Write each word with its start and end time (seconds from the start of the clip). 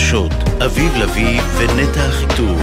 החדשות, 0.00 0.32
אביב 0.64 0.94
לביא 0.96 1.40
ונטע 1.58 2.08
אחיטוב. 2.08 2.62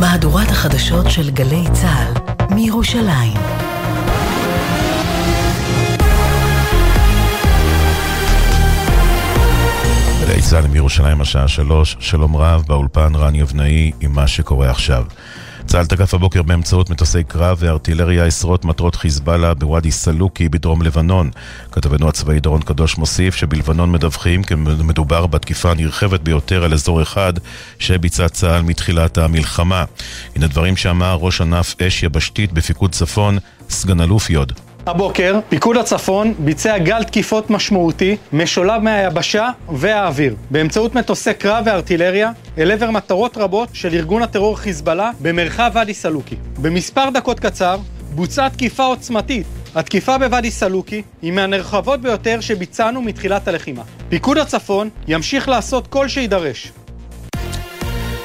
מהדורת 0.00 0.48
החדשות 0.48 1.10
של 1.10 1.30
גלי 1.30 1.64
צה"ל 1.72 2.12
מירושלים. 2.54 3.38
גלי 10.20 10.42
צה"ל 10.42 10.66
מירושלים 10.66 11.20
השעה 11.20 11.48
שלוש, 11.48 11.96
שלום 12.00 12.36
רב, 12.36 12.62
באולפן 12.66 13.14
רן 13.14 13.34
יבנאי 13.34 13.92
עם 14.00 14.12
מה 14.12 14.28
שקורה 14.28 14.70
עכשיו. 14.70 15.04
צה"ל 15.74 15.86
תקף 15.86 16.14
הבוקר 16.14 16.42
באמצעות 16.42 16.90
מטוסי 16.90 17.24
קרב 17.24 17.56
וארטילריה 17.60 18.24
עשרות 18.24 18.64
מטרות 18.64 18.94
חיזבאללה 18.94 19.54
בוואדי 19.54 19.90
סלוקי 19.90 20.48
בדרום 20.48 20.82
לבנון. 20.82 21.30
כתבנו 21.72 22.08
הצבאי 22.08 22.40
דורון 22.40 22.62
קדוש 22.62 22.98
מוסיף 22.98 23.34
שבלבנון 23.34 23.92
מדווחים 23.92 24.44
כי 24.44 24.54
מדובר 24.84 25.26
בתקיפה 25.26 25.70
הנרחבת 25.70 26.20
ביותר 26.20 26.64
על 26.64 26.72
אזור 26.72 27.02
אחד 27.02 27.32
שביצע 27.78 28.28
צה"ל 28.28 28.62
מתחילת 28.62 29.18
המלחמה. 29.18 29.84
הנה 30.36 30.46
דברים 30.46 30.76
שאמר 30.76 31.14
ראש 31.20 31.40
ענף 31.40 31.74
אש 31.82 32.02
יבשתית 32.02 32.52
בפיקוד 32.52 32.92
צפון, 32.92 33.38
סגן 33.70 34.00
אלוף 34.00 34.30
יוד. 34.30 34.52
הבוקר 34.86 35.38
פיקוד 35.48 35.76
הצפון 35.76 36.34
ביצע 36.38 36.78
גל 36.78 37.02
תקיפות 37.02 37.50
משמעותי 37.50 38.16
משולב 38.32 38.82
מהיבשה 38.82 39.48
והאוויר 39.72 40.36
באמצעות 40.50 40.94
מטוסי 40.94 41.34
קרב 41.34 41.62
וארטילריה 41.66 42.30
אל 42.58 42.70
עבר 42.70 42.90
מטרות 42.90 43.36
רבות 43.36 43.68
של 43.72 43.94
ארגון 43.94 44.22
הטרור 44.22 44.58
חיזבאללה 44.58 45.10
במרחב 45.20 45.70
ואדי 45.74 45.94
סלוקי. 45.94 46.36
במספר 46.58 47.10
דקות 47.14 47.40
קצר 47.40 47.76
בוצעה 48.14 48.50
תקיפה 48.50 48.84
עוצמתית. 48.84 49.46
התקיפה 49.74 50.18
בוואדי 50.18 50.50
סלוקי 50.50 51.02
היא 51.22 51.32
מהנרחבות 51.32 52.00
ביותר 52.00 52.40
שביצענו 52.40 53.02
מתחילת 53.02 53.48
הלחימה. 53.48 53.82
פיקוד 54.08 54.38
הצפון 54.38 54.88
ימשיך 55.08 55.48
לעשות 55.48 55.86
כל 55.86 56.08
שידרש 56.08 56.72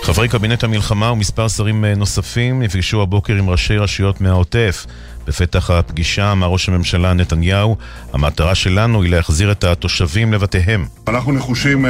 חברי 0.10 0.27
קבינט 0.27 0.63
המלחמה 0.63 1.12
ומספר 1.12 1.48
שרים 1.48 1.85
נוספים 1.85 2.63
נפגשו 2.63 3.02
הבוקר 3.02 3.34
עם 3.34 3.49
ראשי 3.49 3.77
רשויות 3.77 4.21
מהעוטף. 4.21 4.85
בפתח 5.30 5.70
הפגישה 5.70 6.32
אמר 6.32 6.48
ראש 6.48 6.70
הממשלה 6.70 7.13
נתניהו, 7.13 7.77
המטרה 8.13 8.55
שלנו 8.55 9.04
היא 9.04 9.12
להחזיר 9.12 9.52
את 9.52 9.63
התושבים 9.63 10.34
לבתיהם. 10.34 10.86
אנחנו 11.08 11.32
נחושים 11.32 11.86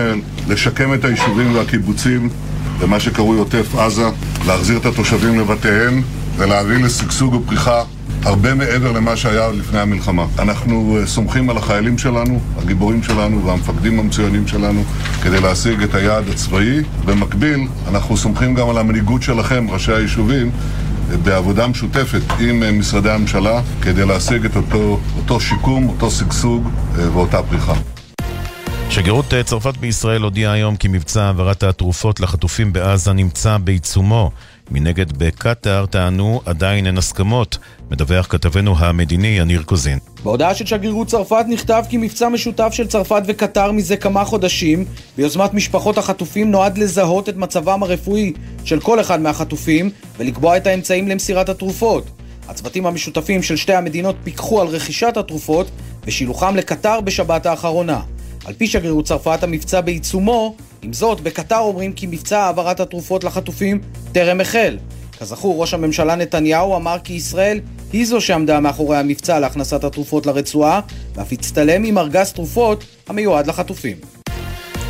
לשקם 0.48 0.94
את 0.94 1.06
היישובים 1.06 1.56
והקיבוצים 1.56 2.30
במה 2.80 3.00
שקרוי 3.00 3.38
עוטף 3.38 3.76
עזה, 3.76 4.06
להחזיר 4.48 4.78
את 4.78 4.86
התושבים 4.86 5.40
לבתיהם 5.40 6.04
ולהביא 6.38 6.78
לשגשוג 6.86 7.34
ופריחה 7.34 7.84
הרבה 8.26 8.54
מעבר 8.54 8.92
למה 8.92 9.16
שהיה 9.16 9.48
לפני 9.52 9.80
המלחמה. 9.80 10.26
אנחנו 10.40 10.98
סומכים 11.06 11.50
על 11.50 11.58
החיילים 11.58 11.98
שלנו, 11.98 12.40
הגיבורים 12.58 13.04
שלנו 13.04 13.46
והמפקדים 13.46 14.00
המצוינים 14.00 14.48
שלנו 14.48 14.84
כדי 15.24 15.42
להשיג 15.42 15.84
את 15.84 15.96
היעד 15.96 16.30
הצבאי. 16.30 16.80
במקביל, 17.06 17.68
אנחנו 17.88 18.18
סומכים 18.18 18.54
גם 18.56 18.70
על 18.70 18.78
המנהיגות 18.78 19.24
שלכם, 19.24 19.70
ראשי 19.70 19.92
היישובים, 19.92 20.52
בעבודה 21.24 21.68
משותפת 21.68 22.22
עם 22.40 22.80
משרדי 22.80 23.10
הממשלה 23.10 23.62
כדי 23.82 24.06
להשיג 24.06 24.46
את 24.46 24.56
אותו, 24.56 25.00
אותו 25.18 25.40
שיקום, 25.40 25.90
אותו 25.90 26.12
שגשוג 26.12 26.70
ואותה 26.96 27.44
פריחה. 27.44 27.74
שגרירות 28.90 29.34
צרפת 29.46 29.78
בישראל 29.78 30.22
הודיעה 30.22 30.54
היום 30.54 30.76
כי 30.76 30.88
מבצע 30.88 31.24
העברת 31.24 31.64
התרופות 31.64 32.20
לחטופים 32.20 32.74
בעזה 32.74 33.14
נמצא 33.14 33.58
בעיצומו. 33.58 34.32
מנגד 34.72 35.18
בקטאר 35.18 35.86
טענו 35.86 36.42
עדיין 36.46 36.86
אין 36.88 36.98
הסכמות, 36.98 37.58
מדווח 37.92 38.28
כתבנו 38.30 38.78
המדיני 38.78 39.28
יניר 39.28 39.64
קוזין. 39.64 40.00
בהודעה 40.24 40.56
של 40.56 40.66
שגרירות 40.66 41.08
צרפת 41.08 41.46
נכתב 41.50 41.84
כי 41.90 41.98
מבצע 41.98 42.30
משותף 42.30 42.70
של 42.72 42.88
צרפת 42.88 43.22
וקטאר 43.26 43.72
מזה 43.72 43.98
כמה 43.98 44.26
חודשים 44.26 44.86
ביוזמת 45.18 45.54
משפחות 45.54 45.98
החטופים 45.98 46.52
נועד 46.52 46.78
לזהות 46.78 47.30
את 47.30 47.38
מצבם 47.38 47.84
הרפואי 47.84 48.34
של 48.64 48.80
כל 48.80 49.00
אחד 49.00 49.22
מהחטופים 49.22 49.90
ולקבוע 50.18 50.58
את 50.58 50.68
האמצעים 50.68 51.08
למסירת 51.08 51.50
התרופות. 51.50 52.06
הצוותים 52.48 52.86
המשותפים 52.86 53.44
של 53.44 53.56
שתי 53.56 53.74
המדינות 53.74 54.16
פיקחו 54.24 54.62
על 54.62 54.68
רכישת 54.68 55.18
התרופות 55.18 55.70
ושילוחם 56.06 56.56
לקטאר 56.56 57.02
בשבת 57.02 57.46
האחרונה. 57.46 58.00
על 58.46 58.54
פי 58.54 58.68
שגרירות 58.68 59.06
צרפת 59.06 59.44
המבצע 59.44 59.82
בעיצומו, 59.82 60.56
עם 60.82 60.94
זאת, 60.94 61.22
בקטר 61.22 61.60
אומרים 61.60 61.94
כי 61.94 62.08
מבצע 62.08 62.40
העברת 62.40 62.80
התרופות 62.80 63.24
לחטופים 63.24 63.82
טרם 64.12 64.42
החל. 64.42 64.78
כזכור, 65.20 65.62
ראש 65.62 65.74
הממשלה 65.74 66.16
נתניהו 66.16 66.76
אמר 66.76 66.98
כי 67.04 67.14
ישראל 67.14 67.60
היא 67.94 68.06
זו 68.06 68.22
שעמדה 68.22 68.60
מאחורי 68.60 68.98
המבצע 68.98 69.40
להכנסת 69.40 69.84
התרופות 69.84 70.26
לרצועה, 70.26 70.80
ואף 71.16 71.32
הצטלם 71.32 71.84
עם 71.84 71.98
ארגז 71.98 72.34
תרופות 72.34 72.84
המיועד 73.08 73.48
לחטופים. 73.48 74.19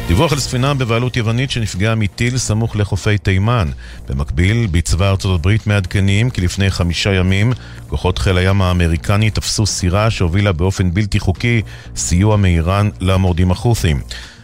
דיווח 0.10 0.34
על 0.34 0.40
ספינה 0.40 0.74
בבעלות 0.74 1.18
יוונית 1.18 1.52
שנפגעה 1.52 1.96
מטיל 1.96 2.38
סמוך 2.38 2.76
לחופי 2.76 3.18
תימן. 3.18 3.70
במקביל, 4.08 4.68
בצבא 4.72 5.10
ארצות 5.10 5.40
הברית 5.40 5.68
מעדכנים 5.68 6.30
כי 6.30 6.42
לפני 6.42 6.72
חמישה 6.72 7.14
ימים 7.14 7.54
כוחות 7.88 8.18
חיל 8.18 8.38
הים 8.38 8.62
האמריקני 8.62 9.30
תפסו 9.30 9.66
סירה 9.66 10.12
שהובילה 10.12 10.52
באופן 10.52 10.94
בלתי 10.94 11.20
חוקי 11.20 11.62
סיוע 11.96 12.38
מאיראן 12.38 12.90
למורדים 13.00 13.52
החות'ים. 13.52 14.02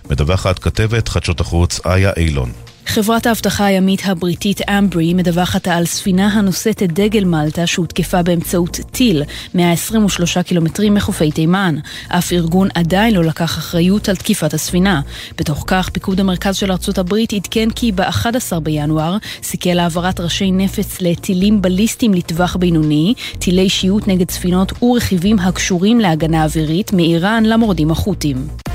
מדווחת 0.10 0.60
כתבת 0.60 1.08
חדשות 1.08 1.40
החוץ 1.40 1.80
איה 1.86 2.12
אילון. 2.18 2.52
חברת 2.86 3.26
האבטחה 3.26 3.66
הימית 3.66 4.02
הבריטית 4.06 4.62
אמברי 4.70 5.14
מדווחת 5.14 5.68
על 5.68 5.86
ספינה 5.86 6.28
הנושאת 6.28 6.84
את 6.84 6.92
דגל 6.92 7.24
מלטה 7.24 7.68
שהותקפה 7.68 8.24
באמצעות 8.24 8.80
טיל 8.92 9.24
123 9.54 10.38
קילומטרים 10.38 10.94
מחופי 10.94 11.32
תימן. 11.32 11.76
אף 12.08 12.34
ארגון 12.34 12.68
עדיין 12.76 13.14
לא 13.14 13.24
לקח 13.24 13.58
אחריות 13.58 14.10
על 14.10 14.16
תקיפת 14.16 14.54
הספינה. 14.54 15.02
בתוך 15.38 15.64
כך, 15.68 15.90
פיקוד 15.90 16.20
המרכז 16.20 16.56
של 16.56 16.72
ארצות 16.72 16.98
הברית 16.98 17.34
עדכן 17.34 17.70
כי 17.70 17.92
ב-11 17.92 18.60
בינואר 18.64 19.18
סיכל 19.44 19.80
העברת 19.80 20.20
ראשי 20.20 20.52
נפץ 20.52 21.02
לטילים 21.02 21.62
בליסטיים 21.62 22.14
לטווח 22.14 22.56
בינוני, 22.56 23.14
טילי 23.40 23.70
שיוט 23.70 24.08
נגד 24.08 24.32
ספינות 24.32 24.84
ורכיבים 24.84 25.40
הקשורים 25.40 26.00
להגנה 26.00 26.44
אווירית 26.44 26.94
מאיראן 26.94 27.44
למורדים 27.46 27.92
החות'ים. 27.92 28.75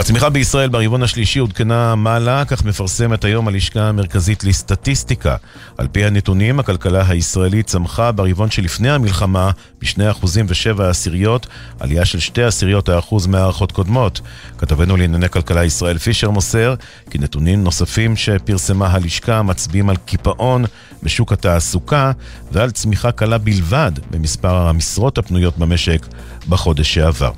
הצמיחה 0.00 0.30
בישראל 0.30 0.68
ברבעון 0.68 1.02
השלישי 1.02 1.38
עודכנה 1.38 1.94
מעלה, 1.94 2.44
כך 2.44 2.64
מפרסמת 2.64 3.24
היום 3.24 3.48
הלשכה 3.48 3.80
המרכזית 3.80 4.44
לסטטיסטיקה. 4.44 5.36
על 5.78 5.88
פי 5.92 6.04
הנתונים, 6.04 6.60
הכלכלה 6.60 7.04
הישראלית 7.08 7.66
צמחה 7.66 8.12
ברבעון 8.12 8.50
שלפני 8.50 8.90
המלחמה 8.90 9.50
ב-2% 9.82 10.24
ו-7 10.24 10.82
עשיריות, 10.82 11.46
עלייה 11.80 12.04
של 12.04 12.20
2 12.20 12.46
עשיריות 12.46 12.88
האחוז 12.88 13.26
מהערכות 13.26 13.72
קודמות. 13.72 14.20
כתבנו 14.58 14.96
לענייני 14.96 15.28
כלכלה 15.28 15.64
ישראל 15.64 15.98
פישר 15.98 16.30
מוסר 16.30 16.74
כי 17.10 17.18
נתונים 17.18 17.64
נוספים 17.64 18.16
שפרסמה 18.16 18.86
הלשכה 18.86 19.42
מצביעים 19.42 19.90
על 19.90 19.96
קיפאון 19.96 20.64
בשוק 21.02 21.32
התעסוקה 21.32 22.12
ועל 22.52 22.70
צמיחה 22.70 23.12
קלה 23.12 23.38
בלבד 23.38 23.92
במספר 24.10 24.54
המשרות 24.54 25.18
הפנויות 25.18 25.58
במשק 25.58 26.06
בחודש 26.48 26.94
שעבר. 26.94 27.30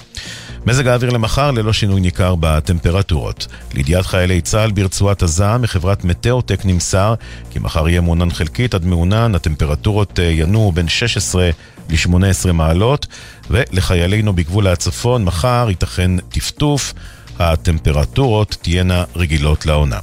מזג 0.67 0.87
האוויר 0.87 1.11
למחר 1.11 1.51
ללא 1.51 1.73
שינוי 1.73 2.01
ניכר 2.01 2.35
בטמפרטורות. 2.41 3.47
לידיעת 3.75 4.07
חיילי 4.07 4.41
צה"ל 4.41 4.71
ברצועת 4.71 5.23
עזה 5.23 5.59
מחברת 5.59 6.05
מטאוטק 6.05 6.65
נמסר 6.65 7.15
כי 7.51 7.59
מחר 7.59 7.89
יהיה 7.89 8.01
מעונן 8.01 8.31
חלקית 8.31 8.75
עד 8.75 8.85
מעונן, 8.85 9.35
הטמפרטורות 9.35 10.19
ינועו 10.23 10.73
בין 10.73 10.89
16 10.89 11.51
ל-18 11.89 12.53
מעלות, 12.53 13.07
ולחיילינו 13.51 14.33
בגבול 14.33 14.67
הצפון 14.67 15.25
מחר 15.25 15.67
ייתכן 15.69 16.19
טפטוף. 16.19 16.95
הטמפרטורות 17.39 18.57
תהיינה 18.63 19.05
רגילות 19.17 19.67
לעונה. 19.67 19.99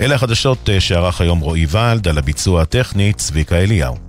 אלה 0.00 0.14
החדשות 0.14 0.68
שערך 0.78 1.20
היום 1.20 1.40
רועי 1.40 1.66
ולד 1.70 2.08
על 2.08 2.18
הביצוע 2.18 2.62
הטכני 2.62 3.12
צביקה 3.12 3.56
אליהו. 3.56 4.03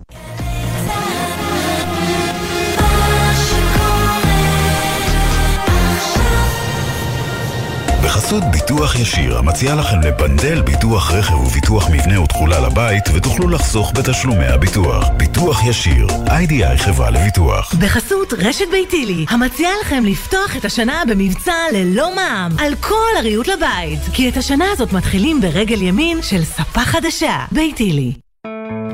בחסות 8.25 8.43
ביטוח 8.51 8.95
ישיר, 8.95 9.37
המציע 9.37 9.75
לכם 9.75 10.01
לבנדל 10.01 10.61
ביטוח 10.61 11.11
רכב 11.11 11.33
וביטוח 11.33 11.89
מבנה 11.89 12.21
ותכולה 12.21 12.59
לבית, 12.59 13.03
ותוכלו 13.13 13.49
לחסוך 13.49 13.91
בתשלומי 13.95 14.45
הביטוח. 14.45 15.09
ביטוח 15.17 15.65
ישיר, 15.65 16.07
איי-די-איי 16.27 16.77
חברה 16.77 17.09
לביטוח. 17.09 17.75
בחסות 17.75 18.33
רשת 18.33 18.65
ביתילי, 18.71 19.25
המציעה 19.29 19.71
לכם 19.81 20.03
לפתוח 20.05 20.57
את 20.57 20.65
השנה 20.65 21.03
במבצע 21.07 21.53
ללא 21.73 22.15
מע"מ, 22.15 22.59
על 22.59 22.75
כל 22.75 23.17
הריהוט 23.19 23.47
לבית. 23.47 23.99
כי 24.13 24.29
את 24.29 24.37
השנה 24.37 24.65
הזאת 24.71 24.93
מתחילים 24.93 25.41
ברגל 25.41 25.81
ימין 25.81 26.21
של 26.21 26.43
ספה 26.43 26.81
חדשה. 26.81 27.45
ביתילי. 27.51 28.13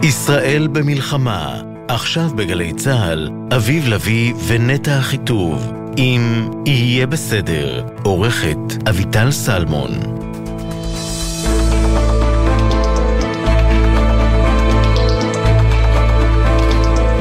ישראל 0.04 0.68
במלחמה, 0.68 1.62
עכשיו 1.88 2.30
בגלי 2.36 2.74
צה"ל, 2.74 3.30
אביב 3.56 3.88
לביא 3.88 4.34
ונטע 4.48 5.00
אחיטוב. 5.00 5.81
אם 5.98 6.50
יהיה 6.66 7.08
בסדר, 7.08 7.84
עורכת 8.04 8.58
אביטל 8.90 9.32
סלמון. 9.32 9.90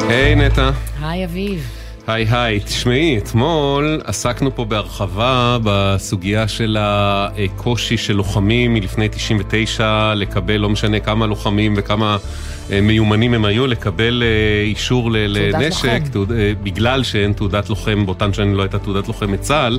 היי 0.08 0.34
נטע. 0.34 0.70
היי 1.02 1.24
אביב. 1.24 1.79
היי 2.12 2.26
היי, 2.30 2.60
תשמעי, 2.60 3.18
אתמול 3.18 4.00
עסקנו 4.04 4.54
פה 4.54 4.64
בהרחבה 4.64 5.58
בסוגיה 5.64 6.48
של 6.48 6.76
הקושי 6.80 7.96
של 7.96 8.14
לוחמים 8.14 8.74
מלפני 8.74 9.08
99 9.08 10.14
לקבל, 10.16 10.56
לא 10.56 10.68
משנה 10.68 11.00
כמה 11.00 11.26
לוחמים 11.26 11.74
וכמה 11.76 12.16
אה, 12.72 12.80
מיומנים 12.80 13.34
הם 13.34 13.44
היו, 13.44 13.66
לקבל 13.66 14.22
אה, 14.22 14.62
אישור 14.62 15.10
לנשק, 15.12 16.00
תעוד, 16.12 16.32
אה, 16.32 16.52
בגלל 16.62 17.02
שאין 17.02 17.32
תעודת 17.32 17.70
לוחם, 17.70 18.06
באותן 18.06 18.32
שנים 18.32 18.54
לא 18.54 18.62
הייתה 18.62 18.78
תעודת 18.78 19.08
לוחם 19.08 19.32
מצה"ל. 19.32 19.78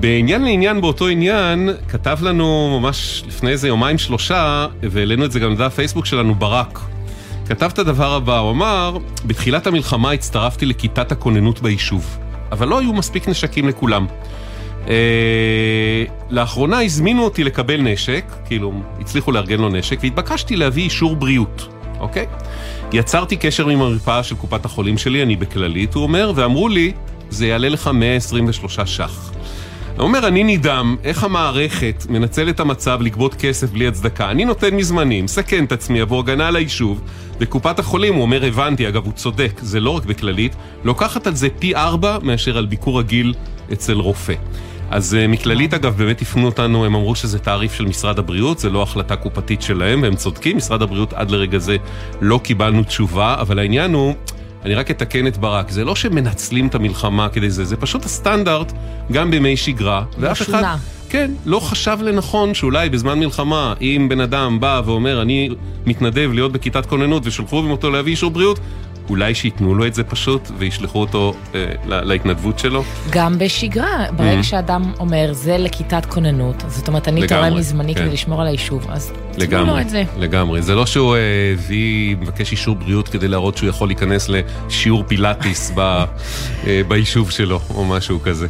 בעניין 0.00 0.44
לעניין 0.44 0.80
באותו 0.80 1.08
עניין, 1.08 1.70
כתב 1.88 2.18
לנו 2.22 2.78
ממש 2.80 3.22
לפני 3.26 3.50
איזה 3.50 3.68
יומיים 3.68 3.98
שלושה, 3.98 4.66
והעלינו 4.82 5.24
את 5.24 5.32
זה 5.32 5.40
גם 5.40 5.52
לדף 5.52 5.74
פייסבוק 5.74 6.06
שלנו, 6.06 6.34
ברק. 6.34 6.80
כתב 7.48 7.70
את 7.72 7.78
הדבר 7.78 8.14
הבא, 8.14 8.38
הוא 8.38 8.50
אמר, 8.50 8.98
בתחילת 9.26 9.66
המלחמה 9.66 10.12
הצטרפתי 10.12 10.66
לכיתת 10.66 11.12
הכוננות 11.12 11.62
ביישוב, 11.62 12.18
אבל 12.52 12.68
לא 12.68 12.78
היו 12.78 12.92
מספיק 12.92 13.28
נשקים 13.28 13.68
לכולם. 13.68 14.06
אה, 14.88 16.04
לאחרונה 16.30 16.82
הזמינו 16.82 17.24
אותי 17.24 17.44
לקבל 17.44 17.80
נשק, 17.80 18.24
כאילו, 18.46 18.72
הצליחו 19.00 19.32
לארגן 19.32 19.60
לו 19.60 19.68
נשק, 19.68 19.98
והתבקשתי 20.02 20.56
להביא 20.56 20.82
אישור 20.82 21.16
בריאות, 21.16 21.68
אוקיי? 22.00 22.26
יצרתי 22.92 23.36
קשר 23.36 23.68
עם 23.68 23.82
המרפאה 23.82 24.22
של 24.22 24.36
קופת 24.36 24.64
החולים 24.64 24.98
שלי, 24.98 25.22
אני 25.22 25.36
בכללית, 25.36 25.94
הוא 25.94 26.02
אומר, 26.02 26.32
ואמרו 26.34 26.68
לי, 26.68 26.92
זה 27.30 27.46
יעלה 27.46 27.68
לך 27.68 27.90
123 27.94 28.80
ש"ח. 28.80 29.37
הוא 29.98 30.04
אומר, 30.04 30.28
אני 30.28 30.44
נדהם 30.44 30.96
איך 31.04 31.24
המערכת 31.24 32.06
מנצלת 32.08 32.54
את 32.54 32.60
המצב 32.60 32.98
לגבות 33.02 33.34
כסף 33.34 33.70
בלי 33.70 33.88
הצדקה. 33.88 34.30
אני 34.30 34.44
נותן 34.44 34.76
מזמני, 34.76 35.22
מסכן 35.22 35.64
את 35.64 35.72
עצמי 35.72 36.00
עבור 36.00 36.20
הגנה 36.20 36.48
על 36.48 36.56
היישוב, 36.56 37.00
וקופת 37.40 37.78
החולים, 37.78 38.14
הוא 38.14 38.22
אומר, 38.22 38.44
הבנתי, 38.44 38.88
אגב, 38.88 39.04
הוא 39.04 39.12
צודק, 39.12 39.60
זה 39.62 39.80
לא 39.80 39.90
רק 39.90 40.04
בכללית, 40.04 40.56
לוקחת 40.84 41.26
על 41.26 41.34
זה 41.34 41.48
פי 41.58 41.74
ארבע 41.74 42.18
מאשר 42.22 42.58
על 42.58 42.66
ביקור 42.66 42.98
רגיל 42.98 43.34
אצל 43.72 43.94
רופא. 43.94 44.34
אז 44.90 45.16
uh, 45.20 45.28
מכללית 45.28 45.74
אגב 45.74 45.96
באמת 45.96 46.22
הפנו 46.22 46.46
אותנו, 46.46 46.84
הם 46.84 46.94
אמרו 46.94 47.14
שזה 47.14 47.38
תעריף 47.38 47.74
של 47.74 47.86
משרד 47.86 48.18
הבריאות, 48.18 48.58
זה 48.58 48.70
לא 48.70 48.82
החלטה 48.82 49.16
קופתית 49.16 49.62
שלהם, 49.62 50.02
והם 50.02 50.16
צודקים, 50.16 50.56
משרד 50.56 50.82
הבריאות 50.82 51.12
עד 51.12 51.30
לרגע 51.30 51.58
זה 51.58 51.76
לא 52.20 52.40
קיבלנו 52.42 52.82
תשובה, 52.82 53.36
אבל 53.40 53.58
העניין 53.58 53.94
הוא, 53.94 54.14
אני 54.64 54.74
רק 54.74 54.90
אתקן 54.90 55.26
את 55.26 55.36
ברק, 55.36 55.70
זה 55.70 55.84
לא 55.84 55.96
שמנצלים 55.96 56.66
את 56.66 56.74
המלחמה 56.74 57.28
כדי 57.28 57.50
זה, 57.50 57.64
זה 57.64 57.76
פשוט 57.76 58.04
הסטנדרט 58.04 58.72
גם 59.12 59.30
בימי 59.30 59.56
שגרה, 59.56 60.04
ואף 60.18 60.42
אחד, 60.42 60.62
כן, 61.10 61.30
לא 61.46 61.60
חשב 61.60 61.98
לנכון 62.02 62.54
שאולי 62.54 62.88
בזמן 62.88 63.18
מלחמה, 63.18 63.74
אם 63.80 64.06
בן 64.10 64.20
אדם 64.20 64.60
בא 64.60 64.82
ואומר, 64.84 65.22
אני 65.22 65.48
מתנדב 65.86 66.30
להיות 66.34 66.52
בכיתת 66.52 66.86
כוננות 66.86 67.22
ושלחו 67.26 67.62
אותו 67.70 67.90
להביא 67.90 68.12
אישור 68.12 68.30
בריאות, 68.30 68.58
אולי 69.10 69.34
שייתנו 69.34 69.74
לו 69.74 69.86
את 69.86 69.94
זה 69.94 70.04
פשוט 70.04 70.50
וישלחו 70.58 71.00
אותו 71.00 71.34
אה, 71.54 71.64
להתנדבות 71.84 72.58
שלו? 72.58 72.84
גם 73.10 73.38
בשגרה, 73.38 74.06
ברגע 74.16 74.40
mm-hmm. 74.40 74.42
שאדם 74.42 74.92
אומר 75.00 75.32
זה 75.32 75.58
לכיתת 75.58 76.06
כוננות, 76.06 76.64
זאת 76.68 76.88
אומרת 76.88 77.08
אני 77.08 77.26
תורם 77.26 77.56
מזמני 77.56 77.94
כן. 77.94 78.00
כדי 78.00 78.12
לשמור 78.12 78.40
על 78.40 78.46
היישוב, 78.46 78.86
אז 78.90 79.12
תנו 79.32 79.64
לו 79.64 79.80
את 79.80 79.90
זה. 79.90 80.04
לגמרי, 80.18 80.62
זה 80.62 80.74
לא 80.74 80.86
שהוא 80.86 81.16
הביא, 81.54 82.14
אה, 82.14 82.20
מבקש 82.20 82.52
אישור 82.52 82.74
בריאות 82.74 83.08
כדי 83.08 83.28
להראות 83.28 83.56
שהוא 83.56 83.68
יכול 83.68 83.88
להיכנס 83.88 84.28
לשיעור 84.28 85.04
פילאטיס 85.06 85.72
ב, 85.74 85.80
אה, 85.80 86.80
ביישוב 86.88 87.30
שלו, 87.30 87.60
או 87.74 87.84
משהו 87.84 88.20
כזה. 88.22 88.46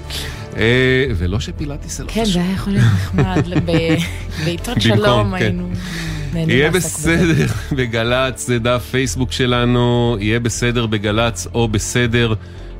אה, 0.56 1.05
ולא 1.16 1.40
שפילאטיס 1.40 1.99
זה 1.99 2.05
לא 2.05 2.08
חשוב. 2.08 2.25
כן, 2.25 2.31
זה 2.31 2.40
היה 2.40 2.52
יכול 2.52 2.72
להיות 2.72 2.87
נחמד, 2.94 3.44
בעיתות 4.44 4.81
שלום 4.81 5.38
כן. 5.38 5.44
היינו... 5.44 5.69
יהיה 6.46 6.70
בסדר 6.70 7.46
בגל"צ, 7.76 8.46
זה 8.46 8.58
דף 8.58 8.88
פייסבוק 8.90 9.32
שלנו, 9.32 10.17
יהיה 10.20 10.40
בסדר 10.40 10.87
בגל"צ 10.87 11.46
או 11.55 11.69
בסדר 11.69 12.35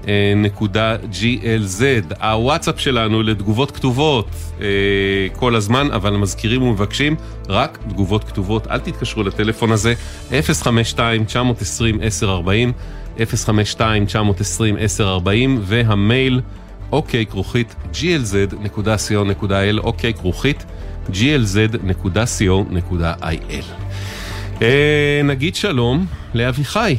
אה, 0.09 0.33
נקודה 0.37 0.97
glz. 1.13 1.83
הוואטסאפ 2.21 2.81
שלנו 2.81 3.23
לתגובות 3.23 3.71
כתובות 3.71 4.29
אה, 4.61 4.67
כל 5.37 5.55
הזמן, 5.55 5.89
אבל 5.93 6.17
מזכירים 6.17 6.63
ומבקשים 6.63 7.17
רק 7.49 7.79
תגובות 7.89 8.25
כתובות. 8.25 8.67
אל 8.67 8.79
תתקשרו 8.79 9.23
לטלפון 9.23 9.73
הזה, 9.73 9.95
052-920-1040, 10.31 10.33
052-920-1040, 13.19 13.21
והמייל 15.63 16.41
אוקיי 16.93 17.27
כרוכית 17.27 17.75
glz.co.il, 17.93 19.79
אוקיי 19.79 20.15
כרוכית 20.15 20.65
glz.co.il. 21.13 22.65
אה, 24.63 25.21
נגיד 25.25 25.55
שלום 25.55 25.99
לאביחי. 26.35 26.95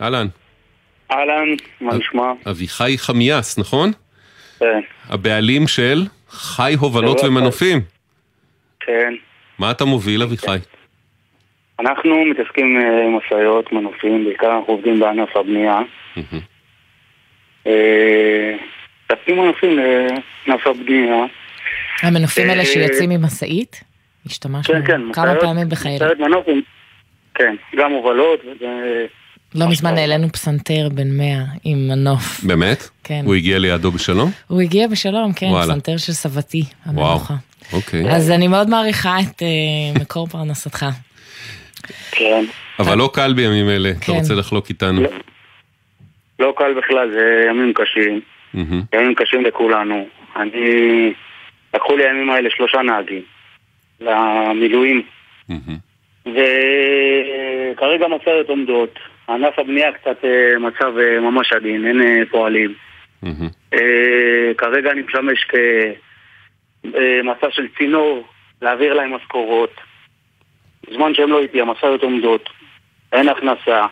אהלן. 0.00 0.26
אהלן, 1.10 1.48
מה 1.80 1.94
נשמע? 1.94 2.32
אביחי 2.50 2.98
חמיאס, 2.98 3.58
נכון? 3.58 3.90
כן. 4.58 4.80
הבעלים 5.08 5.66
של 5.66 6.02
חי 6.28 6.74
הובלות 6.78 7.20
ומנופים. 7.24 7.80
כן. 8.80 9.14
מה 9.58 9.70
אתה 9.70 9.84
מוביל, 9.84 10.22
אביחי? 10.22 10.56
אנחנו 11.80 12.24
מתעסקים 12.24 12.76
אה, 12.76 13.04
עם 13.04 13.16
משאיות, 13.16 13.72
מנופים, 13.72 14.24
בעיקר 14.24 14.56
אנחנו 14.56 14.72
עובדים 14.72 15.00
בענף 15.00 15.36
הבנייה. 15.36 15.80
מתעסקים 19.04 19.38
מנופים 19.38 19.78
לענף 19.78 20.66
הבנייה. 20.66 21.24
המנופים 22.02 22.50
האלה 22.50 22.60
אה, 22.60 22.66
שיוצאים 22.66 23.10
ממשאית? 23.10 23.80
השתמשנו 24.26 24.74
כן, 24.74 24.86
כן, 24.86 25.12
כמה 25.12 25.34
פעמים 25.40 25.68
בחיינו. 25.68 26.06
כן, 27.34 27.56
גם 27.76 27.92
הובלות 27.92 28.40
לא 29.54 29.68
מזמן 29.68 29.98
העלינו 29.98 30.28
פסנתר 30.28 30.88
בן 30.94 31.16
100 31.16 31.26
עם 31.64 31.88
מנוף. 31.88 32.44
באמת? 32.44 32.88
כן. 33.04 33.22
הוא 33.24 33.34
הגיע 33.34 33.58
לידו 33.58 33.90
בשלום? 33.90 34.30
הוא 34.46 34.60
הגיע 34.60 34.88
בשלום, 34.88 35.32
כן, 35.32 35.46
וואלה. 35.46 35.66
פסנתר 35.66 35.96
של 35.96 36.12
סבתי 36.12 36.62
המנוחה. 36.84 37.34
אוקיי. 37.72 38.10
אז 38.10 38.30
אני 38.30 38.48
מאוד 38.48 38.70
מעריכה 38.70 39.16
את 39.20 39.42
uh, 39.42 40.00
מקור 40.00 40.26
פרנסתך. 40.26 40.86
כן. 42.10 42.44
אבל 42.78 42.98
לא 42.98 43.10
קל 43.14 43.32
בימים 43.32 43.68
אלה, 43.68 43.92
כן. 43.94 43.98
אתה 43.98 44.12
רוצה 44.12 44.34
לחלוק 44.34 44.68
איתנו. 44.68 45.02
לא, 45.02 45.08
לא 46.38 46.54
קל 46.56 46.74
בכלל, 46.78 47.10
זה 47.10 47.44
ימים 47.50 47.72
קשים. 47.74 48.20
Mm-hmm. 48.54 48.96
ימים 48.96 49.14
קשים 49.14 49.44
לכולנו. 49.44 50.06
אני 50.36 51.12
לקחו 51.76 51.96
לי 51.96 52.04
הימים 52.04 52.30
האלה 52.30 52.50
שלושה 52.50 52.82
נהגים 52.82 53.22
למילואים. 54.00 55.02
וכרגע 56.26 58.08
משאיות 58.08 58.48
עומדות, 58.48 58.98
ענף 59.28 59.58
הבנייה 59.58 59.92
קצת 59.92 60.24
אה, 60.24 60.58
מצב 60.58 60.98
אה, 60.98 61.20
ממש 61.20 61.52
עדין, 61.52 61.86
אין 61.86 62.02
אה, 62.02 62.22
פועלים. 62.30 62.74
כרגע 64.58 64.90
אני 64.90 65.02
משמש 65.02 65.46
כמצב 66.82 67.50
של 67.50 67.68
צינור 67.78 68.26
להעביר 68.62 68.94
להם 68.94 69.14
משכורות. 69.14 69.74
בזמן 70.90 71.14
שהם 71.14 71.30
לא 71.30 71.40
איתי, 71.40 71.60
המשאיות 71.60 72.02
עומדות, 72.02 72.48
אין 73.12 73.28
הכנסה. 73.28 73.86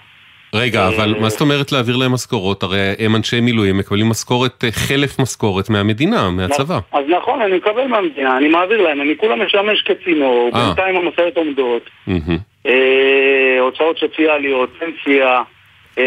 רגע, 0.55 0.81
אה, 0.81 0.89
אבל 0.89 1.15
מה 1.21 1.29
זאת 1.29 1.41
אומרת 1.41 1.73
להעביר 1.73 1.97
להם 1.97 2.13
משכורות? 2.13 2.63
הרי 2.63 2.79
הם 2.99 3.17
אנשי 3.17 3.41
מילואים, 3.41 3.79
מקבלים 3.79 4.09
משכורת, 4.09 4.65
אה, 4.65 4.73
חלף 4.73 5.19
משכורת 5.19 5.71
מהמדינה, 5.71 6.31
מהצבא. 6.31 6.79
אז 6.93 7.05
נכון, 7.09 7.43
אני 7.43 7.57
מקבל 7.57 7.87
מהמדינה, 7.87 8.37
אני 8.37 8.49
מעביר 8.49 8.83
להם, 8.83 9.01
אני 9.01 9.17
כולה 9.17 9.37
משמש 9.37 9.83
כצינור, 9.83 10.51
אה. 10.55 10.67
בינתיים 10.67 10.97
המשאיות 10.97 11.37
עומדות, 11.37 11.91
הוצאות 13.61 13.99
סוציאליות, 13.99 14.71
פנסיה, 14.79 15.43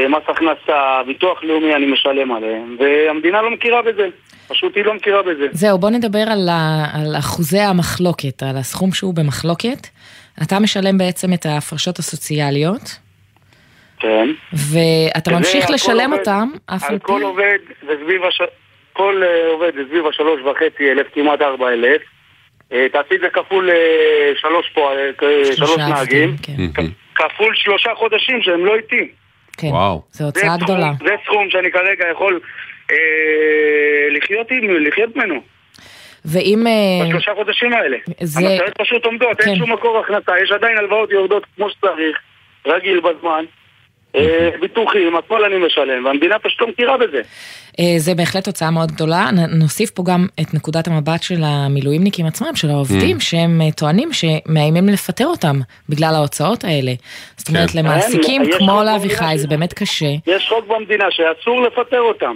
מס 0.10 0.24
הכנסה, 0.28 1.02
ביטוח 1.08 1.44
לאומי, 1.44 1.76
אני 1.76 1.86
משלם 1.86 2.32
עליהם, 2.32 2.78
והמדינה 2.80 3.42
לא 3.42 3.52
מכירה 3.52 3.82
בזה. 3.82 4.08
פשוט 4.48 4.76
היא 4.76 4.86
לא 4.86 4.94
מכירה 4.94 5.24
בזה. 5.24 5.48
זהו, 5.52 5.78
בוא 5.78 5.90
נדבר 5.90 6.20
על, 6.20 6.50
ה, 6.50 6.86
על 6.94 7.16
אחוזי 7.20 7.60
המחלוקת, 7.60 8.44
על 8.44 8.58
הסכום 8.58 8.92
שהוא 8.92 9.14
במחלוקת. 9.14 9.88
אתה 10.44 10.60
משלם 10.60 10.98
בעצם 10.98 11.34
את 11.34 11.46
ההפרשות 11.46 12.00
הסוציאליות. 12.00 13.07
כן. 14.00 14.30
ואתה 14.54 15.32
ממשיך 15.32 15.70
לשלם 15.70 16.12
עובד, 16.12 16.20
אותם, 16.20 16.50
אף 16.66 16.84
על 16.90 17.00
פי... 17.00 17.06
כל 17.06 17.22
עובד 17.22 17.58
זה 17.88 17.94
סביב 18.04 18.24
הש... 18.24 18.42
כל 18.94 19.24
uh, 19.24 19.52
עובד 19.52 19.72
זה 19.76 19.82
סביב 19.90 20.06
השלוש 20.08 20.42
וחצי 20.42 20.92
אלף, 20.92 21.08
כמעט 21.14 21.42
ארבע 21.42 21.70
אלף. 21.70 22.02
Uh, 22.72 22.76
תעשי 22.92 23.16
את 23.16 23.20
זה 23.20 23.30
כפול 23.30 23.70
uh, 23.70 24.40
שלוש 24.40 24.70
פה, 24.74 24.92
שלוש 25.56 25.78
נהגים. 25.78 26.36
כן. 26.44 26.86
כפול 27.16 27.56
שלושה 27.56 27.90
חודשים 27.96 28.42
שהם 28.42 28.66
לא 28.66 28.76
איתי. 28.76 29.12
כן, 29.58 29.68
וואו. 29.68 30.02
זו 30.12 30.26
הוצאה 30.26 30.58
גדולה. 30.58 30.92
זה 31.00 31.16
סכום 31.26 31.50
שאני 31.50 31.72
כרגע 31.72 32.06
יכול 32.12 32.40
uh, 32.92 32.94
לחיות, 34.12 34.52
עם, 34.52 34.86
לחיות 34.88 35.16
ממנו. 35.16 35.42
ואם... 36.26 36.64
בשלושה 37.08 37.32
חודשים 37.36 37.74
האלה. 37.74 37.98
זה... 38.22 38.40
המשאיות 38.40 38.78
פשוט 38.78 39.06
עומדות, 39.06 39.42
כן. 39.42 39.50
אין 39.50 39.58
שום 39.58 39.74
מקור 39.74 40.00
הכנסה, 40.00 40.32
יש 40.44 40.52
עדיין 40.52 40.78
הלוואות 40.78 41.12
יורדות 41.12 41.46
כמו 41.56 41.70
שצריך, 41.70 42.18
רגיל 42.66 43.00
בזמן. 43.00 43.46
אה, 44.16 44.50
ביטוחים, 44.62 45.16
הכל 45.16 45.44
אני 45.44 45.66
משלם, 45.66 46.06
והמדינה 46.06 46.40
פשוט 46.40 46.62
לא 46.62 46.68
מכירה 46.68 46.98
בזה. 46.98 47.22
אה, 47.80 47.94
זה 47.98 48.16
בהחלט 48.16 48.48
הוצאה 48.48 48.72
מאוד 48.72 48.92
גדולה. 48.92 49.30
נוסיף 49.60 49.90
פה 49.90 50.04
גם 50.06 50.28
את 50.42 50.54
נקודת 50.54 50.88
המבט 50.88 51.24
של 51.24 51.42
המילואימניקים 51.44 52.26
עצמם, 52.26 52.56
של 52.56 52.70
העובדים, 52.70 53.18
mm. 53.18 53.22
שהם 53.22 53.62
אה, 53.62 53.72
טוענים 53.72 54.10
שמאיימים 54.14 54.90
לפטר 54.90 55.26
אותם 55.26 55.60
בגלל 55.90 56.16
ההוצאות 56.16 56.64
האלה. 56.64 56.92
זאת 57.38 57.50
אומרת, 57.50 57.70
כן. 57.70 57.80
למעסיקים 57.80 58.42
כמו 58.58 58.84
לאביחי 58.84 59.38
זה 59.38 59.48
באמת 59.48 59.74
קשה. 59.74 60.12
יש 60.28 60.50
חוק 60.50 60.68
במדינה 60.68 61.06
שאסור 61.12 61.62
לפטר 61.62 62.00
אותם. 62.00 62.36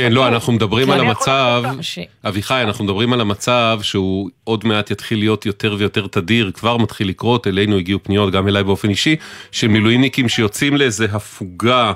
כן, 0.00 0.12
לא, 0.12 0.28
אנחנו 0.28 0.52
מדברים 0.52 0.90
על 0.90 1.00
המצב, 1.00 1.62
אביחי, 2.24 2.62
אנחנו 2.62 2.84
מדברים 2.84 3.12
על 3.12 3.20
המצב 3.20 3.78
שהוא 3.82 4.30
עוד 4.44 4.66
מעט 4.66 4.90
יתחיל 4.90 5.18
להיות 5.18 5.46
יותר 5.46 5.74
ויותר 5.78 6.06
תדיר, 6.06 6.50
כבר 6.54 6.76
מתחיל 6.76 7.08
לקרות, 7.08 7.46
אלינו 7.46 7.76
הגיעו 7.76 7.98
פניות, 8.02 8.32
גם 8.32 8.48
אליי 8.48 8.64
באופן 8.64 8.88
אישי, 8.88 9.16
של 9.52 9.68
מילואימניקים 9.68 10.28
שיוצאים 10.28 10.76
לאיזה 10.76 11.06
הפוגה, 11.12 11.92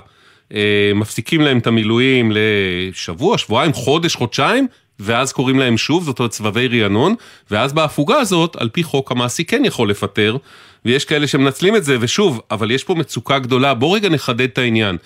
אה, 0.55 0.93
מפסיקים 0.95 1.41
להם 1.41 1.59
את 1.59 1.67
המילואים 1.67 2.33
לשבוע, 2.35 3.39
שבועיים, 3.39 3.73
חודש, 3.73 4.15
חודשיים, 4.15 4.67
ואז 5.01 5.33
קוראים 5.33 5.59
להם 5.59 5.79
שוב, 5.79 6.05
זאת 6.05 6.19
אומרת 6.19 6.33
סבבי 6.33 6.83
רענון, 6.83 7.15
ואז 7.51 7.73
בהפוגה 7.73 8.17
הזאת, 8.17 8.57
על 8.57 8.69
פי 8.69 8.83
חוק 8.83 9.11
המעסיק 9.11 9.51
כן 9.51 9.63
יכול 9.65 9.91
לפטר, 9.91 10.37
ויש 10.85 11.05
כאלה 11.05 11.27
שמנצלים 11.27 11.77
את 11.77 11.85
זה, 11.85 11.97
ושוב, 12.01 12.41
אבל 12.51 12.71
יש 12.71 12.85
פה 12.85 12.95
מצוקה 12.95 13.39
גדולה, 13.39 13.75
בוא 13.75 13.97
רגע 13.97 14.09
נחדד 14.09 14.41
את 14.41 14.59
העניין. 14.59 14.97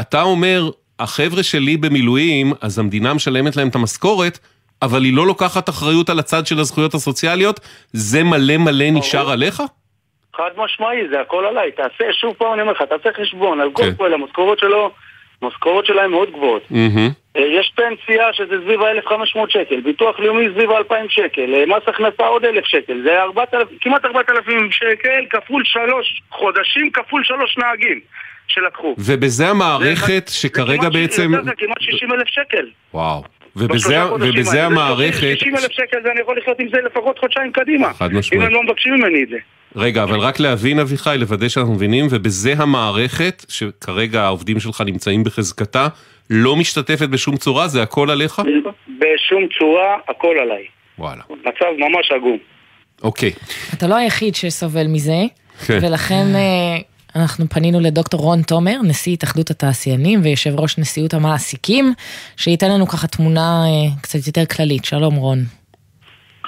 אתה 0.00 0.22
אומר, 0.22 0.70
החבר'ה 1.00 1.42
שלי 1.42 1.76
במילואים, 1.76 2.52
אז 2.60 2.78
המדינה 2.78 3.14
משלמת 3.14 3.56
להם 3.56 3.68
את 3.68 3.74
המשכורת, 3.74 4.38
אבל 4.82 5.04
היא 5.04 5.16
לא 5.16 5.26
לוקחת 5.26 5.68
אחריות 5.68 6.10
על 6.10 6.18
הצד 6.18 6.46
של 6.46 6.58
הזכויות 6.58 6.94
הסוציאליות, 6.94 7.60
זה 7.92 8.24
מלא 8.24 8.56
מלא 8.56 8.86
נשאר 8.92 9.30
עליך? 9.30 9.62
חד 10.36 10.50
משמעי, 10.56 11.08
זה 11.10 11.20
הכל 11.20 11.44
עליי. 11.44 11.72
תעשה, 11.72 12.12
שוב 12.12 12.34
פעם 12.38 12.52
אני 12.52 12.62
אומר 12.62 12.72
לך, 12.72 12.82
תעשה 12.82 13.10
חשבון 13.22 13.60
על 13.60 13.70
כל 13.72 13.82
כן. 13.82 13.94
פועל, 13.94 14.14
המשכורות 14.14 14.58
שלו, 14.58 14.90
המשכורות 15.42 15.86
שלהם 15.86 16.10
מאוד 16.10 16.30
גבוהות. 16.30 16.62
אה, 17.36 17.42
יש 17.42 17.72
פנסיה 17.76 18.32
שזה 18.32 18.54
סביב 18.64 18.82
ה-1,500 18.82 19.38
שקל, 19.48 19.80
ביטוח 19.80 20.20
לאומי 20.20 20.44
סביב 20.54 20.70
ה-2,000 20.70 21.08
שקל, 21.08 21.54
אה, 21.54 21.66
מס 21.66 21.82
הכנסה 21.86 22.26
עוד 22.26 22.44
1,000 22.44 22.64
שקל, 22.64 23.02
זה 23.04 23.22
4,000, 23.22 23.78
כמעט 23.80 24.04
4,000 24.04 24.70
שקל 24.70 25.24
כפול 25.30 25.62
שלוש 25.64 26.22
חודשים 26.30 26.90
כפול 26.90 27.24
שלוש 27.24 27.58
נהגים. 27.58 28.00
שלקחו. 28.48 28.94
ובזה 28.98 29.48
המערכת 29.48 30.28
זה, 30.28 30.34
שכרגע 30.34 30.82
זה 30.82 30.90
בעצם... 30.90 31.32
זה 31.44 31.52
כמעט 31.58 31.80
60 31.80 32.12
אלף 32.12 32.28
שקל. 32.28 32.66
וואו. 32.94 33.22
ובזה, 33.56 34.14
ובזה 34.14 34.66
המערכת... 34.66 35.36
60 35.38 35.56
אלף 35.56 35.72
שקל 35.72 35.98
זה 36.02 36.12
אני 36.12 36.20
יכול 36.20 36.38
לחיות 36.38 36.60
עם 36.60 36.68
זה 36.72 36.78
לפחות 36.86 37.18
חודשיים 37.18 37.52
קדימה. 37.52 37.94
חד 37.94 38.12
משמעית. 38.12 38.42
אם 38.42 38.46
הם 38.46 38.54
לא 38.54 38.62
מבקשים 38.62 38.94
ממני 38.94 39.22
את 39.22 39.28
זה. 39.28 39.36
רגע, 39.76 40.02
אבל 40.02 40.18
רק 40.18 40.40
להבין 40.40 40.78
אביחי, 40.78 41.16
לוודא 41.18 41.48
שאנחנו 41.48 41.74
מבינים, 41.74 42.06
ובזה 42.10 42.52
המערכת, 42.58 43.44
שכרגע 43.48 44.22
העובדים 44.22 44.60
שלך 44.60 44.82
נמצאים 44.86 45.24
בחזקתה, 45.24 45.88
לא 46.30 46.56
משתתפת 46.56 47.08
בשום 47.08 47.36
צורה? 47.36 47.68
זה 47.68 47.82
הכל 47.82 48.10
עליך? 48.10 48.42
בשום 48.88 49.46
צורה, 49.58 49.96
הכל 50.08 50.36
עליי. 50.42 50.64
וואלה. 50.98 51.22
מצב 51.30 51.66
ממש 51.78 52.12
עגום. 52.12 52.38
אוקיי. 53.02 53.32
אתה 53.74 53.86
לא 53.86 53.96
היחיד 53.96 54.34
שסובל 54.34 54.86
מזה, 54.86 55.22
כן. 55.66 55.78
ולכן 55.82 56.26
אה, 56.34 56.78
אנחנו 57.18 57.48
פנינו 57.48 57.80
לדוקטור 57.80 58.20
רון 58.20 58.42
תומר, 58.42 58.76
נשיא 58.82 59.12
התאחדות 59.12 59.50
התעשיינים 59.50 60.20
ויושב 60.22 60.60
ראש 60.60 60.78
נשיאות 60.78 61.14
המעסיקים, 61.14 61.92
שייתן 62.36 62.70
לנו 62.70 62.86
ככה 62.86 63.06
תמונה 63.06 63.62
אה, 63.64 64.00
קצת 64.02 64.26
יותר 64.26 64.46
כללית. 64.56 64.84
שלום 64.84 65.14
רון. 65.14 65.38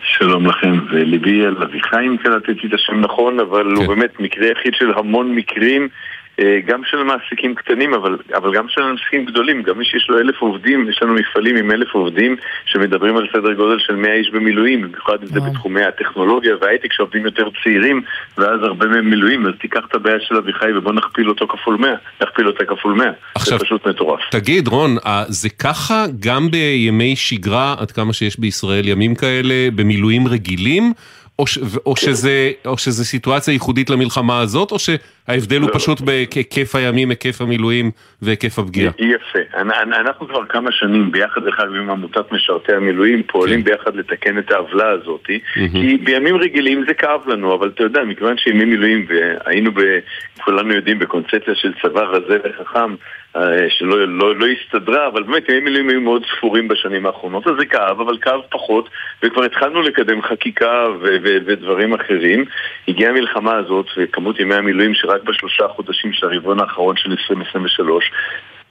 שלום 0.02 0.46
לכם, 0.46 0.78
וליבי 0.90 1.46
על 1.46 1.56
אביחי 1.62 2.06
אם 2.06 2.16
קלטתי 2.16 2.66
את 2.66 2.74
השם 2.74 3.00
נכון, 3.00 3.40
אבל 3.40 3.62
כן. 3.62 3.76
הוא 3.76 3.86
באמת 3.86 4.20
מקרה 4.20 4.46
יחיד 4.48 4.74
של 4.74 4.90
המון 4.96 5.34
מקרים 5.34 5.88
גם 6.66 6.80
של 6.84 7.02
מעסיקים 7.02 7.54
קטנים, 7.54 7.94
אבל, 7.94 8.18
אבל 8.34 8.54
גם 8.54 8.66
של 8.68 8.80
מעסיקים 8.82 9.24
גדולים. 9.24 9.62
גם 9.62 9.78
מי 9.78 9.84
שיש 9.84 10.06
לו 10.08 10.18
אלף 10.18 10.40
עובדים, 10.40 10.88
יש 10.88 11.02
לנו 11.02 11.14
מפעלים 11.14 11.56
עם 11.56 11.70
אלף 11.70 11.94
עובדים 11.94 12.36
שמדברים 12.66 13.16
על 13.16 13.26
סדר 13.32 13.52
גודל 13.52 13.78
של 13.78 13.96
מאה 13.96 14.14
איש 14.14 14.30
במילואים, 14.30 14.82
במיוחד 14.82 15.22
אם 15.22 15.26
זה 15.26 15.40
בתחומי 15.40 15.84
הטכנולוגיה 15.84 16.54
וההייטק 16.60 16.92
שעובדים 16.92 17.24
יותר 17.24 17.48
צעירים, 17.62 18.02
ואז 18.38 18.60
הרבה 18.62 18.86
מהם 18.86 19.10
מילואים, 19.10 19.46
אז 19.46 19.52
תיקח 19.60 19.80
את 19.88 19.94
הבעיה 19.94 20.16
של 20.20 20.36
אביחי 20.36 20.72
ובוא 20.76 20.92
נכפיל 20.92 21.28
אותו 21.28 21.46
כפול 21.48 21.76
מאה, 21.76 21.94
נכפיל 22.22 22.46
אותה 22.46 22.64
כפול 22.64 22.94
מאה. 22.94 23.10
עכשיו, 23.34 23.58
זה 23.58 23.64
פשוט 23.64 23.86
מטורף. 23.86 24.20
תגיד, 24.30 24.68
רון, 24.68 24.96
אה, 25.06 25.24
זה 25.28 25.48
ככה 25.48 26.04
גם 26.20 26.50
בימי 26.50 27.16
שגרה, 27.16 27.74
עד 27.78 27.90
כמה 27.90 28.12
שיש 28.12 28.40
בישראל 28.40 28.88
ימים 28.88 29.14
כאלה, 29.14 29.68
במילואים 29.74 30.28
רגילים? 30.28 30.92
או, 31.40 31.46
ש, 31.46 31.58
או, 31.86 31.96
שזה, 31.96 32.50
או 32.66 32.78
שזה 32.78 33.04
סיטואציה 33.04 33.52
ייחודית 33.52 33.90
למלחמה 33.90 34.40
הזאת, 34.40 34.72
או 34.72 34.76
שההבדל 34.78 35.60
הוא 35.60 35.68
לא. 35.68 35.74
פשוט 35.74 36.00
בהיקף 36.00 36.74
הימים, 36.74 37.10
היקף 37.10 37.40
המילואים 37.40 37.90
והיקף 38.22 38.58
הפגיעה? 38.58 38.92
יפה. 38.98 39.38
אנחנו 40.00 40.28
כבר 40.28 40.46
כמה 40.46 40.72
שנים 40.72 41.12
ביחד, 41.12 41.44
דרך 41.44 41.60
אגב, 41.60 41.74
עם 41.74 41.90
עמותת 41.90 42.32
משרתי 42.32 42.72
המילואים, 42.72 43.22
פועלים 43.22 43.62
כן. 43.62 43.70
ביחד 43.70 43.96
לתקן 43.96 44.38
את 44.38 44.50
העוולה 44.50 44.90
הזאת, 44.90 45.26
כי 45.72 45.96
בימים 46.04 46.36
רגילים 46.36 46.84
זה 46.88 46.94
כאב 46.94 47.28
לנו, 47.28 47.54
אבל 47.54 47.68
אתה 47.74 47.82
יודע, 47.82 48.04
מכיוון 48.04 48.36
שימי 48.38 48.64
מילואים, 48.64 49.06
והיינו, 49.08 49.72
ב, 49.72 49.80
כולנו 50.44 50.74
יודעים, 50.74 50.98
בקונספציה 50.98 51.54
של 51.54 51.72
צבא 51.82 52.02
רזה 52.02 52.38
וחכם, 52.44 52.94
שלא 53.68 54.08
לא, 54.08 54.36
לא 54.36 54.46
הסתדרה, 54.46 55.06
אבל 55.06 55.22
באמת 55.22 55.48
ימי 55.48 55.60
מילואים 55.60 55.88
היו 55.88 56.00
מאוד 56.00 56.22
ספורים 56.36 56.68
בשנים 56.68 57.06
האחרונות, 57.06 57.46
אז 57.46 57.52
זה 57.58 57.66
כאב, 57.66 58.00
אבל 58.00 58.18
כאב 58.18 58.40
פחות, 58.50 58.88
וכבר 59.22 59.44
התחלנו 59.44 59.82
לקדם 59.82 60.22
חקיקה 60.22 60.86
ו- 61.00 61.16
ו- 61.22 61.38
ודברים 61.46 61.94
אחרים. 61.94 62.44
הגיעה 62.88 63.10
המלחמה 63.10 63.56
הזאת, 63.56 63.86
וכמות 63.96 64.40
ימי 64.40 64.54
המילואים 64.54 64.94
שרק 64.94 65.22
בשלושה 65.22 65.68
חודשים 65.68 66.12
של 66.12 66.26
הרבעון 66.26 66.60
האחרון 66.60 66.96
של 66.96 67.10
2023 67.10 68.10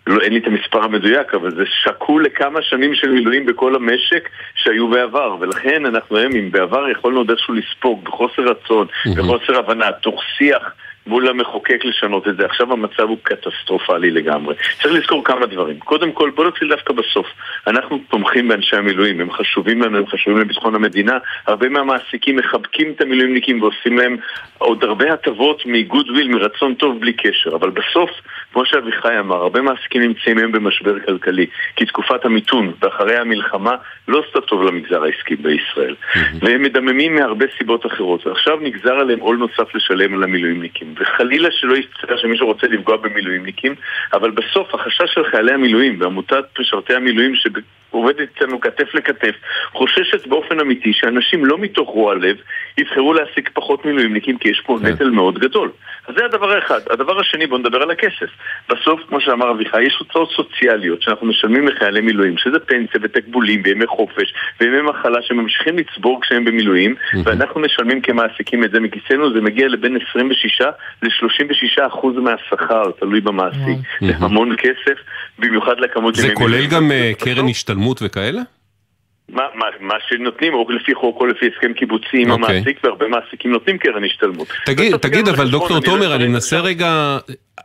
לא, 0.08 0.22
אין 0.22 0.34
לי 0.34 0.40
את 0.40 0.48
המספר 0.48 0.84
המדויק, 0.84 1.34
אבל 1.34 1.52
זה 1.56 1.64
שקול 1.66 2.24
לכמה 2.24 2.62
שנים 2.62 2.96
של 2.96 3.10
מילואים 3.10 3.46
בכל 3.46 3.76
המשק 3.76 4.30
שהיו 4.56 4.88
בעבר, 4.88 5.36
ולכן 5.40 5.86
אנחנו 5.86 6.18
היום, 6.18 6.36
אם 6.36 6.52
בעבר 6.52 6.90
יכולנו 6.90 7.18
עוד 7.18 7.30
איכשהו 7.30 7.54
לספוג 7.54 8.04
בחוסר 8.04 8.42
רצון, 8.42 8.88
בחוסר 9.18 9.60
הבנה, 9.60 9.92
תוך 9.92 10.24
שיח 10.38 10.74
מול 11.08 11.28
המחוקק 11.28 11.86
לשנות 11.86 12.28
את 12.28 12.38
זה. 12.38 12.46
עכשיו 12.46 12.74
המצב 12.74 13.04
הוא 13.04 13.18
קטסטרופלי 13.24 14.12
לגמרי. 14.12 14.56
צריך 14.82 14.94
לזכור 14.94 15.24
כמה 15.26 15.46
דברים. 15.46 15.80
קודם 15.80 16.12
כל, 16.12 16.30
בוא 16.30 16.48
נתחיל 16.48 16.70
דווקא 16.70 16.94
בסוף. 16.94 17.28
אנחנו 17.68 18.00
תומכים 18.10 18.48
באנשי 18.48 18.76
המילואים, 18.76 19.22
הם 19.22 19.32
חשובים 19.32 19.82
לנו, 19.82 19.98
הם 19.98 20.08
חשובים 20.08 20.40
לביטחון 20.42 20.76
המדינה. 20.76 21.18
הרבה 21.48 21.70
מהמעסיקים 21.70 22.36
מחבקים 22.36 22.92
את 22.92 23.02
המילואימניקים 23.02 23.62
ועושים 23.62 23.98
להם 23.98 24.18
עוד 24.58 24.84
הרבה 24.84 25.14
הטבות 25.14 25.62
מגודוויל, 25.66 26.28
מרצון 26.28 26.74
טוב 26.74 27.00
בלי 27.00 27.14
קשר. 27.14 27.56
אבל 27.56 27.70
בסוף, 27.70 28.10
כמו 28.54 28.66
שאביחי 28.66 29.20
אמר, 29.20 29.36
הרבה 29.36 29.62
מעסיקים 29.62 30.02
נמצאים 30.02 30.38
היום 30.38 30.52
במשבר 30.52 31.00
כלכלי. 31.00 31.46
כי 31.76 31.86
תקופת 31.86 32.26
המיתון 32.26 32.74
ואחרי 32.82 33.18
המלחמה 33.18 33.76
לא 34.08 34.24
עשתה 34.28 34.42
טוב 34.42 34.64
למגזר 34.64 35.04
העסקי 35.04 35.36
בישראל. 35.36 35.96
והם 36.42 36.62
מדממים 36.62 37.16
מהרבה 37.16 37.46
סיבות 37.58 37.86
אחרות. 37.86 38.28
ועכשיו 38.28 38.58
נגזר 38.62 38.94
עליהם 38.94 39.20
עול 39.20 39.38
נוסף 39.38 39.76
לשלם 39.76 40.14
על 40.14 40.24
המילואימניקים. 40.24 40.94
וחלילה 40.98 41.50
שלא 41.52 41.76
יצטרך 41.76 42.20
שמישהו 42.20 42.48
רוצה 42.48 42.68
לפגוע 42.68 42.98
במילואימניקים, 42.98 43.76
אבל 44.14 44.32
בסוף 44.32 44.76
החשש 44.76 45.14
של 45.14 45.24
חיילי 45.32 45.54
המילואים 45.54 46.02
ועמותת 46.02 46.46
משרתי 46.60 46.96
המילואים 46.96 47.36
שעובדת 47.92 48.28
אצלנו 48.36 48.60
כתף 48.60 48.96
לכתף, 48.96 49.36
חוששת 49.74 50.28
באופן 50.28 50.60
אמיתי 50.60 50.94
שאנשים 50.94 51.46
לא 51.46 51.58
מתוך 51.58 51.90
רוע 51.90 52.16
לב 52.16 52.36
יבחרו 52.78 53.14
להעסיק 53.14 53.50
פחות 53.54 53.86
מילואימניקים 53.86 54.38
כי 54.38 54.50
יש 54.50 54.62
פה 54.66 54.78
כן. 54.82 54.86
נטל 54.86 55.10
מאוד 55.10 55.40
גדול. 55.40 55.72
אז 56.08 56.16
זה 56.18 56.26
הדבר 56.26 56.52
האחד. 56.52 56.80
הדבר 56.90 57.20
השני, 57.20 57.48
בואו 57.48 57.60
נדבר 57.60 57.82
על 57.82 57.92
הכסף. 57.92 58.30
בסוף, 58.70 59.02
כמו 59.08 59.22
שאמר 59.22 59.52
אביחי, 59.52 59.84
יש 59.84 59.96
הוצאות 60.00 60.30
סוציאליות 60.36 61.02
שאנחנו 61.02 61.28
משלמים 61.28 61.68
לחיילי 61.68 62.02
מילואים, 62.02 62.38
שזה 62.38 62.60
פנסיה 62.60 63.02
ותקבולים 63.04 63.62
וימי 63.66 63.88
חופש 63.88 64.34
וימי 64.62 64.82
מחלה 64.82 65.20
שממשיכים 65.22 65.78
לצבור 65.78 66.22
כשהם 66.22 66.46
במילואים, 66.46 66.96
ואנחנו 67.24 67.62
משלמים 67.62 68.02
כמעסיקים 68.02 68.64
את 68.64 68.72
זה 68.72 68.80
מכיסנו, 68.80 69.34
זה 69.34 69.42
מגיע 69.42 69.68
לבין 69.68 69.98
26 70.10 70.62
ל-36 71.02 71.88
אחוז 71.88 72.16
מהשכר, 72.16 72.84
תלוי 73.00 73.22
במעסיק. 73.22 73.78
זה 74.02 74.14
המון 74.20 74.56
כסף, 74.58 75.00
במיוחד 75.40 75.80
לכמות... 75.80 76.16
זה 76.16 76.34
כולל 76.34 76.68
גם 76.68 76.92
אה, 76.92 77.12
קרן 77.20 77.48
השתלמות 77.50 77.79
וכאלה? 78.02 78.42
מה, 79.30 79.44
מה, 79.56 79.66
מה 79.80 79.96
שנותנים, 80.08 80.54
או 80.54 80.72
לפי 80.72 80.96
חוק 80.96 81.18
או 81.22 81.26
לפי 81.26 81.46
הסכם 81.48 81.74
קיבוצי 81.74 82.18
עם 82.18 82.32
okay. 82.32 82.34
אוקיי. 82.34 82.56
המעסיק, 82.56 82.80
והרבה 82.84 83.08
מעסיקים 83.08 83.52
נותנים 83.52 83.78
קרן 83.78 84.04
השתלמות. 84.04 84.48
תגיד, 84.66 84.98
תגיד, 84.98 85.28
אבל 85.28 85.50
דוקטור 85.50 85.80
תומר, 85.80 86.16
אני 86.16 86.28
מנסה 86.28 86.60
רגע, 86.60 87.18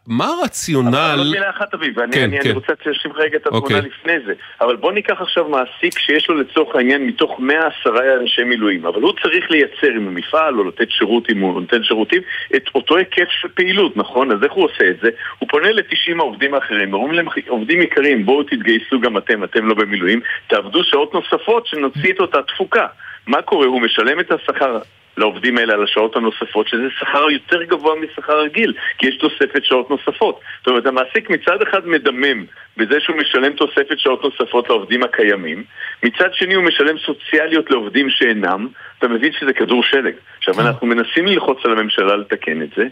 מה 0.09 0.27
הרציונל... 0.27 0.97
אבל 0.97 1.19
עוד 1.19 1.31
מילה 1.31 1.51
אחת 1.51 1.75
אביב, 1.75 1.99
ואני 1.99 2.13
כן, 2.13 2.31
כן. 2.43 2.51
רוצה 2.51 2.73
להשלים 2.87 3.15
רגע 3.17 3.37
את 3.37 3.47
התמונה 3.47 3.67
okay. 3.67 3.75
אוקיי. 3.75 3.91
לפני 3.91 4.13
זה. 4.27 4.33
אבל 4.61 4.77
בוא 4.77 4.93
ניקח 4.93 5.21
עכשיו 5.21 5.49
מעסיק 5.49 5.99
שיש 5.99 6.29
לו 6.29 6.41
לצורך 6.41 6.77
העניין 6.77 7.07
מתוך 7.07 7.41
110 7.41 7.91
אנשי 8.21 8.45
מילואים, 8.45 8.87
אבל 8.87 9.01
הוא 9.03 9.13
צריך 9.23 9.51
לייצר 9.51 9.87
עם 9.97 10.09
המפעל 10.09 10.59
או 10.59 10.65
לתת 10.65 10.91
שירות 10.91 11.31
אם 11.31 11.41
הוא 11.41 11.61
נותן 11.61 11.83
שירותים 11.83 12.23
את 12.57 12.65
אותו 12.75 12.97
היקף 12.97 13.29
של 13.29 13.49
פעילות, 13.55 13.97
נכון? 13.97 14.33
אז 14.33 14.45
איך 14.45 14.53
הוא 14.53 14.65
עושה 14.65 14.89
את 14.91 14.97
זה? 15.03 15.11
הוא 15.39 15.49
פונה 15.49 15.71
ל-90 15.73 16.19
העובדים 16.19 16.55
האחרים, 16.55 16.95
אומרים 16.95 17.13
להם, 17.13 17.27
עובדים 17.49 17.83
יקרים, 17.83 18.27
בואו 18.27 18.43
תתגייסו 18.43 19.01
גם 19.01 19.17
אתם, 19.17 19.45
אתם 19.45 19.67
לא 19.67 19.75
במילואים, 19.75 20.21
תעבדו 20.47 20.85
שעות 20.85 21.15
נוספות 21.15 21.67
שנוציא 21.67 22.13
את 22.13 22.21
אותה 22.21 22.43
תפוקה. 22.43 22.87
מה 23.27 23.43
קורה? 23.43 23.67
הוא 23.67 23.81
משלם 23.81 24.21
את 24.21 24.33
השכר 24.33 24.79
לעובדים 25.17 25.59
האלה 25.59 25.75
על 25.75 25.85
השעות 25.85 26.17
הנוספות, 26.17 26.69
שזה 26.69 26.83
שכר 26.99 27.31
יותר 27.31 27.63
גבוה 27.63 27.95
משכר 27.95 28.41
רגיל, 28.41 28.73
כי 28.99 29.09
יש 29.09 29.17
תוספת 29.17 29.65
שעות 29.65 29.91
נוספות. 29.91 30.41
זאת 30.59 30.67
אומרת, 30.67 30.87
המעסיק 30.87 31.31
מצד 31.31 31.63
אחד 31.63 31.87
מדמם 31.87 32.45
בזה 32.77 33.01
שהוא 33.01 33.17
משלם 33.17 33.53
תוספת 33.53 33.99
שעות 33.99 34.25
נוספות 34.25 34.69
לעובדים 34.69 35.03
הקיימים, 35.03 35.65
מצד 36.03 36.29
שני 36.33 36.55
הוא 36.55 36.65
משלם 36.65 36.97
סוציאליות 37.07 37.71
לעובדים 37.71 38.11
שאינם, 38.11 38.69
אתה 38.99 39.09
מבין 39.09 39.33
שזה 39.33 39.53
כדור 39.53 39.83
שלג. 39.83 40.15
עכשיו, 40.39 40.61
אנחנו 40.61 40.87
מנסים 40.87 41.27
ללחוץ 41.27 41.59
על 41.65 41.73
הממשלה 41.73 42.17
לתקן 42.17 42.63
את 42.63 42.69
זה. 42.77 42.87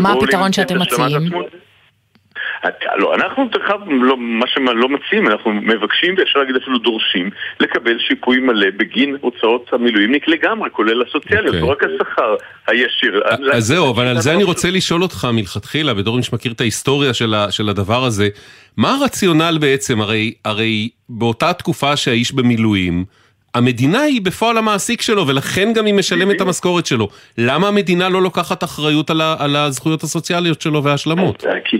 מה 0.00 0.12
הפתרון 0.12 0.52
שאתם 0.52 0.78
מציעים? 0.78 1.32
לא, 2.96 3.14
אנחנו 3.14 3.48
דרך 3.52 3.70
אגב, 3.70 3.80
לא, 3.88 4.16
מה 4.16 4.46
שלא 4.46 4.88
מציעים, 4.88 5.28
אנחנו 5.28 5.52
מבקשים 5.52 6.14
ואפשר 6.18 6.38
להגיד 6.38 6.56
אפילו 6.56 6.78
דורשים 6.78 7.30
לקבל 7.60 7.98
שיפוי 7.98 8.38
מלא 8.38 8.66
בגין 8.76 9.16
הוצאות 9.20 9.72
המילואימניק 9.72 10.28
לגמרי, 10.28 10.70
כולל 10.70 11.02
הסוציאליות, 11.02 11.54
לא 11.54 11.66
רק 11.66 11.82
השכר 11.82 12.34
הישיר. 12.66 13.22
אז 13.52 13.64
זהו, 13.64 13.90
אבל 13.90 14.06
על 14.06 14.20
זה 14.20 14.34
אני 14.34 14.44
רוצה 14.44 14.70
לשאול 14.70 15.02
אותך 15.02 15.28
מלכתחילה, 15.32 15.94
בתור 15.94 16.16
מי 16.16 16.22
שמכיר 16.22 16.52
את 16.52 16.60
ההיסטוריה 16.60 17.14
של 17.50 17.68
הדבר 17.68 18.04
הזה, 18.04 18.28
מה 18.76 18.94
הרציונל 18.94 19.58
בעצם? 19.60 20.00
הרי, 20.00 20.34
הרי 20.44 20.88
באותה 21.08 21.52
תקופה 21.52 21.96
שהאיש 21.96 22.32
במילואים, 22.32 23.04
המדינה 23.54 24.00
היא 24.00 24.22
בפועל 24.22 24.58
המעסיק 24.58 25.02
שלו, 25.02 25.26
ולכן 25.26 25.72
גם 25.72 25.86
היא 25.86 25.94
משלמת 25.94 26.36
את 26.36 26.40
המשכורת 26.40 26.86
שלו. 26.86 27.08
למה 27.38 27.68
המדינה 27.68 28.08
לא 28.08 28.22
לוקחת 28.22 28.64
אחריות 28.64 29.10
על 29.38 29.56
הזכויות 29.56 30.02
הסוציאליות 30.02 30.60
שלו 30.60 30.84
וההשלמות? 30.84 31.44
כי 31.64 31.79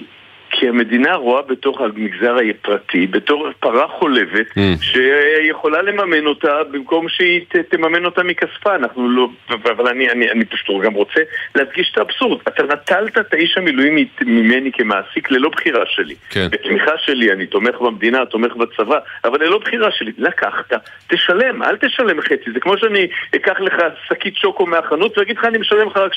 המדינה 0.68 1.14
רואה 1.14 1.42
בתוך 1.42 1.80
המגזר 1.80 2.36
הפרטי, 2.50 3.06
בתור 3.06 3.48
פרה 3.60 3.88
חולבת, 3.88 4.46
mm. 4.50 4.82
שיכולה 4.82 5.82
לממן 5.82 6.26
אותה 6.26 6.64
במקום 6.70 7.08
שהיא 7.08 7.40
ת, 7.48 7.56
תממן 7.56 8.04
אותה 8.04 8.22
מכספה. 8.22 8.74
אנחנו 8.74 9.08
לא... 9.08 9.28
אבל 9.50 9.88
אני, 9.88 10.10
אני, 10.10 10.30
אני 10.30 10.44
פשוט 10.44 10.82
גם 10.82 10.94
רוצה 10.94 11.20
להדגיש 11.54 11.90
את 11.92 11.98
האבסורד. 11.98 12.40
אתה 12.48 12.62
נטלת 12.62 13.18
את 13.18 13.34
האיש 13.34 13.58
המילואים 13.58 14.06
ממני 14.20 14.72
כמעסיק 14.72 15.30
ללא 15.30 15.48
בחירה 15.48 15.84
שלי. 15.86 16.14
כן. 16.30 16.48
בתמיכה 16.50 16.92
שלי, 16.98 17.32
אני 17.32 17.46
תומך 17.46 17.80
במדינה, 17.80 18.26
תומך 18.26 18.56
בצבא, 18.56 18.98
אבל 19.24 19.44
ללא 19.44 19.58
בחירה 19.58 19.90
שלי. 19.90 20.12
לקחת, 20.18 20.72
תשלם, 21.08 21.62
אל 21.62 21.76
תשלם 21.76 22.20
חצי. 22.20 22.52
זה 22.54 22.60
כמו 22.60 22.78
שאני 22.78 23.06
אקח 23.36 23.60
לך 23.60 23.74
שקית 24.08 24.36
שוקו 24.36 24.66
מהחנות 24.66 25.18
ואגיד 25.18 25.36
לך 25.36 25.44
אני 25.44 25.58
משלם 25.58 25.86
לך 25.86 25.96
רק 25.96 26.12
70%. 26.14 26.16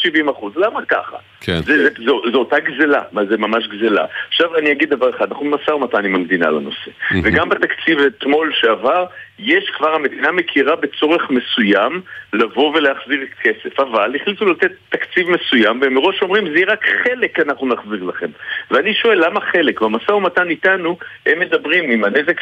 למה 0.55 0.85
ככה? 0.85 1.17
כן. 1.41 1.59
זה, 1.65 1.83
זה, 1.83 1.89
זו, 2.05 2.21
זו 2.31 2.37
אותה 2.37 2.59
גזלה, 2.59 3.01
זה 3.29 3.37
ממש 3.37 3.67
גזלה. 3.67 4.05
עכשיו 4.33 4.57
אני 4.57 4.71
אגיד 4.71 4.89
דבר 4.89 5.09
אחד, 5.09 5.31
אנחנו 5.31 5.45
במשא 5.45 5.71
ומתן 5.71 6.05
עם 6.05 6.15
המדינה 6.15 6.51
לנושא. 6.51 6.91
וגם 7.23 7.49
בתקציב 7.49 7.99
אתמול 7.99 8.51
שעבר, 8.53 9.05
יש 9.39 9.69
כבר, 9.77 9.95
המדינה 9.95 10.31
מכירה 10.31 10.75
בצורך 10.75 11.29
מסוים 11.29 12.01
לבוא 12.33 12.75
ולהחזיר 12.75 13.19
כסף, 13.41 13.79
אבל 13.79 14.15
החליטו 14.15 14.45
לתת 14.45 14.71
תקציב 14.89 15.27
מסוים, 15.29 15.81
והם 15.81 15.93
מראש 15.93 16.21
אומרים, 16.21 16.49
זה 16.49 16.55
יהיה 16.55 16.67
רק 16.67 16.85
חלק 17.03 17.39
אנחנו 17.39 17.67
נחזיר 17.67 18.03
לכם. 18.03 18.27
ואני 18.71 18.93
שואל, 18.93 19.25
למה 19.25 19.41
חלק? 19.41 19.81
במשא 19.81 20.11
ומתן 20.11 20.49
איתנו, 20.49 20.97
הם 21.25 21.39
מדברים, 21.39 21.91
עם 21.91 22.03
הנזק 22.03 22.41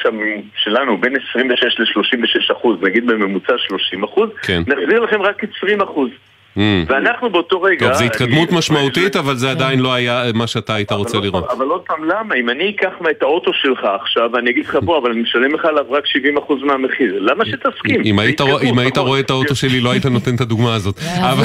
שלנו 0.55 0.97
בין 0.97 1.13
26 1.29 1.79
ל-36 1.79 2.53
אחוז, 2.53 2.77
נגיד 2.81 3.05
בממוצע 3.05 3.53
30 3.57 4.03
אחוז, 4.03 4.29
כן. 4.41 4.61
נחזיר 4.67 4.99
לכם 4.99 5.21
רק 5.21 5.43
20 5.57 5.81
אחוז. 5.81 6.09
Mm. 6.57 6.61
ואנחנו 6.87 7.29
באותו 7.29 7.61
רגע... 7.61 7.87
טוב, 7.87 7.93
זו 7.93 8.03
התקדמות 8.03 8.51
משמעותית, 8.51 9.15
אבל 9.15 9.35
זה 9.35 9.51
עדיין 9.51 9.79
לא 9.79 9.93
היה 9.93 10.23
מה 10.33 10.47
שאתה 10.47 10.75
היית 10.75 10.91
רוצה 10.91 11.17
לראות. 11.17 11.43
אבל 11.51 11.65
עוד 11.65 11.81
פעם, 11.81 12.03
למה? 12.03 12.35
אם 12.35 12.49
אני 12.49 12.69
אקח 12.69 12.93
את 13.11 13.21
האוטו 13.21 13.53
שלך 13.53 13.79
עכשיו, 14.01 14.29
ואני 14.33 14.49
אגיד 14.49 14.65
לך, 14.65 14.75
בוא, 14.75 14.97
אבל 14.97 15.11
אני 15.11 15.21
משלם 15.21 15.53
לך 15.53 15.65
עליו 15.65 15.85
רק 15.89 16.03
70% 16.05 16.65
מהמחיר, 16.65 17.19
למה 17.19 17.45
שתסכים? 17.45 18.01
אם 18.63 18.79
היית 18.79 18.97
רואה 18.97 19.19
את 19.19 19.29
האוטו 19.29 19.55
שלי, 19.55 19.81
לא 19.81 19.91
היית 19.91 20.05
נותן 20.05 20.35
את 20.35 20.41
הדוגמה 20.41 20.75
הזאת. 20.75 20.99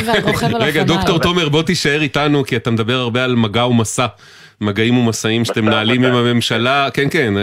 רגע, 0.60 0.82
דוקטור 0.82 1.18
תומר, 1.18 1.48
בוא 1.48 1.62
תישאר 1.62 2.02
איתנו, 2.02 2.44
כי 2.44 2.56
אתה 2.56 2.70
מדבר 2.70 2.94
הרבה 2.94 3.25
על 3.25 3.34
מגע 3.34 3.66
ומסע. 3.66 4.06
מגעים 4.60 4.98
ומשאים 4.98 5.44
שאתם 5.44 5.64
מנהלים 5.64 6.04
עם 6.04 6.14
הממשלה, 6.14 6.88
כן 6.94 7.10
כן, 7.10 7.34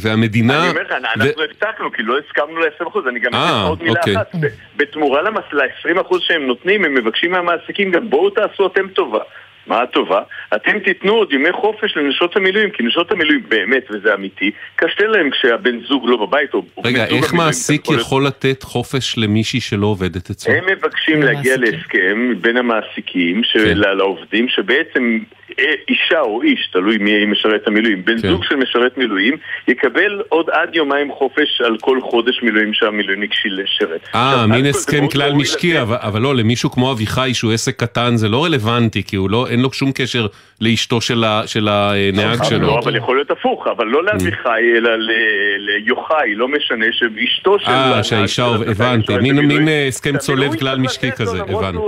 והמדינה... 0.00 0.60
אני 0.60 0.70
אומר 0.70 0.82
לך, 0.82 0.92
אנחנו 0.92 1.42
הבטחנו, 1.42 1.92
כי 1.92 2.02
לא 2.02 2.18
הסכמנו 2.18 2.58
ל-20%, 2.60 3.08
אני 3.08 3.20
גם 3.20 3.34
אגיד 3.34 3.66
עוד 3.68 3.82
מילה 3.82 4.00
אוקיי. 4.00 4.16
אחת, 4.16 4.32
בתמורה 4.76 5.22
ל-20% 5.22 6.14
שהם 6.20 6.46
נותנים, 6.46 6.84
הם 6.84 6.94
מבקשים 6.94 7.30
מהמעסיקים 7.30 7.90
גם 7.90 8.10
בואו 8.10 8.30
תעשו 8.30 8.66
אתם 8.66 8.88
טובה. 8.88 9.20
מה 9.68 9.82
הטובה? 9.82 10.22
אתם 10.56 10.78
תיתנו 10.78 11.12
עוד 11.12 11.32
ימי 11.32 11.52
חופש 11.52 11.96
לנשות 11.96 12.36
המילואים, 12.36 12.70
כי 12.70 12.82
נשות 12.82 13.12
המילואים 13.12 13.42
באמת, 13.48 13.82
וזה 13.90 14.14
אמיתי, 14.14 14.50
קשה 14.76 15.06
להם 15.06 15.30
כשהבן 15.30 15.80
זוג 15.88 16.02
לא 16.06 16.26
בבית 16.26 16.54
או... 16.54 16.62
רגע, 16.84 17.06
איך 17.06 17.34
מעסיק 17.34 17.90
יכול 17.90 18.26
לתת 18.26 18.62
חופש 18.62 19.18
למישהי 19.18 19.60
שלא 19.60 19.86
עובדת 19.86 20.30
אצלו? 20.30 20.54
הם 20.54 20.64
מבקשים 20.66 21.22
להגיע 21.22 21.56
להסכם 21.56 22.32
בין 22.40 22.56
המעסיקים, 22.56 23.42
כן. 23.52 23.78
לעובדים, 23.78 24.48
שבעצם 24.48 25.18
אישה 25.88 26.20
או 26.20 26.42
איש, 26.42 26.68
תלוי 26.72 26.98
מי 26.98 27.26
משרת 27.26 27.66
המילואים, 27.66 28.04
בן 28.04 28.22
כן. 28.22 28.28
זוג 28.28 28.44
של 28.44 28.56
משרת 28.56 28.98
מילואים, 28.98 29.36
יקבל 29.68 30.22
עוד 30.28 30.50
עד 30.50 30.74
יומיים 30.74 31.12
חופש 31.12 31.60
על 31.60 31.76
כל 31.80 32.00
חודש 32.00 32.42
מילואים 32.42 32.74
שהמילואימניק 32.74 33.30
לשרת. 33.44 34.00
אה, 34.14 34.46
מין 34.46 34.66
הסכם 34.66 35.08
כלל 35.08 35.32
משקי, 35.32 35.80
אבל, 35.80 35.96
אבל 36.00 36.20
לא, 36.20 36.34
למישהו 36.34 36.70
כמו 36.70 36.92
אביחי 36.92 37.30
שהוא 37.34 37.52
עסק 37.52 37.76
קטן 37.76 38.16
זה 38.16 38.28
לא 38.28 38.44
רלוונטי, 38.44 39.02
כי 39.02 39.16
הוא 39.16 39.30
לא, 39.30 39.46
אין 39.50 39.60
לו 39.60 39.72
שום 39.72 39.92
קשר 39.92 40.26
לאשתו 40.60 41.00
של, 41.00 41.24
ה, 41.24 41.42
של 41.46 41.68
הנהג 41.68 42.44
שלו. 42.44 42.66
לא, 42.66 42.78
אבל 42.78 42.96
יכול 42.96 43.16
להיות 43.16 43.30
הפוך, 43.30 43.66
אבל 43.66 43.86
לא 43.86 44.04
לאביחי, 44.04 44.60
אלא 44.76 44.90
ליוחאי, 45.58 46.34
לא 46.34 46.48
משנה, 46.48 46.86
שאשתו 46.92 47.58
של... 47.58 47.70
אה, 47.70 48.04
שהאישה, 48.04 48.46
הבנתי, 48.46 49.18
מין 49.18 49.68
הסכם 49.88 50.16
צולב 50.16 50.58
כלל 50.58 50.78
משקי 50.78 51.12
כזה, 51.12 51.40
הבנתי. 51.40 51.78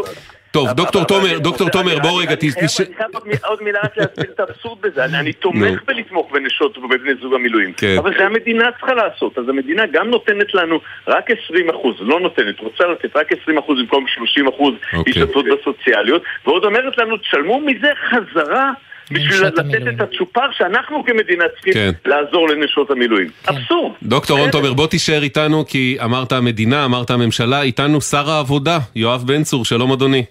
טוב, 0.51 0.73
דוקטור 0.73 1.05
תומר, 1.05 1.39
דוקטור 1.39 1.69
תומר, 1.69 1.99
בוא 1.99 2.23
רגע, 2.23 2.35
אני 2.41 2.95
חייב 2.97 3.11
עוד 3.45 3.63
מילה 3.63 3.79
רק 3.85 3.97
להסביר 3.97 4.31
את 4.35 4.41
האבסורד 4.41 4.79
בזה. 4.81 5.05
אני 5.05 5.33
תומך 5.33 5.83
בלתמוך 5.87 6.31
בנשות 6.33 6.79
ובבני 6.79 7.11
זוג 7.23 7.35
המילואים, 7.35 7.73
כן. 7.73 7.97
אבל 7.99 8.13
זה 8.19 8.27
המדינה 8.27 8.65
צריכה 8.79 8.95
לעשות. 8.95 9.39
אז 9.39 9.49
המדינה 9.49 9.83
גם 9.87 10.11
נותנת 10.11 10.55
לנו 10.55 10.81
רק 11.09 11.31
20 11.45 11.71
אחוז, 11.71 11.95
לא 12.01 12.21
נותנת, 12.21 12.61
רוצה 12.61 12.85
לתת 12.85 13.17
רק 13.17 13.33
20 13.43 13.59
אחוז 13.59 13.79
במקום 13.79 14.05
30 14.09 14.49
אחוז 14.49 14.75
אוקיי. 14.93 15.13
השתתפות 15.13 15.45
בסוציאליות, 15.45 16.23
ועוד 16.47 16.65
אומרת 16.65 16.99
לנו, 16.99 17.17
תשלמו 17.17 17.61
מזה 17.61 17.89
חזרה. 18.11 18.71
בשביל 19.13 19.47
לתת 19.47 19.89
את 19.95 20.01
הצ'ופר 20.01 20.53
שאנחנו 20.53 21.05
כמדינה 21.05 21.45
צריכים 21.55 21.73
כן. 21.73 21.91
לעזור 22.05 22.49
לנשות 22.49 22.91
המילואים. 22.91 23.29
כן. 23.29 23.55
אבסורד. 23.55 23.93
דוקטור 24.03 24.39
רון 24.39 24.51
תומר, 24.51 24.73
בוא 24.73 24.87
תישאר 24.87 25.23
איתנו, 25.23 25.67
כי 25.67 25.99
אמרת 26.05 26.33
המדינה, 26.33 26.85
אמרת 26.85 27.11
הממשלה, 27.11 27.63
איתנו 27.63 28.01
שר 28.01 28.31
העבודה, 28.31 28.79
יואב 28.97 29.23
בן 29.27 29.43
צור, 29.43 29.65
שלום 29.65 29.93
אדוני. 29.93 30.25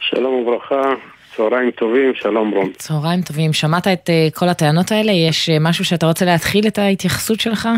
שלום 0.00 0.34
וברכה, 0.34 0.82
צהריים 1.36 1.70
טובים, 1.70 2.14
שלום 2.14 2.50
רום. 2.50 2.72
צהריים 2.72 3.22
טובים, 3.22 3.52
שמעת 3.52 3.86
את 3.86 4.08
uh, 4.08 4.38
כל 4.38 4.48
הטענות 4.48 4.92
האלה? 4.92 5.12
יש 5.12 5.48
uh, 5.48 5.52
משהו 5.60 5.84
שאתה 5.84 6.06
רוצה 6.06 6.24
להתחיל 6.24 6.66
את 6.66 6.78
ההתייחסות 6.78 7.40
שלך 7.40 7.68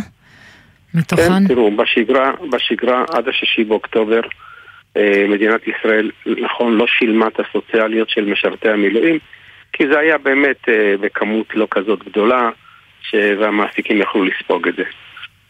מתוכן? 0.95 1.23
כן, 1.23 1.49
תראו, 1.49 1.77
בשגרה, 1.77 2.31
בשגרה 2.53 3.05
עד 3.15 3.29
השישי 3.29 3.65
באוקטובר 3.65 4.21
uh, 4.21 5.01
מדינת 5.29 5.61
ישראל, 5.69 6.11
נכון, 6.27 6.77
לא 6.77 6.87
שילמה 6.87 7.27
את 7.27 7.41
הסוציאליות 7.41 8.11
של 8.11 8.25
משרתי 8.25 8.69
המילואים, 8.69 9.19
כי 9.73 9.85
זה 9.93 9.99
היה 9.99 10.19
באמת 10.19 10.65
uh, 10.65 11.01
בכמות 11.01 11.47
לא 11.55 11.69
כזאת 11.71 12.05
גדולה, 12.05 12.51
והמעסיקים 13.15 14.01
יכלו 14.01 14.25
לספוג 14.25 14.69
את 14.69 14.77
זה. 14.77 14.83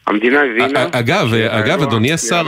המדינה 0.06 0.40
הבינה... 0.40 0.88
אגב, 0.92 1.34
אגב, 1.48 1.82
אדוני 1.82 2.12
השר... 2.12 2.42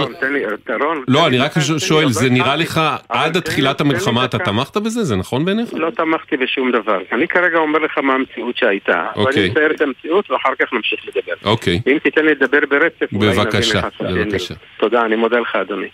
לא, 1.08 1.26
אני 1.26 1.38
רק 1.38 1.52
שואל, 1.78 2.08
זה 2.08 2.30
נראה 2.30 2.56
לך, 2.56 2.80
עד 3.08 3.40
תחילת 3.40 3.80
המלחמה 3.80 4.24
אתה 4.24 4.38
תמכת 4.38 4.76
בזה? 4.76 5.04
זה 5.04 5.16
נכון 5.16 5.44
בעיניך? 5.44 5.68
לא 5.74 5.90
תמכתי 5.90 6.36
בשום 6.36 6.72
דבר. 6.72 6.98
אני 7.12 7.28
כרגע 7.28 7.58
אומר 7.58 7.78
לך 7.78 7.98
מה 7.98 8.14
המציאות 8.14 8.56
שהייתה. 8.56 9.06
ואני 9.16 9.26
אוקיי. 9.26 9.50
אצייר 9.50 9.70
את 9.70 9.80
המציאות 9.80 10.30
ואחר 10.30 10.52
כך 10.58 10.72
נמשיך 10.72 11.00
לדבר. 11.06 11.50
אוקיי. 11.50 11.80
אם 11.86 11.98
תיתן 12.02 12.24
לי 12.24 12.30
לדבר 12.30 12.58
ברצף, 12.70 13.12
בבקשה, 13.12 13.80
בבקשה. 14.00 14.54
תודה, 14.78 15.02
אני 15.04 15.16
מודה 15.16 15.38
לך, 15.38 15.56
אדוני. 15.56 15.88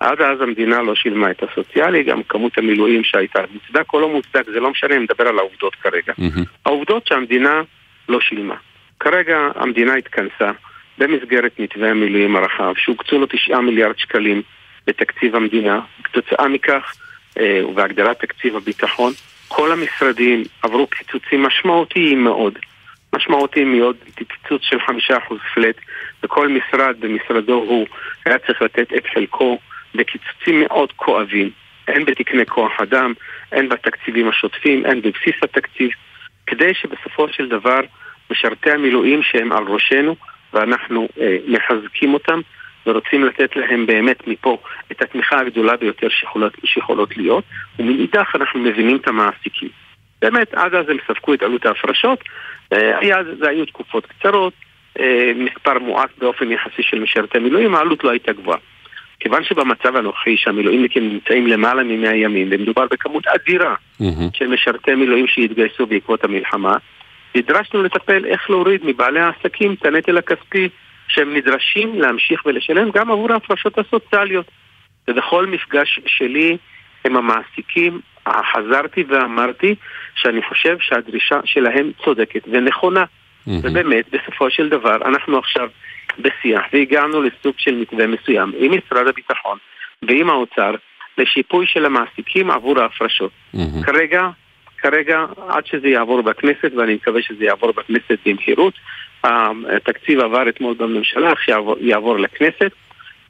עד 0.00 0.20
אז 0.20 0.40
המדינה 0.40 0.82
לא 0.82 0.94
שילמה 0.94 1.30
את 1.30 1.42
הסוציאלי, 1.42 2.02
גם 2.02 2.22
כמות 2.28 2.58
המילואים 2.58 3.04
שהייתה 3.04 3.40
מוצדק 3.52 3.92
או 3.92 4.00
לא 4.00 4.08
מוצדק, 4.08 4.42
זה 4.52 4.60
לא 4.60 4.70
משנה, 4.70 4.94
אני 4.94 5.04
מדבר 5.04 5.28
על 5.28 5.38
העובדות 5.38 5.74
כרגע. 5.74 6.12
העובדות 6.66 7.06
שהמדינה 7.06 7.62
לא 8.08 8.20
שילמה. 8.20 8.54
כרגע 9.00 9.38
המדינה 9.54 9.94
התכנסה. 9.94 10.50
במסגרת 10.98 11.60
מתווה 11.60 11.90
המילואים 11.90 12.36
הרחב, 12.36 12.72
שהוקצו 12.76 13.18
לו 13.18 13.26
תשעה 13.26 13.60
מיליארד 13.60 13.98
שקלים 13.98 14.42
בתקציב 14.86 15.36
המדינה. 15.36 15.80
כתוצאה 16.04 16.48
מכך, 16.48 16.94
אה, 17.38 17.60
ובהגדלת 17.66 18.20
תקציב 18.20 18.56
הביטחון, 18.56 19.12
כל 19.48 19.72
המשרדים 19.72 20.42
עברו 20.62 20.86
קיצוצים 20.86 21.42
משמעותיים 21.42 22.24
מאוד. 22.24 22.58
משמעותיים 23.14 23.78
מאוד, 23.78 23.96
קיצוץ 24.14 24.62
של 24.62 24.80
חמישה 24.86 25.18
אחוז 25.18 25.38
פלט, 25.54 25.76
וכל 26.22 26.48
משרד 26.48 26.96
במשרדו 27.00 27.54
הוא 27.54 27.86
היה 28.26 28.38
צריך 28.38 28.62
לתת 28.62 28.92
את 28.96 29.06
חלקו 29.14 29.58
בקיצוצים 29.94 30.60
מאוד 30.60 30.92
כואבים, 30.92 31.50
הן 31.88 32.04
בתקני 32.04 32.46
כוח 32.46 32.72
אדם, 32.82 33.12
הן 33.52 33.68
בתקציבים 33.68 34.28
השוטפים, 34.28 34.86
הן 34.86 35.00
בבסיס 35.00 35.34
התקציב, 35.42 35.90
כדי 36.46 36.74
שבסופו 36.74 37.28
של 37.28 37.48
דבר 37.48 37.80
משרתי 38.30 38.70
המילואים 38.70 39.22
שהם 39.22 39.52
על 39.52 39.64
ראשנו 39.64 40.16
ואנחנו 40.52 41.08
אה, 41.20 41.36
מחזקים 41.46 42.14
אותם, 42.14 42.40
ורוצים 42.86 43.24
לתת 43.24 43.56
להם 43.56 43.86
באמת 43.86 44.26
מפה 44.26 44.58
את 44.92 45.02
התמיכה 45.02 45.40
הגדולה 45.40 45.76
ביותר 45.76 46.08
שיכולות, 46.08 46.52
שיכולות 46.64 47.16
להיות, 47.16 47.44
ומאידך 47.78 48.34
אנחנו 48.34 48.60
מבינים 48.60 48.96
את 48.96 49.08
המעסיקים. 49.08 49.68
באמת, 50.22 50.54
עד 50.54 50.74
אז 50.74 50.88
הם 50.88 50.96
ספקו 51.08 51.34
את 51.34 51.42
עלות 51.42 51.66
ההפרשות, 51.66 52.18
אה, 52.72 52.98
היה, 52.98 53.16
זה 53.38 53.48
היו 53.48 53.66
תקופות 53.66 54.06
קצרות, 54.06 54.52
אה, 55.00 55.32
מספר 55.36 55.78
מועט 55.78 56.10
באופן 56.18 56.50
יחסי 56.50 56.82
של 56.82 56.98
משרתי 56.98 57.38
מילואים, 57.38 57.74
העלות 57.74 58.04
לא 58.04 58.10
הייתה 58.10 58.32
גבוהה. 58.32 58.58
כיוון 59.20 59.44
שבמצב 59.44 59.96
הנוכחי 59.96 60.36
שהמילואימניקים 60.36 61.08
נמצאים 61.08 61.46
למעלה 61.46 61.82
מ-100 61.82 62.14
ימים, 62.14 62.48
ומדובר 62.50 62.86
בכמות 62.90 63.26
אדירה 63.26 63.74
mm-hmm. 63.74 64.04
של 64.34 64.46
משרתי 64.46 64.94
מילואים 64.94 65.26
שהתגייסו 65.26 65.86
בעקבות 65.86 66.24
המלחמה, 66.24 66.76
נדרשנו 67.34 67.82
לטפל 67.82 68.24
איך 68.24 68.50
להוריד 68.50 68.80
מבעלי 68.84 69.20
העסקים 69.20 69.74
את 69.74 69.86
הנטל 69.86 70.18
הכספי 70.18 70.68
שהם 71.08 71.36
נדרשים 71.36 72.00
להמשיך 72.00 72.46
ולשלם 72.46 72.90
גם 72.90 73.10
עבור 73.10 73.32
ההפרשות 73.32 73.78
הסוציאליות. 73.78 74.46
ובכל 75.08 75.46
מפגש 75.46 76.00
שלי 76.06 76.56
עם 77.06 77.16
המעסיקים 77.16 78.00
חזרתי 78.28 79.04
ואמרתי 79.08 79.74
שאני 80.14 80.42
חושב 80.42 80.76
שהדרישה 80.80 81.40
שלהם 81.44 81.90
צודקת 82.04 82.42
ונכונה. 82.46 83.04
Mm-hmm. 83.04 83.50
ובאמת, 83.62 84.04
בסופו 84.12 84.50
של 84.50 84.68
דבר, 84.68 84.96
אנחנו 85.04 85.38
עכשיו 85.38 85.68
בשיח 86.18 86.62
והגענו 86.72 87.22
לסוג 87.22 87.54
של 87.58 87.74
מתווה 87.74 88.06
מסוים 88.06 88.52
עם 88.58 88.72
משרד 88.72 89.06
הביטחון 89.06 89.58
ועם 90.02 90.30
האוצר 90.30 90.74
לשיפוי 91.18 91.66
של 91.66 91.84
המעסיקים 91.84 92.50
עבור 92.50 92.80
ההפרשות. 92.80 93.30
Mm-hmm. 93.54 93.84
כרגע, 93.86 94.28
כרגע, 94.82 95.24
עד 95.48 95.66
שזה 95.66 95.88
יעבור 95.88 96.22
בכנסת, 96.22 96.72
ואני 96.76 96.94
מקווה 96.94 97.22
שזה 97.22 97.44
יעבור 97.44 97.72
בכנסת 97.72 98.18
במהירות, 98.26 98.74
התקציב 99.76 100.20
עבר 100.20 100.48
אתמול 100.48 100.74
בממשלה, 100.74 101.30
איך 101.30 101.48
יעבור, 101.48 101.76
יעבור 101.80 102.18
לכנסת, 102.18 102.72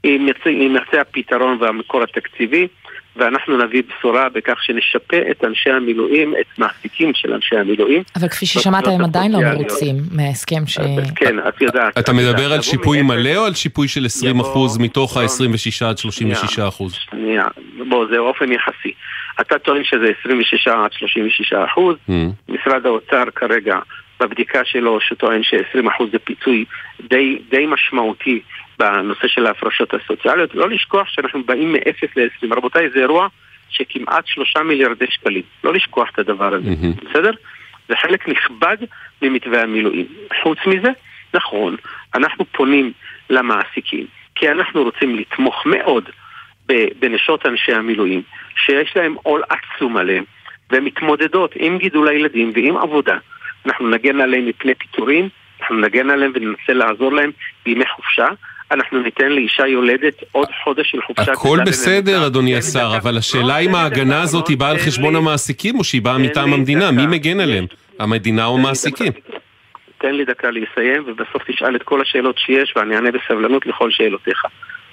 אם 0.05 0.29
ימצא 0.47 1.01
הפתרון 1.01 1.59
והמקור 1.61 2.03
התקציבי, 2.03 2.69
ואנחנו 3.17 3.65
נביא 3.65 3.83
בשורה 3.89 4.29
בכך 4.29 4.59
שנשפה 4.63 5.17
את 5.31 5.45
אנשי 5.45 5.71
המילואים, 5.71 6.35
את 6.41 6.59
מעסיקים 6.59 7.13
של 7.15 7.33
אנשי 7.35 7.57
המילואים. 7.57 8.03
אבל 8.17 8.29
כפי 8.29 8.47
ששמעת, 8.47 8.87
הם 8.87 9.05
עדיין 9.05 9.33
לא 9.33 9.39
מרוצים 9.39 9.97
מההסכם 10.13 10.67
ש... 10.67 10.79
כן, 11.17 11.39
את 11.49 11.61
יודעת. 11.61 11.99
אתה 11.99 12.13
מדבר 12.13 12.53
על 12.53 12.63
שיפוי 12.63 13.03
מלא 13.03 13.37
או 13.37 13.45
על 13.45 13.55
שיפוי 13.55 13.89
של 13.89 14.07
20% 14.25 14.39
מתוך 14.79 15.17
ה-26 15.17 15.85
עד 15.87 15.97
36%? 15.99 16.01
שנייה, 16.91 17.45
בוא, 17.89 18.07
זה 18.11 18.19
אופן 18.19 18.53
יחסי. 18.53 18.93
אתה 19.41 19.59
טוען 19.59 19.85
שזה 19.85 20.13
26 20.21 20.69
עד 20.69 20.91
36%, 21.77 21.79
mm. 22.09 22.13
משרד 22.49 22.87
האוצר 22.87 23.25
כרגע 23.35 23.79
בבדיקה 24.21 24.65
שלו 24.65 25.01
שטוען 25.01 25.43
ש-20% 25.43 26.05
זה 26.13 26.19
פיצוי 26.19 26.65
די, 27.01 27.39
די 27.51 27.67
משמעותי 27.67 28.41
בנושא 28.79 29.29
של 29.29 29.47
ההפרשות 29.47 29.95
הסוציאליות. 29.95 30.55
לא 30.55 30.69
לשכוח 30.69 31.09
שאנחנו 31.09 31.45
באים 31.45 31.73
מ-0 31.73 32.09
ל-20. 32.17 32.55
רבותיי, 32.57 32.91
זה 32.95 32.99
אירוע 32.99 33.29
שכמעט 33.69 34.27
3 34.27 34.57
מיליארדי 34.57 35.07
שקלים. 35.09 35.43
לא 35.65 35.75
לשכוח 35.75 36.11
את 36.11 36.19
הדבר 36.19 36.55
הזה, 36.55 36.69
mm-hmm. 36.69 37.11
בסדר? 37.11 37.31
זה 37.89 37.97
חלק 37.97 38.29
נכבד 38.29 38.77
ממתווה 39.23 39.63
המילואים. 39.63 40.07
חוץ 40.43 40.59
מזה, 40.67 40.91
נכון, 41.35 41.77
אנחנו 42.15 42.45
פונים 42.45 42.93
למעסיקים, 43.31 44.07
כי 44.35 44.51
אנחנו 44.51 44.83
רוצים 44.83 45.17
לתמוך 45.17 45.67
מאוד 45.67 46.09
בנשות 46.69 47.47
אנשי 47.47 47.73
המילואים, 47.73 48.23
שיש 48.57 48.93
להם 48.97 49.15
עול 49.23 49.43
עצום 49.49 49.97
עליהם, 49.97 50.25
והן 50.71 50.85
מתמודדות 50.85 51.53
עם 51.57 51.79
גידול 51.79 52.09
הילדים 52.09 52.53
ועם 52.55 52.77
עבודה. 52.77 53.17
אנחנו 53.67 53.91
נגן 53.91 54.21
עליהם 54.21 54.47
מפני 54.47 54.75
פיטורים, 54.75 55.29
אנחנו 55.61 55.77
נגן 55.77 56.11
עליהם 56.11 56.33
וננסה 56.35 56.73
לעזור 56.73 57.13
להם 57.13 57.31
בימי 57.65 57.85
חופשה. 57.97 58.27
אנחנו 58.71 59.03
ניתן 59.03 59.33
לאישה 59.33 59.67
יולדת 59.67 60.15
עוד 60.33 60.49
חודש 60.65 60.91
של 60.91 61.03
חופשת 61.03 61.29
הכל 61.29 61.59
בסדר, 61.67 62.27
אדוני 62.27 62.57
השר, 62.57 62.93
אבל 63.03 63.17
השאלה 63.17 63.59
אם 63.59 63.75
ההגנה 63.75 64.23
הזאת 64.23 64.49
היא 64.49 64.59
באה 64.59 64.71
על 64.71 64.79
חשבון 64.79 65.17
המעסיקים 65.17 65.79
או 65.79 65.85
שהיא 65.85 66.03
באה 66.03 66.19
מטעם 66.19 66.53
המדינה, 66.53 66.91
מי 66.91 67.07
מגן 67.07 67.41
עליהם? 67.41 67.67
המדינה 67.99 68.47
או 68.47 68.59
המעסיקים? 68.59 69.13
תן 69.99 70.15
לי 70.15 70.25
דקה 70.25 70.49
לסיים, 70.51 71.03
ובסוף 71.07 71.43
תשאל 71.47 71.77
את 71.77 71.83
כל 71.83 72.01
השאלות 72.01 72.39
שיש, 72.39 72.73
ואני 72.77 72.95
אענה 72.95 73.11
בסבלנות 73.11 73.67
לכל 73.67 73.91
שאלותיך, 73.91 74.43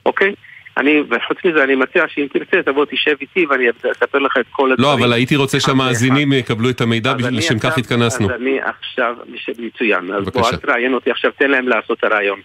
אוקיי? 0.06 0.34
אני, 0.80 1.02
וחוץ 1.10 1.38
מזה, 1.46 1.64
אני 1.64 1.76
מציע 1.76 2.04
שאם 2.08 2.28
תרצה, 2.34 2.64
תבוא 2.64 2.86
תשב 2.86 3.16
איתי 3.22 3.46
ואני 3.46 3.66
אספר 3.92 4.20
לך 4.20 4.38
את 4.38 4.46
כל 4.52 4.72
הדברים. 4.72 4.90
לא, 4.90 4.94
אבל 4.94 5.14
הייתי 5.14 5.36
רוצה 5.36 5.60
שהמאזינים 5.60 6.34
יקבלו 6.34 6.70
את 6.70 6.82
המידע, 6.82 7.14
לשם 7.32 7.60
כך 7.60 7.78
התכנסנו. 7.78 8.30
אז 8.30 8.42
אני 8.42 8.60
עכשיו, 8.62 9.16
מצוין, 9.60 10.12
אז 10.14 10.26
בוא, 10.26 10.50
אל 10.50 10.56
תראיין 10.56 10.94
אותי 10.94 11.12
עכשיו, 11.12 11.32
תן 11.38 11.52
להם 11.52 11.68
לעשות 11.68 11.98
את 11.98 12.04
הרעיון. 12.04 12.40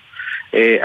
אה, 0.55 0.77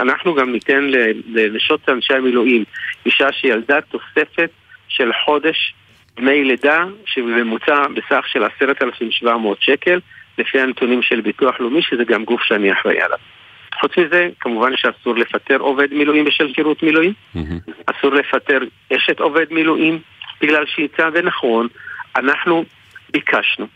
אנחנו 0.00 0.34
גם 0.34 0.52
ניתן 0.52 0.90
לנשות 1.26 1.88
אנשי 1.88 2.14
המילואים 2.14 2.64
אישה 3.06 3.32
שילדה 3.32 3.80
תוספת 3.80 4.50
של 4.88 5.10
חודש 5.24 5.74
דמי 6.16 6.44
לידה 6.44 6.84
שבממוצע 7.06 7.82
בסך 7.88 8.24
של 8.26 8.44
עשרת 8.44 8.82
אלפים 8.82 9.10
שבע 9.10 9.36
מאות 9.36 9.62
שקל 9.62 10.00
לפי 10.38 10.60
הנתונים 10.60 11.02
של 11.02 11.20
ביטוח 11.20 11.60
לאומי 11.60 11.82
שזה 11.82 12.04
גם 12.04 12.24
גוף 12.24 12.42
שאני 12.42 12.72
אחראי 12.72 13.00
עליו. 13.00 13.18
חוץ 13.80 13.92
מזה, 13.98 14.28
כמובן 14.40 14.76
שאסור 14.76 15.16
לפטר 15.16 15.56
עובד 15.56 15.92
מילואים 15.92 16.24
בשל 16.24 16.52
שירות 16.54 16.82
מילואים, 16.82 17.12
mm-hmm. 17.36 17.72
אסור 17.86 18.14
לפטר 18.14 18.58
אשת 18.92 19.20
עובד 19.20 19.46
מילואים 19.50 19.98
בגלל 20.40 20.66
שיצא, 20.66 21.08
ונכון, 21.14 21.68
אנחנו 22.16 22.64
ביקשנו, 23.10 23.66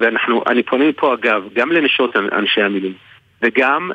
ואני 0.00 0.62
פונה 0.62 0.88
מפה 0.88 1.14
אגב, 1.14 1.42
גם 1.54 1.72
לנשות 1.72 2.16
אנשי 2.16 2.62
המילואים, 2.62 2.94
וגם, 3.42 3.90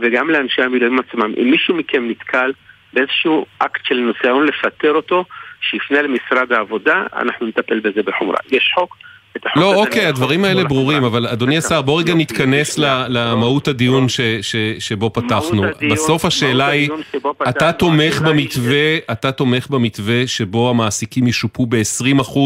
וגם 0.00 0.30
לאנשי 0.30 0.62
המילואים 0.62 0.98
עצמם, 0.98 1.32
אם 1.42 1.50
מישהו 1.50 1.74
מכם 1.74 2.08
נתקל 2.08 2.52
באיזשהו 2.92 3.46
אקט 3.58 3.84
של 3.84 3.94
ניסיון 3.94 4.46
לפטר 4.46 4.92
אותו, 4.92 5.24
שיפנה 5.60 6.02
למשרד 6.02 6.52
העבודה, 6.52 7.02
אנחנו 7.16 7.46
נטפל 7.46 7.80
בזה 7.80 8.02
בחומרה. 8.02 8.36
יש 8.50 8.72
חוק 8.74 8.96
לא, 9.56 9.74
אוקיי, 9.74 10.06
הדברים 10.06 10.44
האלה 10.44 10.64
ברורים, 10.64 11.04
אבל 11.04 11.26
אדוני 11.26 11.58
השר, 11.58 11.82
בוא 11.82 12.00
רגע 12.00 12.14
נתכנס 12.14 12.78
למהות 13.08 13.68
הדיון 13.68 14.06
שבו 14.78 15.12
פתחנו. 15.12 15.62
בסוף 15.90 16.24
השאלה 16.24 16.66
היא, 16.66 16.88
אתה 17.48 17.72
תומך 17.72 18.20
במתווה, 18.20 18.96
אתה 19.12 19.32
תומך 19.32 19.70
במתווה 19.70 20.26
שבו 20.26 20.70
המעסיקים 20.70 21.26
ישופו 21.26 21.66
ב-20% 21.66 22.38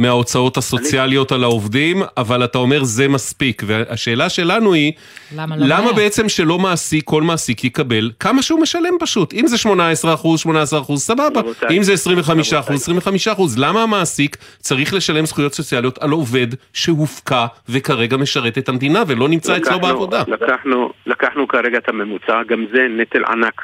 מההוצאות 0.00 0.56
הסוציאליות 0.56 1.32
על 1.32 1.44
העובדים, 1.44 2.02
אבל 2.16 2.44
אתה 2.44 2.58
אומר 2.58 2.84
זה 2.84 3.08
מספיק. 3.08 3.62
והשאלה 3.66 4.28
שלנו 4.28 4.72
היא, 4.72 4.92
למה, 5.36 5.56
לא 5.56 5.66
למה 5.66 5.92
בעצם 5.92 6.28
שלא 6.28 6.58
מעסיק, 6.58 7.04
כל 7.04 7.22
מעסיק 7.22 7.64
יקבל 7.64 8.10
כמה 8.20 8.42
שהוא 8.42 8.60
משלם 8.60 8.94
פשוט? 9.00 9.34
אם 9.34 9.46
זה 9.46 9.58
18 9.58 10.14
אחוז, 10.14 10.40
18 10.40 10.80
אחוז, 10.80 11.02
סבבה. 11.02 11.40
אם 11.70 11.82
זה 11.82 11.92
25 11.92 12.52
אחוז, 12.52 12.82
25 12.82 13.28
אחוז. 13.28 13.58
למה 13.58 13.82
המעסיק 13.82 14.36
צריך 14.58 14.94
לשלם 14.94 15.26
זכויות 15.26 15.54
סוציאליות 15.54 15.98
על 15.98 16.10
עובד 16.10 16.46
שהופקע 16.72 17.46
וכרגע 17.68 18.16
משרת 18.16 18.58
את 18.58 18.68
המדינה 18.68 19.02
ולא 19.06 19.28
נמצא 19.28 19.56
לקחנו, 19.56 19.76
אצלו 19.76 19.88
בעבודה? 19.88 20.22
לקחנו, 20.28 20.92
לקחנו 21.06 21.48
כרגע 21.48 21.78
את 21.78 21.88
הממוצע, 21.88 22.42
גם 22.48 22.64
זה 22.72 22.86
נטל 22.90 23.24
ענק 23.24 23.62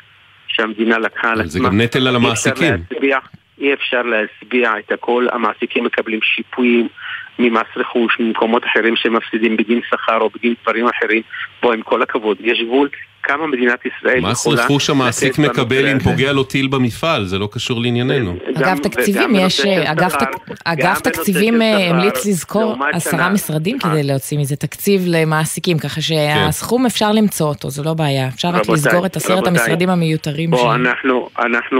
שהמדינה 0.48 0.98
לקחה 0.98 1.28
על 1.28 1.40
עצמה. 1.40 1.50
זה 1.50 1.58
גם 1.58 1.80
נטל 1.80 2.08
על 2.08 2.16
המעסיקים. 2.16 2.74
אי 3.60 3.74
אפשר 3.74 4.02
להצביע 4.02 4.78
את 4.78 4.92
הכל, 4.92 5.26
המעסיקים 5.32 5.84
מקבלים 5.84 6.20
שיפויים 6.22 6.88
ממס 7.38 7.66
רכוש, 7.76 8.16
ממקומות 8.20 8.64
אחרים 8.64 8.96
שמפסידים 8.96 9.56
בגין 9.56 9.80
שכר 9.90 10.18
או 10.20 10.30
בגין 10.30 10.54
דברים 10.62 10.86
אחרים. 10.88 11.22
בוא, 11.62 11.72
עם 11.72 11.82
כל 11.82 12.02
הכבוד, 12.02 12.36
יש 12.40 12.62
גבול 12.66 12.88
כמה 13.26 13.46
מדינת 13.46 13.80
ישראל 13.86 14.18
יכולה... 14.18 14.32
מס 14.32 14.46
רכוש 14.46 14.90
המעסיק 14.90 15.38
מקבל 15.38 15.88
אם 15.88 15.98
פוגע 15.98 16.32
לו 16.32 16.44
טיל 16.44 16.66
במפעל, 16.66 17.24
זה 17.24 17.38
לא 17.38 17.48
קשור 17.52 17.80
לענייננו. 17.80 18.36
אגב 18.54 18.78
תקציבים, 18.78 19.34
יש... 19.34 19.60
אגף 20.64 21.00
תקציבים 21.00 21.62
אה, 21.62 21.90
המליץ 21.90 22.26
לזכור 22.26 22.76
עשרה 22.92 23.28
משרדים 23.28 23.78
כדי 23.78 24.02
להוציא 24.02 24.38
מזה 24.38 24.56
תקציב 24.56 25.02
למעסיקים, 25.06 25.78
ככה 25.78 26.00
שהסכום 26.00 26.86
אפשר 26.86 27.12
למצוא 27.12 27.48
אותו, 27.48 27.70
זו 27.70 27.82
לא 27.84 27.94
בעיה. 27.94 28.28
אפשר 28.28 28.48
רק 28.48 28.68
לסגור 28.68 29.06
את 29.06 29.16
עשרת 29.16 29.46
המשרדים 29.46 29.90
המיותרים 29.90 30.50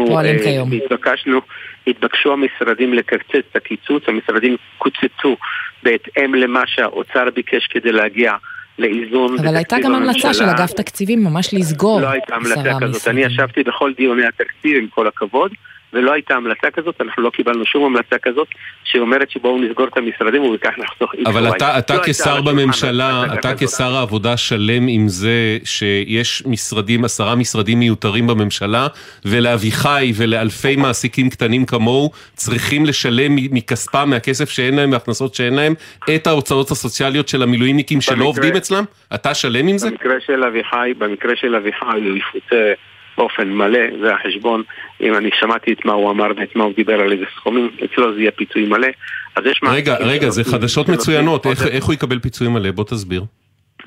שפועלים 0.06 0.38
כיום. 0.42 0.70
התבקשנו, 0.72 1.40
התבקשו 1.86 2.32
המשרדים 2.32 2.94
לקצץ 2.94 3.44
את 3.50 3.56
הקיצוץ, 3.56 4.02
המשרדים 4.08 4.56
קוצצו 4.78 5.36
בהתאם 5.82 6.34
למה 6.34 6.62
שהאוצר 6.66 7.28
ביקש 7.34 7.66
כדי 7.66 7.92
להגיע 7.92 8.32
לאיזון. 8.78 9.38
אבל 9.38 9.56
הייתה 9.56 9.76
גם 9.82 9.94
המלצה 9.94 10.34
של 10.34 10.44
אגף 10.44 10.72
תקציבים 10.72 11.24
ממש 11.24 11.54
לסגור 11.54 12.00
לא 12.00 12.08
הייתה 12.08 12.34
המלצה 12.34 12.80
כזאת. 12.80 13.08
אני 13.08 13.20
ישבתי 13.20 13.62
בכל 13.62 13.92
דיוני 13.96 14.26
התקציב 14.26 14.76
עם 14.76 14.86
כל 14.88 15.06
הכבוד. 15.06 15.52
ולא 15.96 16.12
הייתה 16.12 16.34
המלצה 16.34 16.70
כזאת, 16.70 17.00
אנחנו 17.00 17.22
לא 17.22 17.30
קיבלנו 17.30 17.64
שום 17.64 17.84
המלצה 17.84 18.18
כזאת 18.18 18.48
שאומרת 18.84 19.30
שבואו 19.30 19.58
נסגור 19.58 19.86
את 19.86 19.96
המשרדים 19.96 20.42
ובכך 20.42 20.78
נחסוך 20.78 21.14
איקס 21.14 21.26
אבל 21.26 21.48
אתה, 21.56 21.78
אתה 21.78 21.94
לא 21.94 22.02
כשר 22.06 22.42
בממשלה, 22.42 23.24
אתה 23.34 23.54
כשר 23.58 23.94
העבודה 23.94 24.36
שלם 24.36 24.86
עם 24.88 25.08
זה 25.08 25.58
שיש 25.64 26.42
משרדים, 26.46 27.04
עשרה 27.04 27.34
משרדים 27.34 27.78
מיותרים 27.78 28.26
בממשלה 28.26 28.86
ולאביחי 29.24 30.12
ולאלפי 30.16 30.76
מעסיקים 30.76 31.30
קטנים 31.30 31.66
כמוהו 31.66 32.10
צריכים 32.34 32.86
לשלם 32.86 33.36
מכספם, 33.36 34.10
מהכסף 34.10 34.50
שאין 34.50 34.76
להם, 34.76 34.90
מהכנסות 34.90 35.34
שאין 35.34 35.54
להם, 35.54 35.74
את 36.14 36.26
ההוצאות 36.26 36.70
הסוציאליות 36.70 37.28
של 37.28 37.42
המילואימניקים 37.42 38.00
שלא 38.00 38.24
עובדים 38.24 38.56
אצלם? 38.56 38.84
אתה 39.14 39.34
שלם 39.34 39.68
עם 39.68 39.78
זה? 39.78 39.90
במקרה 39.90 40.20
של 40.26 40.44
אביחי, 40.44 40.92
במקרה 40.98 41.36
של 41.36 41.54
אביחי 41.54 42.00
הוא 42.08 42.16
יפוצה 42.16 42.72
באופן 43.16 43.52
מלא, 43.52 43.80
זה 44.00 44.14
החשבון, 44.14 44.62
אם 45.00 45.14
אני 45.14 45.30
שמעתי 45.40 45.72
את 45.72 45.84
מה 45.84 45.92
הוא 45.92 46.10
אמר 46.10 46.26
ואת 46.36 46.56
מה 46.56 46.64
הוא 46.64 46.72
דיבר 46.76 47.00
על 47.00 47.12
איזה 47.12 47.24
סכומים, 47.36 47.70
אצלו 47.84 48.14
זה 48.14 48.20
יהיה 48.20 48.30
פיצוי 48.30 48.66
מלא. 48.66 48.88
אז 49.36 49.46
יש 49.46 49.60
רגע, 49.64 49.96
רגע, 50.00 50.30
זה 50.30 50.44
חדשות 50.44 50.88
מצוינות, 50.88 51.46
איך, 51.46 51.66
איך 51.66 51.84
הוא 51.84 51.94
יקבל 51.94 52.18
פיצוי 52.18 52.48
מלא? 52.48 52.70
בוא 52.70 52.84
תסביר. 52.84 53.24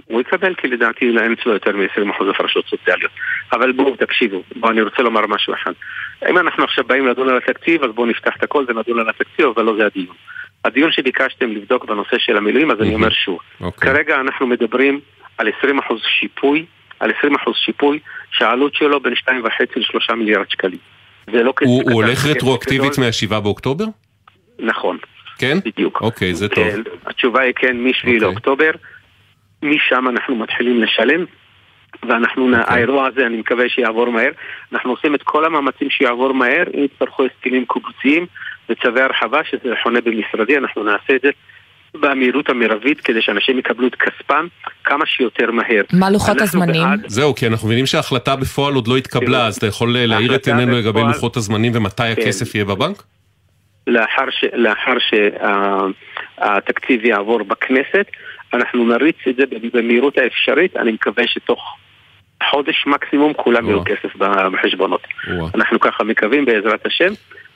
הוא 0.05 0.21
יקבל 0.21 0.53
כי 0.55 0.67
לדעתי 0.67 1.05
אין 1.21 1.33
אצלו 1.33 1.53
יותר 1.53 1.71
מ-20% 1.77 2.29
הפרשות 2.29 2.65
סוציאליות. 2.65 3.11
אבל 3.53 3.71
בואו 3.71 3.95
תקשיבו, 3.95 4.43
בואו 4.55 4.71
אני 4.71 4.81
רוצה 4.81 5.01
לומר 5.01 5.27
משהו 5.27 5.53
אחד. 5.53 5.71
אם 6.29 6.37
אנחנו 6.37 6.63
עכשיו 6.63 6.83
באים 6.87 7.07
לדון 7.07 7.29
על 7.29 7.37
התקציב, 7.37 7.83
אז 7.83 7.91
בואו 7.95 8.07
נפתח 8.07 8.31
את 8.37 8.43
הכל 8.43 8.65
ונדון 8.67 8.99
על 8.99 9.09
התקציב, 9.09 9.45
אבל 9.55 9.63
לא 9.63 9.75
זה 9.77 9.85
הדיון. 9.85 10.15
הדיון 10.65 10.91
שביקשתם 10.91 11.51
לבדוק 11.51 11.85
בנושא 11.85 12.17
של 12.19 12.37
המילואים, 12.37 12.71
אז 12.71 12.77
אני 12.81 12.95
אומר 12.95 13.09
שוב. 13.09 13.39
Okay. 13.39 13.63
אוקיי. 13.63 13.93
כרגע 13.93 14.19
אנחנו 14.21 14.47
מדברים 14.47 14.99
על 15.37 15.47
20% 15.47 15.71
שיפוי, 16.19 16.65
על 16.99 17.11
20% 17.11 17.13
שיפוי, 17.65 17.99
שהעלות 18.31 18.75
שלו 18.75 18.99
בין 18.99 19.13
2.5 19.13 19.31
ל-3 19.75 20.15
מיליארד 20.15 20.49
שקלים. 20.49 20.79
זה 21.31 21.43
לא 21.43 21.51
כסף 21.51 21.69
הוא, 21.69 21.83
הוא 21.83 22.03
הולך 22.03 22.25
רטרואקטיבית 22.25 22.97
מה-7 22.97 23.39
באוקטובר? 23.39 23.85
נכון. 24.59 24.97
כן? 25.37 25.57
בדיוק. 25.65 26.01
אוקיי, 26.01 26.33
זה 26.33 26.49
טוב. 26.49 26.67
התשובה 27.05 27.41
היא 27.41 27.53
כן, 27.55 27.77
מ-7 27.77 28.05
okay. 28.05 28.21
לאוקטובר. 28.21 28.71
משם 29.63 30.07
אנחנו 30.07 30.35
מתחילים 30.35 30.83
לשלם. 30.83 31.25
ואנחנו, 32.03 32.49
okay. 32.49 32.59
אוקיי. 32.59 32.75
האירוע 32.75 33.07
הזה, 33.07 33.25
אני 33.25 33.37
מקווה 33.37 33.69
שיעבור 33.69 34.09
מהר. 34.09 34.31
אנחנו 34.73 34.91
עושים 34.91 35.15
את 35.15 35.23
כל 35.23 35.45
המאמצים 35.45 35.89
שיעבור 35.89 36.33
מהר, 36.33 36.63
אם 36.73 36.83
יצטרכו 36.83 37.23
הסכמים 37.25 37.65
קיבוציים 37.73 38.25
וצווי 38.69 39.01
הרחבה, 39.01 39.39
שזה 39.43 39.73
חונה 39.83 40.01
במשרדי, 40.01 40.57
אנחנו 40.57 40.83
נעשה 40.83 41.15
את 41.15 41.21
זה 41.21 41.29
במהירות 41.93 42.49
המרבית 42.49 43.01
כדי 43.01 43.21
שאנשים 43.21 43.59
יקבלו 43.59 43.87
את 43.87 43.95
כספם 43.95 44.47
כמה 44.83 45.05
שיותר 45.05 45.51
מהר. 45.51 45.81
מה 45.93 46.09
לוחות 46.09 46.41
הזמנים? 46.41 46.83
בעד... 46.83 47.03
זהו, 47.07 47.35
כי 47.35 47.47
אנחנו 47.47 47.67
מבינים 47.67 47.85
שההחלטה 47.85 48.35
בפועל 48.35 48.73
עוד 48.73 48.87
לא 48.87 48.97
התקבלה, 48.97 49.47
אז 49.47 49.57
אתה 49.57 49.67
יכול 49.67 49.97
להאיר 49.97 50.35
את 50.35 50.47
עינינו 50.47 50.71
בפועל... 50.71 50.83
לגבי 50.83 51.01
לוחות 51.01 51.37
הזמנים 51.37 51.71
ומתי 51.75 52.03
כן. 52.15 52.21
הכסף 52.21 52.55
יהיה 52.55 52.65
בבנק? 52.65 53.03
לאחר, 53.87 54.29
ש... 54.29 54.45
לאחר 54.53 54.93
שהתקציב 56.39 57.05
יעבור 57.05 57.43
בכנסת, 57.43 58.05
אנחנו 58.53 58.85
נריץ 58.85 59.17
את 59.29 59.35
זה 59.35 59.43
במהירות 59.73 60.17
האפשרית, 60.17 60.77
אני 60.77 60.91
מקווה 60.91 61.23
שתוך 61.27 61.75
חודש 62.51 62.83
מקסימום 62.87 63.33
כולם 63.33 63.65
יהיו 63.67 63.83
כסף 63.83 64.15
בחשבונות. 64.51 65.07
אנחנו 65.55 65.79
ככה 65.79 66.03
מקווים 66.03 66.45
בעזרת 66.45 66.85
השם. 66.85 67.13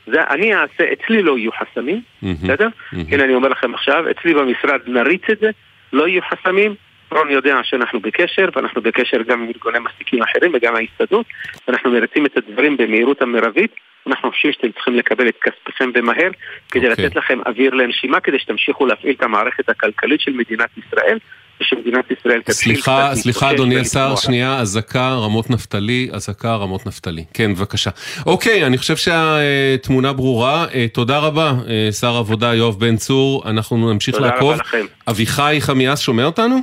זה 0.07 0.21
אני 0.29 0.55
אעשה, 0.55 0.83
אצלי 0.93 1.21
לא 1.23 1.37
יהיו 1.37 1.51
חסמים, 1.51 2.01
בסדר? 2.23 2.67
הנה 2.91 3.23
אני 3.23 3.33
אומר 3.33 3.49
לכם 3.49 3.73
עכשיו, 3.73 4.03
אצלי 4.11 4.33
במשרד 4.33 4.79
נריץ 4.87 5.23
את 5.31 5.39
זה, 5.39 5.49
לא 5.93 6.07
יהיו 6.07 6.21
חסמים, 6.21 6.75
רון 7.11 7.29
יודע 7.29 7.59
שאנחנו 7.63 7.99
בקשר, 7.99 8.49
ואנחנו 8.55 8.81
בקשר 8.81 9.21
גם 9.21 9.41
עם 9.41 9.47
ארגוני 9.47 9.79
מעסיקים 9.79 10.21
אחרים 10.21 10.51
וגם 10.53 10.75
ההסתדרות, 10.75 11.25
ואנחנו 11.67 11.91
מריצים 11.91 12.25
את 12.25 12.37
הדברים 12.37 12.77
במהירות 12.77 13.21
המרבית, 13.21 13.71
אנחנו 14.07 14.31
חושבים 14.31 14.53
שאתם 14.53 14.71
צריכים 14.71 14.95
לקבל 14.95 15.27
את 15.27 15.37
כספכם 15.41 15.93
במהר, 15.93 16.29
כדי 16.71 16.87
okay. 16.87 16.91
אוקיי. 16.91 17.05
לתת 17.05 17.15
לכם 17.15 17.39
אוויר 17.45 17.73
לנשימה, 17.73 18.19
כדי 18.19 18.39
שתמשיכו 18.39 18.85
להפעיל 18.85 19.15
את 19.15 19.23
המערכת 19.23 19.69
הכלכלית 19.69 20.21
של 20.21 20.33
מדינת 20.33 20.69
ישראל, 20.77 21.17
ושמדינת 21.61 22.11
ישראל 22.11 22.41
תתחיל... 22.41 22.53
סליחה, 22.53 23.15
סליחה 23.15 23.51
אדוני 23.51 23.79
השר, 23.79 24.15
שנייה, 24.15 24.59
אזעקה 24.59 25.13
רמות 25.13 25.49
נפתלי, 25.49 26.09
אזעקה 26.11 26.55
רמות 26.55 26.85
נפתלי. 26.85 27.25
כן, 27.33 27.53
בבקשה. 27.53 27.89
אוקיי, 28.25 28.65
אני 28.65 28.77
חושב 28.77 28.95
שהתמונה 28.97 30.13
ברורה. 30.13 30.65
אה, 30.73 30.87
תודה 30.93 31.19
רבה, 31.19 31.53
אה, 31.67 31.91
שר 31.91 32.15
העבודה 32.15 32.53
יואב 32.55 32.79
בן 32.79 32.97
צור, 32.97 33.49
אנחנו 33.49 33.93
נמשיך 33.93 34.15
לעקוב. 34.21 34.39
תודה 34.39 34.53
רבה 34.53 34.55
לכם. 34.55 34.85
אביחי 35.09 35.57
חמיאס 35.59 35.99
שומע 35.99 36.25
אותנו? 36.25 36.59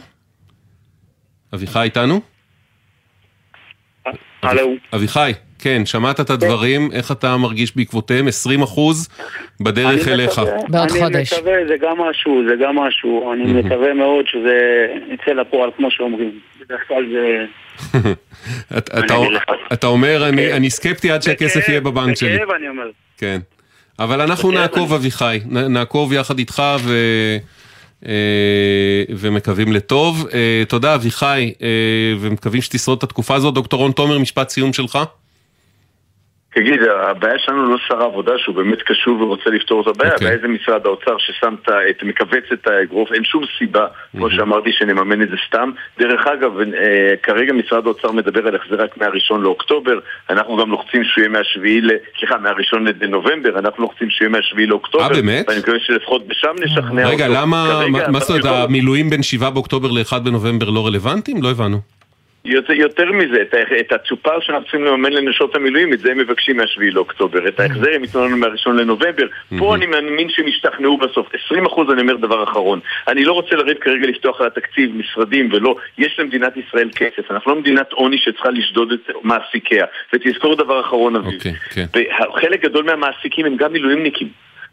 אביחי 1.54 1.82
איתנו? 1.82 2.20
הלו. 4.42 4.74
אביחי. 4.94 5.32
כן, 5.60 5.86
שמעת 5.86 6.20
את 6.20 6.30
הדברים, 6.30 6.88
איך 6.92 7.12
אתה 7.12 7.36
מרגיש 7.36 7.76
בעקבותיהם? 7.76 8.28
20 8.28 8.62
אחוז 8.62 9.08
בדרך 9.60 10.08
אליך. 10.08 10.40
בעוד 10.68 10.90
חודש. 10.90 11.32
אני 11.32 11.40
מקווה, 11.40 11.54
זה 11.68 11.76
גם 11.80 11.98
משהו, 11.98 12.42
זה 12.48 12.54
גם 12.64 12.78
משהו. 12.78 13.32
אני 13.32 13.52
מקווה 13.52 13.94
מאוד 13.94 14.24
שזה 14.26 14.86
יצא 15.08 15.30
לפועל, 15.30 15.70
כמו 15.76 15.90
שאומרים. 15.90 16.30
בדרך 16.60 16.80
כלל 16.88 17.04
זה... 17.12 17.44
אתה 19.72 19.86
אומר, 19.86 20.28
אני 20.28 20.70
סקפטי 20.70 21.10
עד 21.10 21.22
שהכסף 21.22 21.68
יהיה 21.68 21.80
בבנק 21.80 22.16
שלי. 22.16 22.36
בכאב 22.36 22.50
אני 22.50 22.68
אומר. 22.68 22.90
כן. 23.18 23.38
אבל 23.98 24.20
אנחנו 24.20 24.50
נעקוב, 24.50 24.94
אביחי. 24.94 25.40
נעקוב 25.46 26.12
יחד 26.12 26.38
איתך 26.38 26.62
ו... 26.80 26.92
אה, 28.06 29.04
ומקווים 29.10 29.72
לטוב. 29.72 30.26
אה, 30.32 30.62
תודה 30.68 30.94
אביחי, 30.94 31.52
אה, 31.62 31.68
ומקווים 32.20 32.62
שתשרוד 32.62 32.98
את 32.98 33.02
התקופה 33.02 33.34
הזאת. 33.34 33.54
דוקטור 33.54 33.80
רון 33.80 33.92
תומר, 33.92 34.18
משפט 34.18 34.48
סיום 34.48 34.72
שלך. 34.72 34.98
תגיד, 36.60 36.80
הבעיה 36.82 37.38
שלנו 37.38 37.70
לא 37.70 37.76
שר 37.88 38.02
העבודה 38.02 38.32
שהוא 38.38 38.54
באמת 38.54 38.82
קשוב 38.82 39.20
ורוצה 39.20 39.50
לפתור 39.50 39.80
את 39.82 39.86
הבעיה, 39.86 40.12
okay. 40.12 40.16
הבעיה 40.16 40.38
זה 40.42 40.48
משרד 40.48 40.86
האוצר 40.86 41.16
ששם 41.18 41.54
את, 41.90 42.02
מכווץ 42.02 42.44
את 42.52 42.66
האגרוף, 42.66 43.12
אין 43.12 43.24
שום 43.24 43.44
סיבה, 43.58 43.86
mm-hmm. 43.86 44.18
כמו 44.18 44.30
שאמרתי, 44.30 44.72
שנממן 44.72 45.22
את 45.22 45.28
זה 45.28 45.36
סתם. 45.46 45.70
דרך 45.98 46.26
אגב, 46.26 46.52
אה, 46.60 47.14
כרגע 47.22 47.52
משרד 47.52 47.86
האוצר 47.86 48.12
מדבר 48.12 48.46
על 48.46 48.56
החזר 48.56 48.82
רק 48.82 48.96
מהראשון 48.96 49.42
לאוקטובר, 49.42 49.98
אנחנו 50.30 50.56
גם 50.56 50.70
לוחצים 50.70 51.04
שהוא 51.04 51.22
יהיה 51.22 51.28
מהשביעי. 51.28 51.80
סליחה, 52.18 52.38
מהראשון 52.38 52.86
לנובמבר, 53.00 53.58
אנחנו 53.58 53.82
לוחצים 53.82 54.10
שהוא 54.10 54.26
יהיה 54.26 54.36
מהשביעי 54.36 54.66
לאוקטובר. 54.66 55.04
אה, 55.04 55.08
באמת? 55.08 55.48
ואני 55.48 55.60
מקווה 55.60 55.78
שלפחות 55.80 56.26
בשם 56.26 56.54
נשכנע 56.60 57.02
רגע, 57.02 57.04
אותו. 57.04 57.14
רגע, 57.14 57.28
למה, 57.28 57.80
מה 58.08 58.18
זאת 58.18 58.30
אומרת, 58.30 58.44
המילואים 58.44 59.10
בין 59.10 59.22
7 59.22 59.50
באוקטובר 59.50 59.90
ל-1 59.90 60.18
בנובמבר 60.18 60.70
לא 60.70 60.86
רלוונטיים? 60.86 61.42
לא 61.42 61.50
הבנו. 61.50 61.99
יותר, 62.44 62.72
יותר 62.72 63.12
מזה, 63.12 63.42
את, 63.42 63.54
את 63.80 63.92
הצ'ופר 63.92 64.40
שאנחנו 64.40 64.62
צריכים 64.62 64.84
לממן 64.84 65.12
לנשות 65.12 65.56
המילואים, 65.56 65.92
את 65.92 65.98
זה 65.98 66.10
הם 66.10 66.18
מבקשים 66.18 66.56
מה-7 66.56 66.80
לאוקטובר. 66.80 67.48
את 67.48 67.60
ההחזר 67.60 67.94
הם 67.94 68.02
ייתנו 68.04 68.24
לנו 68.24 68.36
מה-1 68.36 68.70
לנובמבר. 68.70 69.26
פה 69.58 69.74
אני 69.74 69.86
מאמין 69.86 70.28
שהם 70.30 70.48
ישתכנעו 70.48 70.98
בסוף. 70.98 71.28
20% 71.52 71.92
אני 71.92 72.00
אומר 72.00 72.16
דבר 72.16 72.44
אחרון. 72.44 72.80
אני 73.08 73.24
לא 73.24 73.32
רוצה 73.32 73.56
לריב 73.56 73.78
כרגע 73.80 74.06
לפתוח 74.06 74.40
על 74.40 74.46
התקציב 74.46 74.96
משרדים 74.96 75.48
ולא, 75.52 75.76
יש 75.98 76.16
למדינת 76.18 76.52
ישראל 76.56 76.90
כסף. 76.96 77.30
אנחנו 77.30 77.54
לא 77.54 77.60
מדינת 77.60 77.92
עוני 77.92 78.18
שצריכה 78.18 78.50
לשדוד 78.50 78.92
את 78.92 79.10
מעסיקיה. 79.22 79.84
ותזכור 80.12 80.56
דבר 80.56 80.80
אחרון, 80.80 81.16
אביב. 81.16 81.40
Okay, 81.40 81.74
okay. 81.74 81.98
וחלק 82.36 82.62
גדול 82.62 82.84
מהמעסיקים 82.84 83.46
הם 83.46 83.56
גם 83.56 83.72
מילואימניקים. 83.72 84.28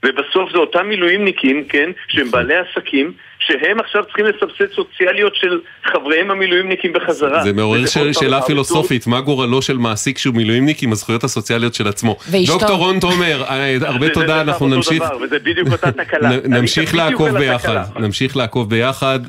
ובסוף 0.06 0.52
זה 0.52 0.58
אותם 0.58 0.90
מילואימניקים, 0.90 1.64
כן, 1.64 1.92
שהם 2.08 2.32
בעלי 2.32 2.56
עסקים, 2.56 3.14
שהם 3.40 3.80
עכשיו 3.80 4.04
צריכים 4.06 4.26
לסבסד 4.26 4.74
סוציאליות 4.76 5.36
של 5.36 5.60
חבריהם 5.84 6.32
המילואימניקים 6.32 6.94
בחזרה. 6.94 7.44
זה 7.44 7.54
מעורר 7.54 7.86
שאלה 7.86 8.42
פילוסופית, 8.42 9.08
מה 9.08 9.22
גורלו 9.22 9.62
של 9.62 9.78
מעסיק 9.78 10.18
שהוא 10.18 10.36
מילואימניק 10.36 10.84
עם 10.84 10.92
הזכויות 10.92 11.24
הסוציאליות 11.24 11.74
של 11.74 11.88
עצמו? 11.88 12.18
דוקטור 12.48 12.78
רון 12.78 13.00
תומר, 13.00 13.44
אה, 13.50 13.76
הרבה 13.92 14.10
תודה, 14.10 14.42
אנחנו 14.42 14.68
נמשיך... 14.68 15.04
וזה 15.22 15.40
בדיוק 15.40 15.68
אותה 15.72 15.92
תקלה. 15.92 16.30
נמשיך 16.46 16.96
לעקוב 16.96 17.30
ביחד, 17.30 17.78
נמשיך 18.00 18.38
לעקוב 18.38 18.70
ביחד, 18.70 19.20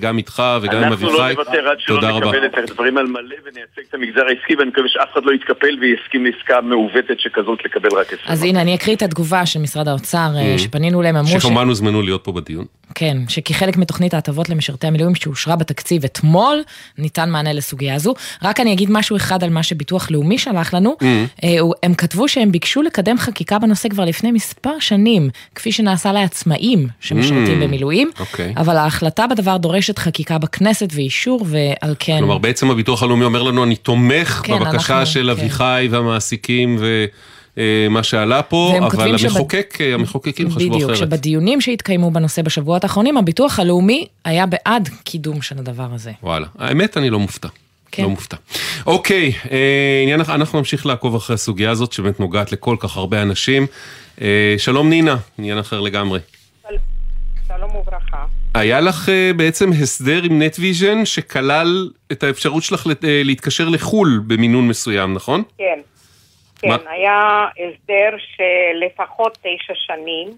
גם 0.00 0.18
איתך 0.18 0.42
וגם 0.62 0.82
עם 0.82 0.92
אביחי. 0.92 1.12
אנחנו 1.12 1.18
לא 1.18 1.28
נוותר 1.28 1.68
עד 1.68 1.76
שלא 1.80 2.18
נקבל 2.18 2.46
את 2.46 2.58
הדברים 2.58 2.98
על 2.98 3.06
מלא 3.06 3.36
ונייצג 3.44 3.82
את 3.88 3.94
המגזר 3.94 4.22
העסקי, 4.28 4.54
ואני 4.54 4.70
מקווה 4.70 4.88
שאף 4.88 5.08
אחד 5.12 5.24
לא 5.24 5.32
יתקפל 5.32 5.78
ויסכים 5.80 6.26
לעסקה 6.26 6.60
מעוותת 6.60 7.20
שכזאת 7.20 7.58
לקבל 7.64 7.88
רק 7.98 8.06
20. 8.06 8.18
אז 8.26 8.42
הנה, 8.42 8.62
אני 8.62 8.74
אקריא 8.74 8.96
את 8.96 9.02
התגובה 9.02 9.46
של 9.46 9.60
משרד 9.60 9.88
האוצר, 9.88 10.28
אה, 10.36 10.54
mm. 10.54 10.58
שפנינו 10.58 11.00
אליהם, 11.00 11.16
אמרו 11.16 11.40
ש... 11.40 11.42
שכמובן 11.42 11.68
הוזמנו 11.68 12.02
להיות 12.02 12.24
פה 12.24 12.32
בדיון. 12.32 12.64
כן, 12.94 13.16
שכחלק 13.28 13.76
מתוכנית 13.76 14.14
ההטבות 14.14 14.48
למשרתי 14.48 14.86
המילואים 14.86 15.14
שאושרה 15.14 15.56
בתקציב 15.56 16.04
אתמול, 16.04 16.62
ניתן 16.98 17.30
מענה 17.30 17.52
לסוגיה 17.52 17.94
הזו. 17.94 18.14
רק 18.42 18.60
אני 18.60 18.72
אגיד 18.72 18.90
משהו 18.90 19.16
אחד 19.16 19.44
על 19.44 19.50
מה 19.50 19.62
שביטוח 19.62 20.10
לאומי 20.10 20.38
שלח 20.38 20.74
לנו. 20.74 20.96
Mm. 21.00 21.04
hmm 21.40 21.44
הם 21.82 21.94
כתבו 21.94 22.28
שהם 22.28 22.52
ביקשו 22.52 22.82
לקדם 22.82 23.18
חקיקה 23.18 23.58
בנושא 23.58 23.88
כבר 23.88 24.04
לפני 24.04 24.32
מספר 24.32 24.78
שנים, 24.80 25.30
כפי 25.54 25.72
שנעשה 25.72 26.12
לעצמאים 26.12 26.88
שמשרתים 27.00 27.60
mm. 27.60 27.64
במילואים, 27.64 28.10
okay. 28.16 28.20
אוקיי. 28.20 28.54
אבל 28.56 28.76
ההחלטה 28.76 29.26
בדבר 29.26 29.56
דורשת 29.56 29.98
חקיקה 29.98 30.38
בכנסת 30.38 30.88
ואישור, 30.92 31.46
ועל 31.46 31.94
כן... 31.98 32.18
כלומר, 32.18 32.38
בעצם 32.38 32.70
הביטוח 32.70 33.02
הלאומי 33.02 33.24
אומר 33.24 33.42
לנו, 33.42 33.64
אני 33.64 33.76
תומך 33.76 34.40
כן, 34.44 34.58
בבקשה 34.58 34.98
אנחנו, 34.98 35.12
של 35.12 35.22
כן. 35.22 35.40
אביחי 35.40 35.88
והמעסיקים 35.90 36.76
ו... 36.80 37.04
אה, 37.58 37.86
מה 37.90 38.02
שעלה 38.02 38.42
פה, 38.42 38.74
אבל 38.86 39.10
המחוקק, 39.10 39.74
שבד... 39.78 39.92
המחוקקים 39.94 40.50
חשבו 40.50 40.76
אחרת. 40.76 40.82
בדיוק, 40.82 40.94
שבדיונים 40.94 41.60
שהתקיימו 41.60 42.10
בנושא 42.10 42.42
בשבועות 42.42 42.84
האחרונים, 42.84 43.16
הביטוח 43.16 43.58
הלאומי 43.58 44.06
היה 44.24 44.46
בעד 44.46 44.88
קידום 45.04 45.42
של 45.42 45.58
הדבר 45.58 45.88
הזה. 45.92 46.12
וואלה, 46.22 46.46
האמת 46.58 46.96
אני 46.96 47.10
לא 47.10 47.18
מופתע. 47.18 47.48
כן. 47.92 48.02
לא 48.02 48.08
מופתע. 48.08 48.36
אוקיי, 48.86 49.32
אה, 49.50 50.00
עניין, 50.02 50.20
אנחנו 50.20 50.58
נמשיך 50.58 50.86
לעקוב 50.86 51.14
אחרי 51.14 51.34
הסוגיה 51.34 51.70
הזאת, 51.70 51.92
שבאמת 51.92 52.20
נוגעת 52.20 52.52
לכל 52.52 52.76
כך 52.80 52.96
הרבה 52.96 53.22
אנשים. 53.22 53.66
אה, 54.20 54.54
שלום 54.58 54.90
נינה, 54.90 55.16
עניין 55.38 55.58
אחר 55.58 55.80
לגמרי. 55.80 56.20
שלום 57.48 57.70
וברכה. 57.76 58.24
היה 58.54 58.80
לך 58.80 59.08
בעצם 59.36 59.72
הסדר 59.72 60.22
עם 60.22 60.42
נטוויז'ן 60.42 61.04
שכלל 61.04 61.90
את 62.12 62.22
האפשרות 62.22 62.62
שלך 62.62 62.86
להתקשר 63.02 63.68
לחו"ל 63.68 64.22
במינון 64.26 64.68
מסוים, 64.68 65.14
נכון? 65.14 65.42
כן, 65.58 65.80
כן, 66.60 66.68
מה? 66.68 66.90
היה 66.90 67.48
הסדר 67.52 68.16
שלפחות 68.18 69.38
תשע 69.42 69.74
שנים, 69.74 70.28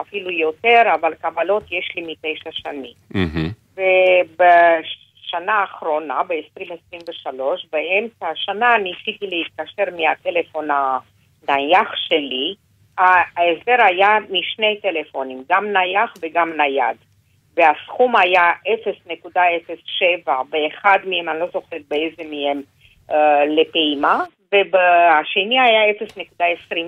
אפילו 0.00 0.30
יותר, 0.30 0.82
אבל 0.94 1.14
קבלות 1.14 1.62
יש 1.70 1.92
לי 1.96 2.02
מתשע 2.02 2.50
שנים. 2.52 2.92
Mm-hmm. 3.12 3.80
בשנה 4.36 5.52
האחרונה, 5.52 6.22
ב-2023, 6.22 7.40
באמצע 7.72 8.28
השנה 8.28 8.76
ניסיתי 8.78 9.26
להתקשר 9.26 9.84
מהטלפון 9.96 10.68
הנייח 11.48 11.88
שלי. 11.96 12.54
ההסדר 12.98 13.84
היה 13.84 14.18
משני 14.30 14.80
טלפונים, 14.82 15.44
גם 15.48 15.72
נייח 15.72 16.14
וגם 16.22 16.52
נייד. 16.56 16.96
והסכום 17.56 18.16
היה 18.16 18.52
0.07 20.26 20.30
באחד 20.50 20.98
מהם, 21.04 21.28
אני 21.28 21.40
לא 21.40 21.46
זוכרת 21.52 21.82
באיזה 21.88 22.22
מהם, 22.30 22.62
uh, 23.10 23.14
לפעימה, 23.48 24.24
ובשני 24.52 25.60
היה 25.60 25.80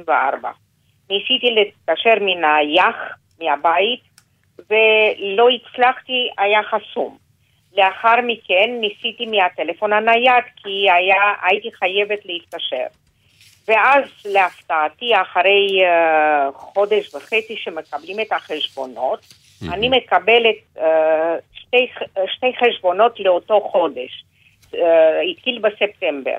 0.24. 0.06 0.10
ניסיתי 1.10 1.50
להתקשר 1.50 2.14
מנייח, 2.20 2.96
מהבית, 3.40 4.00
ולא 4.58 5.48
הצלחתי, 5.48 6.28
היה 6.38 6.60
חסום. 6.62 7.18
לאחר 7.76 8.20
מכן 8.22 8.70
ניסיתי 8.80 9.26
מהטלפון 9.26 9.92
הנייד, 9.92 10.44
כי 10.56 10.90
היה, 10.90 11.34
הייתי 11.42 11.72
חייבת 11.72 12.18
להתקשר. 12.24 12.86
ואז 13.68 14.04
להפתעתי, 14.24 15.12
אחרי 15.22 15.80
uh, 15.82 16.52
חודש 16.52 17.14
וחצי 17.14 17.56
שמקבלים 17.56 18.20
את 18.20 18.32
החשבונות, 18.32 19.20
mm-hmm. 19.20 19.74
אני 19.74 19.88
מקבלת 19.88 20.56
uh, 20.76 20.80
שתי, 21.52 21.88
שתי 22.36 22.52
חשבונות 22.60 23.20
לאותו 23.20 23.60
חודש. 23.60 24.24
Uh, 24.72 24.76
התחיל 25.30 25.58
בספטמבר. 25.58 26.36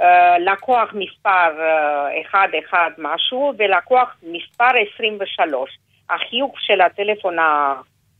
Uh, 0.00 0.02
לקוח 0.38 0.88
מספר 0.94 1.50
uh, 1.58 2.28
1 2.30 2.38
1 2.70 2.78
משהו 2.98 3.52
ולקוח 3.58 4.16
מספר 4.22 4.70
23. 4.94 5.70
החיוג 6.10 6.52
של 6.58 6.80
הטלפון 6.80 7.38
ה... 7.38 7.74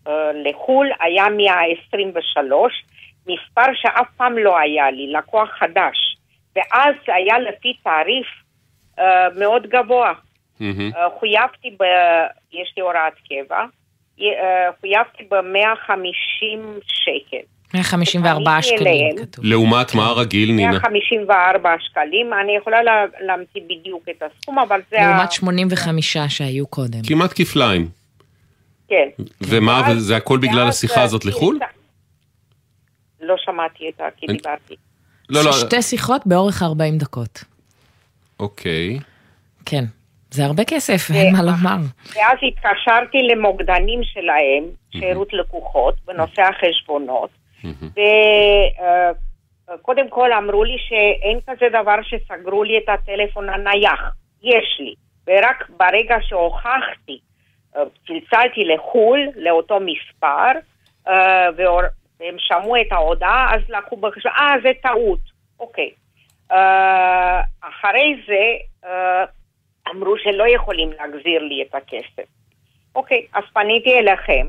uh, 0.06 0.10
לחו"ל 0.34 0.90
היה 1.00 1.28
123, 1.28 2.84
מספר 3.26 3.74
שאף 3.74 4.06
פעם 4.16 4.38
לא 4.38 4.58
היה 4.58 4.90
לי, 4.90 5.12
לקוח 5.12 5.48
חדש. 5.58 6.16
ואז 6.56 6.94
היה 7.06 7.38
לפי 7.38 7.74
תעריף 7.84 8.26
uh, 8.98 9.02
מאוד 9.38 9.66
גבוה. 9.66 10.12
Mm-hmm. 10.12 10.94
Uh, 10.94 11.18
חויבתי 11.18 11.70
ב... 11.70 11.84
יש 12.52 12.74
לי 12.76 12.82
הוראת 12.82 13.14
קבע, 13.28 13.64
uh, 14.18 14.22
חויבתי 14.80 15.24
ב-150 15.24 16.80
שקל. 16.82 17.55
154 17.74 18.62
שקלים 18.62 19.16
כתוב. 19.18 19.44
לעומת 19.44 19.94
מה 19.94 20.06
הרגיל, 20.06 20.52
נינה? 20.52 20.70
154 20.70 21.70
שקלים, 21.80 22.30
אני 22.42 22.56
יכולה 22.56 22.82
לה, 22.82 23.04
להמציא 23.20 23.60
בדיוק 23.64 24.04
את 24.10 24.22
הסכום, 24.22 24.58
אבל 24.58 24.80
זה... 24.90 24.96
לעומת 25.00 25.32
85 25.32 26.16
שהיו 26.28 26.66
קודם. 26.66 26.98
כמעט 27.08 27.32
כפליים. 27.34 27.88
כן. 28.88 29.08
ומה, 29.40 29.82
וזה 29.90 30.16
הכל 30.16 30.38
בגלל 30.38 30.68
השיחה 30.68 31.02
הזאת 31.02 31.24
לחו"ל? 31.24 31.58
לא 33.20 33.34
שמעתי 33.44 33.88
את 33.88 34.00
ה... 34.00 34.04
כי 34.16 34.26
דיברתי. 34.26 34.74
לא, 35.28 35.44
לא. 35.44 35.52
שתי 35.52 35.82
שיחות 35.82 36.26
באורך 36.26 36.62
40 36.62 36.98
דקות. 36.98 37.44
אוקיי. 38.40 38.98
כן. 39.66 39.84
זה 40.30 40.44
הרבה 40.44 40.64
כסף, 40.64 41.10
אין 41.14 41.32
מה 41.32 41.42
לומר. 41.42 41.76
ואז 42.14 42.38
התקשרתי 42.48 43.18
למוקדנים 43.22 44.00
שלהם, 44.04 44.64
שירות 44.90 45.32
לקוחות, 45.32 45.94
בנושא 46.06 46.42
החשבונות, 46.42 47.30
וקודם 49.74 50.08
כל 50.08 50.32
אמרו 50.32 50.64
לי 50.64 50.76
שאין 50.78 51.38
כזה 51.46 51.68
דבר 51.68 51.96
שסגרו 52.02 52.64
לי 52.64 52.78
את 52.78 52.88
הטלפון 52.88 53.48
הנייח, 53.48 54.00
יש 54.42 54.76
לי. 54.78 54.94
ורק 55.26 55.70
ברגע 55.70 56.16
שהוכחתי, 56.20 57.18
צלצלתי 58.06 58.64
לחו"ל, 58.64 59.28
לאותו 59.36 59.78
מספר, 59.80 60.52
והם 62.20 62.36
שמעו 62.38 62.76
את 62.76 62.92
ההודעה, 62.92 63.54
אז 63.54 63.60
לקחו 63.68 63.96
בחשבון, 63.96 64.32
אה, 64.32 64.54
זה 64.62 64.70
טעות, 64.82 65.20
אוקיי. 65.60 65.90
אחרי 67.60 68.22
זה, 68.26 68.42
אמרו 69.90 70.18
שלא 70.18 70.44
יכולים 70.48 70.90
להחזיר 70.90 71.42
לי 71.42 71.62
את 71.62 71.74
הכסף. 71.74 72.28
אוקיי, 72.96 73.22
אז 73.34 73.42
פניתי 73.52 73.98
אליכם. 73.98 74.46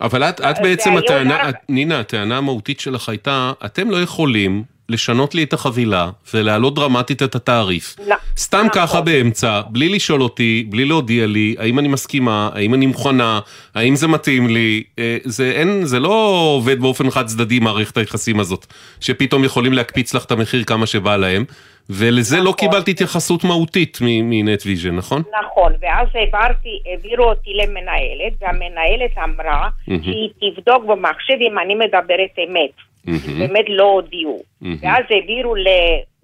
אבל 0.00 0.22
את, 0.22 0.40
את 0.40 0.56
בעצם 0.62 0.96
הטענה, 0.96 1.50
נינה, 1.68 2.00
הטענה 2.00 2.38
המהותית 2.38 2.80
שלך 2.80 3.08
הייתה, 3.08 3.52
אתם 3.64 3.90
לא 3.90 4.02
יכולים 4.02 4.75
לשנות 4.88 5.34
לי 5.34 5.42
את 5.42 5.52
החבילה 5.52 6.10
ולהעלות 6.34 6.74
דרמטית 6.74 7.22
את 7.22 7.34
התעריף. 7.34 7.96
לא. 8.06 8.16
סתם 8.36 8.58
נכון. 8.58 8.70
ככה 8.70 9.00
באמצע, 9.00 9.60
בלי 9.68 9.88
לשאול 9.88 10.22
אותי, 10.22 10.66
בלי 10.68 10.84
להודיע 10.84 11.26
לי, 11.26 11.54
האם 11.58 11.78
אני 11.78 11.88
מסכימה, 11.88 12.50
האם 12.54 12.74
אני 12.74 12.86
מוכנה, 12.86 13.40
האם 13.74 13.96
זה 13.96 14.08
מתאים 14.08 14.48
לי. 14.48 14.82
אה, 14.98 15.18
זה, 15.24 15.50
אין, 15.50 15.84
זה 15.84 16.00
לא 16.00 16.52
עובד 16.54 16.80
באופן 16.80 17.10
חד 17.10 17.26
צדדי 17.26 17.58
מערכת 17.58 17.96
היחסים 17.96 18.40
הזאת, 18.40 18.66
שפתאום 19.00 19.44
יכולים 19.44 19.72
להקפיץ 19.72 20.14
לך 20.14 20.24
את 20.24 20.30
המחיר 20.30 20.64
כמה 20.64 20.86
שבא 20.86 21.16
להם. 21.16 21.44
ולזה 21.90 22.36
נכון. 22.36 22.46
לא 22.46 22.52
קיבלתי 22.52 22.90
התייחסות 22.90 23.44
מהותית 23.44 23.98
מנטוויז'ן, 24.02 24.96
נכון? 24.96 25.22
נכון, 25.42 25.72
ואז 25.80 26.08
העברתי, 26.14 26.80
העבירו 26.86 27.24
אותי 27.24 27.50
למנהלת, 27.54 28.32
והמנהלת 28.40 29.18
אמרה 29.24 29.68
mm-hmm. 29.68 30.04
שהיא 30.04 30.30
תבדוק 30.40 30.84
במחשב 30.84 31.34
אם 31.40 31.58
אני 31.58 31.74
מדברת 31.74 32.34
אמת. 32.48 32.85
Mm-hmm. 33.06 33.38
באמת 33.38 33.64
לא 33.68 33.84
הודיעו. 33.84 34.38
Mm-hmm. 34.38 34.66
ואז 34.80 35.04
העבירו 35.10 35.54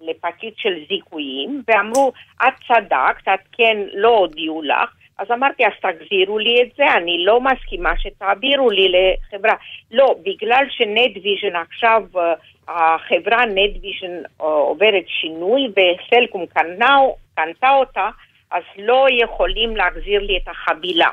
לפקיד 0.01 0.53
של 0.57 0.73
זיכויים, 0.89 1.63
ואמרו, 1.67 2.11
את 2.41 2.53
צדקת, 2.67 3.27
את 3.33 3.39
כן 3.51 3.77
לא 3.93 4.17
הודיעו 4.17 4.61
לך. 4.61 4.89
אז 5.17 5.27
אמרתי, 5.31 5.63
אז 5.65 5.71
תחזירו 5.81 6.39
לי 6.39 6.61
את 6.61 6.75
זה, 6.77 6.83
אני 6.97 7.25
לא 7.25 7.41
מסכימה 7.41 7.93
שתעבירו 7.97 8.69
לי 8.69 8.87
לחברה. 8.89 9.53
לא, 9.91 10.15
בגלל 10.25 10.65
שנטוויז'ן 10.69 11.55
עכשיו... 11.55 12.03
החברה 12.67 13.45
נטוויז'ן 13.45 14.21
עוברת 14.37 15.03
שינוי 15.07 15.67
וסלקום 15.71 16.45
קנה, 16.45 16.97
קנתה 17.35 17.69
אותה, 17.69 18.09
אז 18.51 18.63
לא 18.77 19.07
יכולים 19.23 19.75
להחזיר 19.75 20.21
לי 20.21 20.37
את 20.37 20.47
החבילה. 20.47 21.09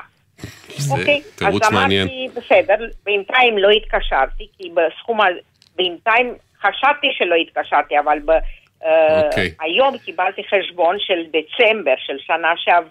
זה 0.67 0.93
אוקיי? 0.93 1.21
תירוץ 1.35 1.63
אז 1.63 1.71
מעניין. 1.71 2.07
אמרתי, 2.07 2.39
בסדר, 2.39 2.85
בינתיים 3.03 3.57
לא 3.57 3.69
התקשרתי, 3.69 4.47
כי 4.57 4.69
בסכום 4.69 5.19
בינתיים 5.75 6.33
חשבתי 6.61 7.07
שלא 7.11 7.35
התקשרתי, 7.35 7.99
אבל 7.99 8.19
ב, 8.25 8.31
אוקיי. 8.81 9.47
אה, 9.47 9.63
היום 9.63 9.97
קיבלתי 9.97 10.41
חשבון 10.43 10.95
של 10.99 11.23
דצמבר, 11.27 11.93
של 11.97 12.17
שנה 12.19 12.53
שעברה, 12.57 12.83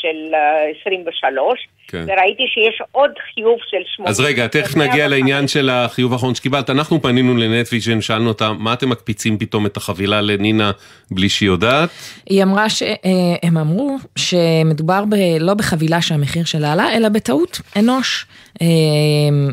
של 0.00 0.32
אה, 0.32 0.86
23, 0.86 1.68
כן. 1.88 2.04
וראיתי 2.08 2.42
שיש 2.46 2.82
עוד 2.92 3.10
חיוב 3.34 3.58
של 3.70 3.76
80. 3.86 4.08
אז 4.08 4.20
רגע, 4.20 4.46
תכף 4.46 4.76
נגיע 4.76 5.08
לעניין 5.08 5.48
של 5.48 5.70
החיוב 5.70 6.12
האחרון 6.12 6.34
שקיבלת. 6.34 6.70
אנחנו 6.70 7.02
פנינו 7.02 7.36
לנטוויז'ן, 7.36 8.00
שאלנו 8.00 8.28
אותם, 8.28 8.56
מה 8.58 8.72
אתם 8.72 8.90
מקפיצים 8.90 9.38
פתאום 9.38 9.66
את 9.66 9.76
החבילה 9.76 10.20
לנינה 10.20 10.70
בלי 11.10 11.28
שהיא 11.28 11.46
יודעת? 11.46 11.88
היא 12.26 12.42
אמרה 12.42 12.70
שהם 12.70 13.58
אמרו 13.58 13.96
שמדובר 14.16 15.04
ב, 15.08 15.14
לא 15.40 15.54
בחבילה 15.54 16.02
שהמחיר 16.02 16.44
שלה 16.44 16.72
עלה, 16.72 16.96
אלא 16.96 17.08
בטעות 17.08 17.60
אנוש. 17.76 18.26
אה, 18.62 18.66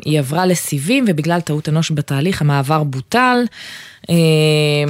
היא 0.05 0.19
עברה 0.19 0.45
לסיבים, 0.45 1.05
ובגלל 1.07 1.41
טעות 1.41 1.69
אנוש 1.69 1.91
בתהליך 1.91 2.41
המעבר 2.41 2.83
בוטל. 2.83 3.37
אה, 4.09 4.15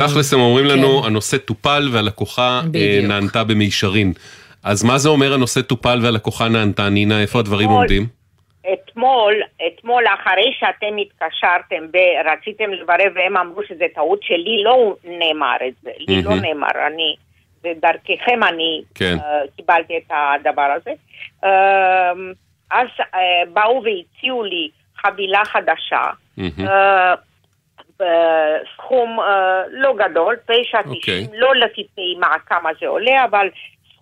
תכלס 0.08 0.34
הם 0.34 0.40
אומרים 0.40 0.66
לנו, 0.66 1.06
הנושא 1.06 1.38
טופל 1.38 1.90
והלקוחה 1.92 2.62
אה, 2.64 2.68
בדיוק. 2.68 3.06
נענתה 3.06 3.44
במישרין. 3.44 4.14
אז 4.64 4.84
מה 4.84 4.98
זה 4.98 5.10
אומר 5.10 5.34
הנושא 5.34 5.62
טופל 5.62 6.00
והלקוחה 6.04 6.48
נענתה, 6.50 6.90
נינה? 6.90 7.22
איפה 7.22 7.40
הדברים 7.40 7.68
אתמול- 7.68 7.80
עומדים? 7.80 8.04
אתמול, 8.74 9.34
אתמול 9.68 10.04
אחרי 10.08 10.54
שאתם 10.60 10.98
התקשרתם 10.98 11.84
ורציתם 11.94 12.72
לברר 12.74 13.08
והם 13.16 13.38
אמרו 13.38 13.62
שזה 13.68 13.86
טעות 13.96 14.20
שלי, 14.24 14.64
לא 14.64 14.96
נאמר 15.04 15.56
את 15.68 15.74
זה, 15.84 15.90
לי 16.00 16.22
לא 16.22 16.30
מהמם. 16.30 16.42
נאמר, 16.42 16.88
אני, 16.88 17.16
ודרככם 17.64 18.44
אני 18.44 18.82
כן. 18.96 19.18
אה, 19.20 19.40
קיבלתי 19.56 19.94
את 19.98 20.12
הדבר 20.12 20.70
הזה. 20.76 20.92
אה, 21.44 22.12
אז 22.72 22.88
אה, 23.16 23.20
באו 23.54 23.84
והציעו 23.84 24.44
לי 24.44 24.70
חבילה 24.98 25.42
חדשה, 25.46 26.02
מהמם. 26.38 26.68
אה, 26.68 27.14
בסכום 28.00 29.20
אה, 29.20 29.62
לא 29.72 29.94
גדול, 29.98 30.36
9.90, 30.48 30.90
אוקיי. 30.90 31.28
לא 31.34 31.56
לפי 31.56 31.84
פעימה 31.96 32.28
כמה 32.46 32.70
זה 32.82 32.88
עולה, 32.88 33.26
אבל 33.26 33.48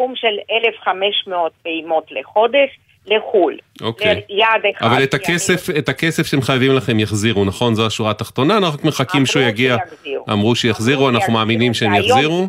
סכום 0.01 0.13
של 0.15 0.55
1,500 0.67 1.51
פעימות 1.63 2.03
לחודש 2.11 2.69
לחו"ל. 3.07 3.57
אוקיי. 3.81 4.21
ליעד 4.29 4.61
אחד. 4.77 4.85
אבל 4.85 5.03
את 5.03 5.13
הכסף, 5.13 5.69
את 5.77 5.89
הכסף 5.89 6.27
שהם 6.27 6.41
חייבים 6.41 6.75
לכם 6.75 6.99
יחזירו, 6.99 7.45
נכון? 7.45 7.75
זו 7.75 7.85
השורה 7.85 8.11
התחתונה, 8.11 8.57
אנחנו 8.57 8.79
רק 8.79 8.85
מחכים 8.85 9.25
שהוא 9.25 9.43
יגיע. 9.43 9.77
שיחזירו. 9.89 10.25
אמרו 10.29 10.55
שיחזירו, 10.55 11.09
אנחנו 11.09 11.33
מאמינים 11.33 11.73
שהם 11.73 11.93
יחזירו. 11.93 12.47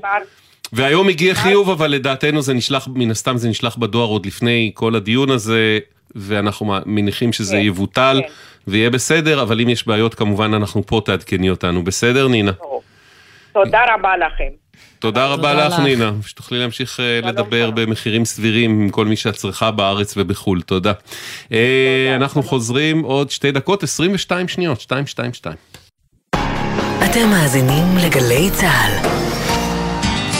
והיום 0.72 1.08
הגיע 1.08 1.34
חיוב, 1.34 1.70
אבל 1.70 1.90
לדעתנו 1.90 2.42
זה 2.42 2.54
נשלח, 2.54 2.88
מן 2.94 3.10
הסתם 3.10 3.36
זה 3.36 3.48
נשלח 3.48 3.76
בדואר 3.76 4.08
עוד 4.08 4.26
לפני 4.26 4.70
כל 4.74 4.94
הדיון 4.94 5.30
הזה, 5.30 5.78
ואנחנו 6.14 6.74
מניחים 6.86 7.32
שזה 7.32 7.56
כן, 7.56 7.62
יבוטל 7.62 8.20
כן. 8.22 8.32
ויהיה 8.66 8.90
בסדר, 8.90 9.42
אבל 9.42 9.60
אם 9.60 9.68
יש 9.68 9.86
בעיות 9.86 10.14
כמובן 10.14 10.54
אנחנו 10.54 10.86
פה, 10.86 11.00
תעדכני 11.04 11.50
אותנו. 11.50 11.84
בסדר, 11.84 12.28
נינה? 12.28 12.52
תודה 13.52 13.80
רבה 13.94 14.16
לכם. 14.16 14.61
תודה 15.02 15.26
רבה 15.26 15.50
תודה 15.52 15.66
לך, 15.66 15.72
לך. 15.72 15.78
נינה, 15.78 16.12
שתוכלי 16.26 16.58
להמשיך 16.58 17.00
אה, 17.00 17.20
לדבר 17.28 17.70
במחירים 17.70 18.24
סבירים 18.24 18.80
עם 18.80 18.90
כל 18.90 19.06
מי 19.06 19.16
שאת 19.16 19.34
צריכה 19.34 19.70
בארץ 19.70 20.14
ובחו"ל, 20.16 20.62
תודה. 20.62 20.92
אה, 21.52 22.12
אנחנו 22.16 22.42
חוזרים 22.42 23.02
עוד 23.02 23.30
שתי 23.30 23.52
דקות, 23.52 23.82
22 23.82 24.48
שניות, 24.48 24.78
222. 24.80 25.56
אתם 27.04 27.28
מאזינים 27.30 27.96
לגלי 27.96 28.50
צה"ל. 28.50 29.31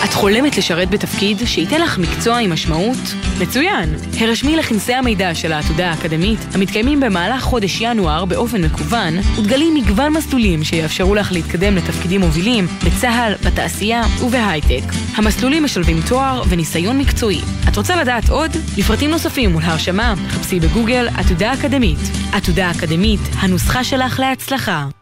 את 0.05 0.13
חולמת 0.13 0.59
לשרת 0.59 0.91
בתפקיד 0.91 1.39
שייתן 1.45 1.81
לך 1.81 1.99
מקצוע 1.99 2.39
עם 2.39 2.53
משמעות? 2.53 2.99
מצוין! 3.41 3.95
הרשמי 4.21 4.57
לכנסי 4.57 4.95
המידע 4.95 5.35
של 5.35 5.53
העתודה 5.53 5.91
האקדמית, 5.91 6.39
המתקיימים 6.55 7.01
במהלך 7.01 7.43
חודש 7.43 7.81
ינואר 7.81 8.25
באופן 8.25 8.65
מקוון, 8.65 9.15
ותגלי 9.19 9.71
מגוון 9.71 10.13
מסלולים 10.13 10.65
שיאפשרו 10.65 11.15
לך 11.15 11.33
להתקדם 11.33 11.77
לתפקידים 11.77 12.21
מובילים 12.21 12.67
בצה"ל, 12.85 13.35
בתעשייה 13.47 14.03
ובהייטק. 14.21 14.93
המסלולים 15.15 15.65
משלבים 15.65 16.01
תואר 16.09 16.43
וניסיון 16.49 16.99
מקצועי. 16.99 17.41
את 17.69 17.77
רוצה 17.77 17.97
לדעת 17.97 18.29
עוד? 18.29 18.51
לפרטים 18.79 19.11
נוספים 19.11 19.57
ולהרשמה, 19.57 20.15
חפשי 20.29 20.61
בגוגל 20.61 21.09
עתודה 21.17 21.53
אקדמית. 21.53 21.99
עתודה 22.33 22.71
אקדמית, 22.71 23.21
הנוסחה 23.41 23.85
שלך 23.85 24.21
להצלחה. 24.21 25.02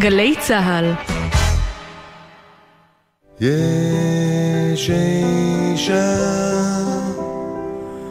גלי 0.00 0.34
צה"ל. 0.40 0.92
יש 3.40 4.90
אישה 4.90 6.49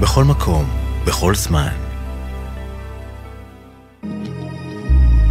בכל 0.00 0.24
מקום, 0.24 0.64
בכל 1.06 1.34
זמן. 1.34 1.68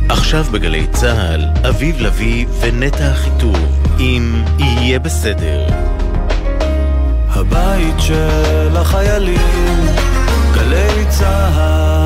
עכשיו 0.10 0.44
בגלי 0.52 0.88
צה"ל, 0.88 1.42
אביב 1.70 2.02
לביא 2.02 2.46
ונטע 2.62 3.12
אחיטוב, 3.12 3.58
אם 4.00 4.44
יהיה 4.60 5.00
בסדר. 5.00 5.68
הבית 7.30 7.96
של 8.00 8.78
החיילים, 8.78 9.88
גלי 10.54 11.06
צה"ל 11.10 12.03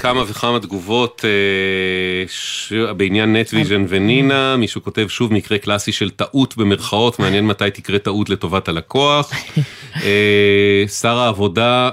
כמה 0.00 0.22
וכמה 0.28 0.60
תגובות 0.60 1.24
אה, 1.24 2.28
ש... 2.28 2.72
בעניין 2.72 3.36
נטוויז'ן 3.36 3.84
ונינה, 3.88 4.56
מישהו 4.56 4.82
כותב 4.82 5.06
שוב 5.08 5.32
מקרה 5.32 5.58
קלאסי 5.58 5.92
של 5.92 6.10
טעות 6.10 6.56
במרכאות, 6.56 7.18
מעניין 7.18 7.46
מתי 7.46 7.70
תקרה 7.70 7.98
טעות 7.98 8.30
לטובת 8.30 8.68
הלקוח. 8.68 9.32
אה, 10.04 10.84
שר 11.00 11.18
העבודה, 11.18 11.90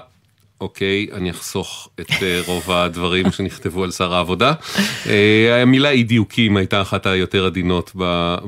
אוקיי, 0.62 1.08
אני 1.14 1.32
אחסוך 1.32 1.90
את 2.00 2.12
אה, 2.22 2.42
רוב 2.46 2.72
הדברים 2.72 3.32
שנכתבו 3.32 3.84
על 3.84 3.92
שר 3.92 4.14
העבודה. 4.14 4.54
אה, 5.10 5.62
המילה 5.62 5.90
אי 5.90 6.04
דיוקים 6.04 6.58
הייתה 6.58 6.82
אחת 6.82 7.06
היותר 7.06 7.46
עדינות 7.46 7.92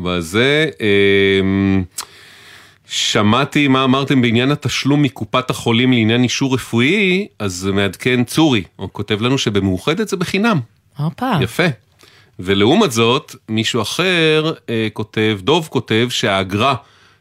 בזה. 0.03 0.69
שמעתי 2.91 3.67
מה 3.67 3.83
אמרתם 3.83 4.21
בעניין 4.21 4.51
התשלום 4.51 5.01
מקופת 5.01 5.49
החולים 5.49 5.91
לעניין 5.91 6.23
אישור 6.23 6.53
רפואי, 6.53 7.27
אז 7.39 7.69
מעדכן 7.73 8.23
צורי, 8.23 8.63
הוא 8.75 8.89
כותב 8.91 9.21
לנו 9.21 9.37
שבמאוחדת 9.37 10.07
זה 10.07 10.17
בחינם. 10.17 10.59
הופה. 10.97 11.31
יפה. 11.41 11.63
ולעומת 12.39 12.91
זאת, 12.91 13.35
מישהו 13.49 13.81
אחר 13.81 14.53
אה, 14.69 14.87
כותב, 14.93 15.39
דוב 15.43 15.67
כותב 15.71 16.07
שהאגרה 16.09 16.75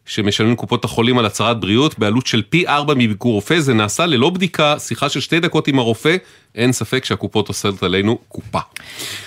שמשלמים 0.08 0.56
קופות 0.56 0.84
החולים 0.84 1.18
על 1.18 1.26
הצהרת 1.26 1.60
בריאות 1.60 1.98
בעלות 1.98 2.26
של 2.26 2.42
פי 2.50 2.68
ארבע 2.68 2.94
מביקור 2.94 3.32
רופא, 3.32 3.60
זה 3.60 3.74
נעשה 3.74 4.06
ללא 4.06 4.30
בדיקה, 4.30 4.78
שיחה 4.78 5.08
של 5.08 5.20
שתי 5.20 5.40
דקות 5.40 5.68
עם 5.68 5.78
הרופא, 5.78 6.16
אין 6.54 6.72
ספק 6.72 7.04
שהקופות 7.04 7.48
עושות 7.48 7.82
עלינו 7.82 8.18
קופה. 8.28 8.58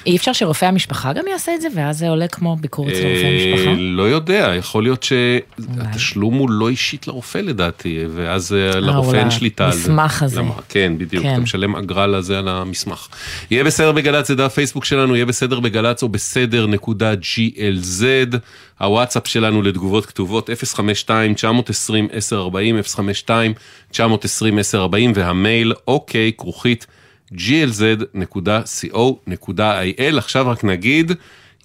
אי 0.06 0.18
אפשר 0.18 0.34
שרופא 0.34 0.66
המשפחה 0.66 1.14
גם 1.14 1.28
יעשה 1.28 1.56
את 1.56 1.62
זה, 1.62 1.68
ואז 1.76 2.00
זה 2.00 2.10
עולה 2.10 2.28
כמו 2.28 2.56
ביקור 2.56 2.90
אצל 2.90 2.96
רופא 2.96 3.26
המשפחה? 3.26 3.72
לא 3.78 4.04
יודע, 4.04 4.54
יכול 4.58 4.84
להיות 4.84 5.04
שהתשלום 5.04 6.34
הוא 6.34 6.50
לא 6.50 6.70
אישית 6.70 7.08
לרופא 7.08 7.38
לדעתי, 7.38 8.00
ואז 8.16 8.54
אה, 8.54 8.80
לרופא 8.80 9.16
אין 9.16 9.32
שליטה 9.32 9.66
על 9.66 9.72
זה. 9.72 9.92
המסמך 9.92 10.24
הזה. 10.24 10.42
כן, 10.70 10.94
בדיוק, 10.98 11.26
אתה 11.26 11.40
משלם 11.40 11.76
אגרה 11.76 12.08
לזה 12.08 12.40
על 12.40 12.48
המסמך. 12.48 13.08
יהיה 13.52 13.64
בסדר 13.64 13.92
בגל"צ, 13.92 14.28
זה 14.28 14.36
דף 14.36 14.54
פייסבוק 14.54 14.86
שלנו, 14.86 15.16
יהיה 15.16 15.26
בסדר 15.26 15.60
בגל"צ 15.60 16.04
או 16.04 16.10
בסדר 16.10 16.68
נקודה 16.68 17.14
glz. 17.14 18.04
הוואטסאפ 18.82 19.28
שלנו 19.28 19.62
לתגובות 19.62 20.06
כתובות 20.06 20.50
052-920-1040, 20.74 20.80
052-920-1040 23.94 23.98
והמייל 25.16 25.74
אוקיי 25.88 26.32
כרוכית 26.38 26.88
glz.co.il. 27.34 30.18
עכשיו 30.18 30.50
רק 30.50 30.64
נגיד, 30.64 31.12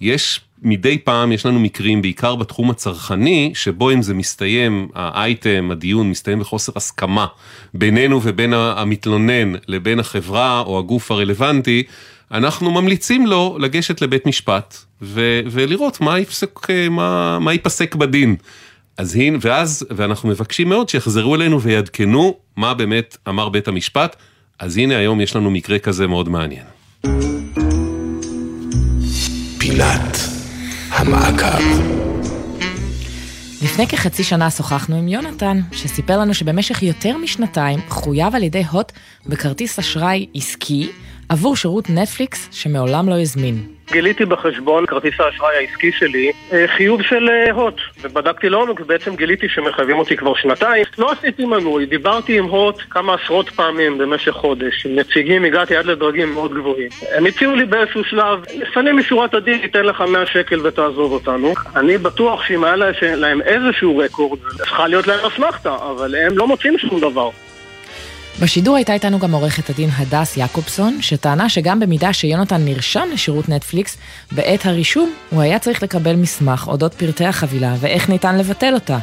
יש 0.01 0.41
מדי 0.61 0.97
פעם, 0.97 1.31
יש 1.31 1.45
לנו 1.45 1.59
מקרים, 1.59 2.01
בעיקר 2.01 2.35
בתחום 2.35 2.69
הצרכני, 2.69 3.51
שבו 3.55 3.91
אם 3.91 4.01
זה 4.01 4.13
מסתיים, 4.13 4.87
האייטם, 4.95 5.69
הדיון, 5.71 6.09
מסתיים 6.09 6.39
בחוסר 6.39 6.71
הסכמה 6.75 7.25
בינינו 7.73 8.19
ובין 8.23 8.53
המתלונן 8.53 9.53
לבין 9.67 9.99
החברה 9.99 10.59
או 10.59 10.79
הגוף 10.79 11.11
הרלוונטי, 11.11 11.83
אנחנו 12.31 12.71
ממליצים 12.71 13.27
לו 13.27 13.57
לגשת 13.59 14.01
לבית 14.01 14.25
משפט 14.25 14.77
ו- 15.01 15.41
ולראות 15.51 16.01
מה 16.01 16.19
יפסק, 16.19 16.59
מה, 16.89 17.39
מה 17.39 17.53
ייפסק 17.53 17.95
בדין. 17.95 18.35
אז 18.97 19.15
הנה, 19.15 19.37
ואז, 19.41 19.85
ואנחנו 19.89 20.29
מבקשים 20.29 20.69
מאוד 20.69 20.89
שיחזרו 20.89 21.35
אלינו 21.35 21.61
ויעדכנו 21.61 22.37
מה 22.55 22.73
באמת 22.73 23.17
אמר 23.29 23.49
בית 23.49 23.67
המשפט. 23.67 24.15
אז 24.59 24.77
הנה 24.77 24.97
היום 24.97 25.21
יש 25.21 25.35
לנו 25.35 25.51
מקרה 25.51 25.79
כזה 25.79 26.07
מאוד 26.07 26.29
מעניין. 26.29 26.65
פינת 29.57 30.17
המעקב 30.89 31.97
לפני 33.61 33.87
כחצי 33.87 34.23
שנה 34.23 34.51
שוחחנו 34.51 34.95
עם 34.95 35.07
יונתן, 35.07 35.59
שסיפר 35.71 36.17
לנו 36.17 36.33
שבמשך 36.33 36.83
יותר 36.83 37.17
משנתיים 37.17 37.79
חויב 37.89 38.35
על 38.35 38.43
ידי 38.43 38.63
הוט 38.71 38.91
בכרטיס 39.25 39.79
אשראי 39.79 40.25
עסקי 40.35 40.89
עבור 41.29 41.55
שירות 41.55 41.89
נטפליקס 41.89 42.49
שמעולם 42.51 43.09
לא 43.09 43.21
הזמין. 43.21 43.55
גיליתי 43.91 44.25
בחשבון 44.25 44.85
כרטיס 44.85 45.13
האשראי 45.19 45.55
העסקי 45.55 45.91
שלי 45.91 46.31
אה, 46.53 46.65
חיוב 46.67 47.01
של 47.01 47.29
אה, 47.29 47.51
הוט. 47.51 47.81
ובדקתי 48.01 48.49
לעומק 48.49 48.79
ובעצם 48.79 49.15
גיליתי 49.15 49.49
שמחייבים 49.49 49.97
אותי 49.97 50.17
כבר 50.17 50.35
שנתיים. 50.35 50.85
לא 50.97 51.11
עשיתי 51.11 51.45
מנוי, 51.45 51.85
דיברתי 51.85 52.37
עם 52.37 52.45
הוט 52.45 52.81
כמה 52.89 53.13
עשרות 53.13 53.49
פעמים 53.49 53.97
במשך 53.97 54.31
חודש. 54.31 54.85
עם 54.85 54.95
נציגים 54.95 55.43
הגעתי 55.43 55.75
עד 55.75 55.85
לדרגים 55.85 56.33
מאוד 56.33 56.53
גבוהים. 56.53 56.89
הם 57.15 57.25
הציעו 57.25 57.55
לי 57.55 57.65
באיזשהו 57.65 58.03
שלב 58.03 58.39
לפנים 58.55 58.97
משורת 58.97 59.33
הדין 59.33 59.61
ניתן 59.61 59.85
לך 59.85 60.01
100 60.01 60.25
שקל 60.25 60.67
ותעזוב 60.67 61.11
אותנו. 61.11 61.53
אני 61.75 61.97
בטוח 61.97 62.43
שאם 62.43 62.63
היה 62.63 62.75
להם 63.01 63.41
איזשהו 63.41 63.97
רקורד 63.97 64.39
צריכה 64.57 64.87
להיות 64.87 65.07
להם 65.07 65.19
אסמכתה 65.25 65.75
אבל 65.75 66.15
הם 66.15 66.37
לא 66.37 66.47
מוצאים 66.47 66.77
שום 66.77 66.99
דבר 66.99 67.29
בשידור 68.41 68.75
הייתה 68.75 68.93
איתנו 68.93 69.19
גם 69.19 69.31
עורכת 69.31 69.69
הדין 69.69 69.89
הדס 69.97 70.37
יעקובסון, 70.37 71.01
שטענה 71.01 71.49
שגם 71.49 71.79
במידה 71.79 72.13
שיונתן 72.13 72.65
נרשם 72.65 73.09
לשירות 73.13 73.49
נטפליקס, 73.49 73.97
בעת 74.31 74.65
הרישום 74.65 75.13
הוא 75.29 75.41
היה 75.41 75.59
צריך 75.59 75.83
לקבל 75.83 76.15
מסמך 76.15 76.67
אודות 76.67 76.93
פרטי 76.93 77.25
החבילה 77.25 77.73
ואיך 77.79 78.09
ניתן 78.09 78.37
לבטל 78.37 78.73
אותה. 78.73 78.97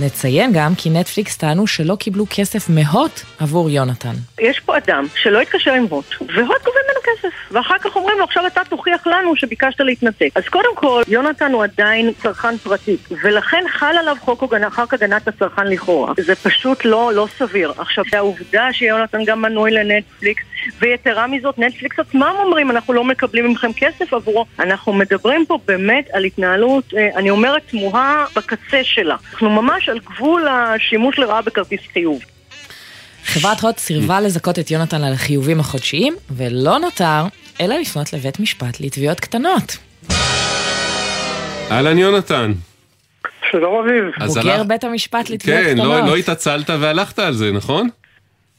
נציין 0.00 0.50
גם 0.54 0.74
כי 0.74 0.90
נטפליקס 0.90 1.36
טענו 1.36 1.66
שלא 1.66 1.96
קיבלו 1.96 2.26
כסף 2.30 2.68
מהוט 2.68 3.20
עבור 3.38 3.70
יונתן. 3.70 4.14
יש 4.40 4.60
פה 4.60 4.78
אדם 4.78 5.06
שלא 5.22 5.40
התקשר 5.40 5.72
עם 5.72 5.86
הוט, 5.90 6.14
והוט 6.20 6.64
גובה 6.64 6.80
כסף, 7.16 7.28
ואחר 7.50 7.78
כך 7.78 7.96
אומרים 7.96 8.18
לו 8.18 8.24
עכשיו 8.24 8.46
אתה 8.46 8.60
תוכיח 8.68 9.06
לנו 9.06 9.36
שביקשת 9.36 9.80
להתנתק. 9.80 10.28
אז 10.34 10.44
קודם 10.48 10.74
כל, 10.74 11.02
יונתן 11.08 11.52
הוא 11.52 11.64
עדיין 11.64 12.12
צרכן 12.22 12.58
פרטי, 12.58 12.96
ולכן 13.22 13.64
חל 13.68 13.96
עליו 13.98 14.16
חוק 14.20 14.42
הגנה, 14.42 14.70
חוק 14.70 14.94
הגנת 14.94 15.28
הצרכן 15.28 15.66
לכאורה. 15.66 16.12
זה 16.16 16.34
פשוט 16.34 16.84
לא, 16.84 17.12
לא 17.14 17.28
סביר. 17.38 17.72
עכשיו, 17.78 18.04
העובדה 18.12 18.72
שיונתן 18.72 19.24
גם 19.24 19.42
מנוי 19.42 19.70
לנטפליקס, 19.70 20.42
ויתרה 20.80 21.26
מזאת, 21.26 21.58
נטפליקס 21.58 21.98
עצמם 21.98 22.34
אומרים, 22.44 22.70
אנחנו 22.70 22.92
לא 22.92 23.04
מקבלים 23.04 23.50
מכם 23.50 23.72
כסף 23.72 24.12
עבורו. 24.12 24.44
אנחנו 24.58 24.92
מדברים 24.92 25.46
פה 25.46 25.58
באמת 25.66 26.08
על 26.12 26.24
התנהלות, 26.24 26.94
אה, 26.96 27.08
אני 27.16 27.30
אומרת, 27.30 27.62
תמוהה 27.66 28.24
בקצה 28.36 28.84
שלה. 28.84 29.16
אנחנו 29.32 29.50
ממש 29.50 29.88
על 29.88 29.98
גבול 29.98 30.48
השימוש 30.48 31.18
לרעה 31.18 31.42
בכרטיס 31.42 31.80
חיוב. 31.92 32.35
חברת 33.26 33.60
הוט 33.60 33.78
סירבה 33.78 34.20
לזכות 34.20 34.58
את 34.58 34.70
יונתן 34.70 35.04
על 35.04 35.12
החיובים 35.12 35.60
החודשיים, 35.60 36.14
ולא 36.36 36.78
נותר 36.78 37.22
אלא 37.60 37.74
לפנות 37.76 38.12
לבית 38.12 38.40
משפט 38.40 38.80
לתביעות 38.80 39.20
קטנות. 39.20 39.76
אהלן 41.70 41.98
יונתן. 41.98 42.52
שלום 43.50 43.84
אביב. 43.84 44.04
בוגר 44.26 44.62
בית 44.62 44.84
המשפט 44.84 45.30
לתביעות 45.30 45.60
כן, 45.64 45.74
קטנות. 45.74 45.86
לא, 45.86 46.06
לא 46.06 46.16
התעצלת 46.16 46.70
והלכת 46.70 47.18
על 47.18 47.32
זה, 47.32 47.52
נכון? 47.52 47.88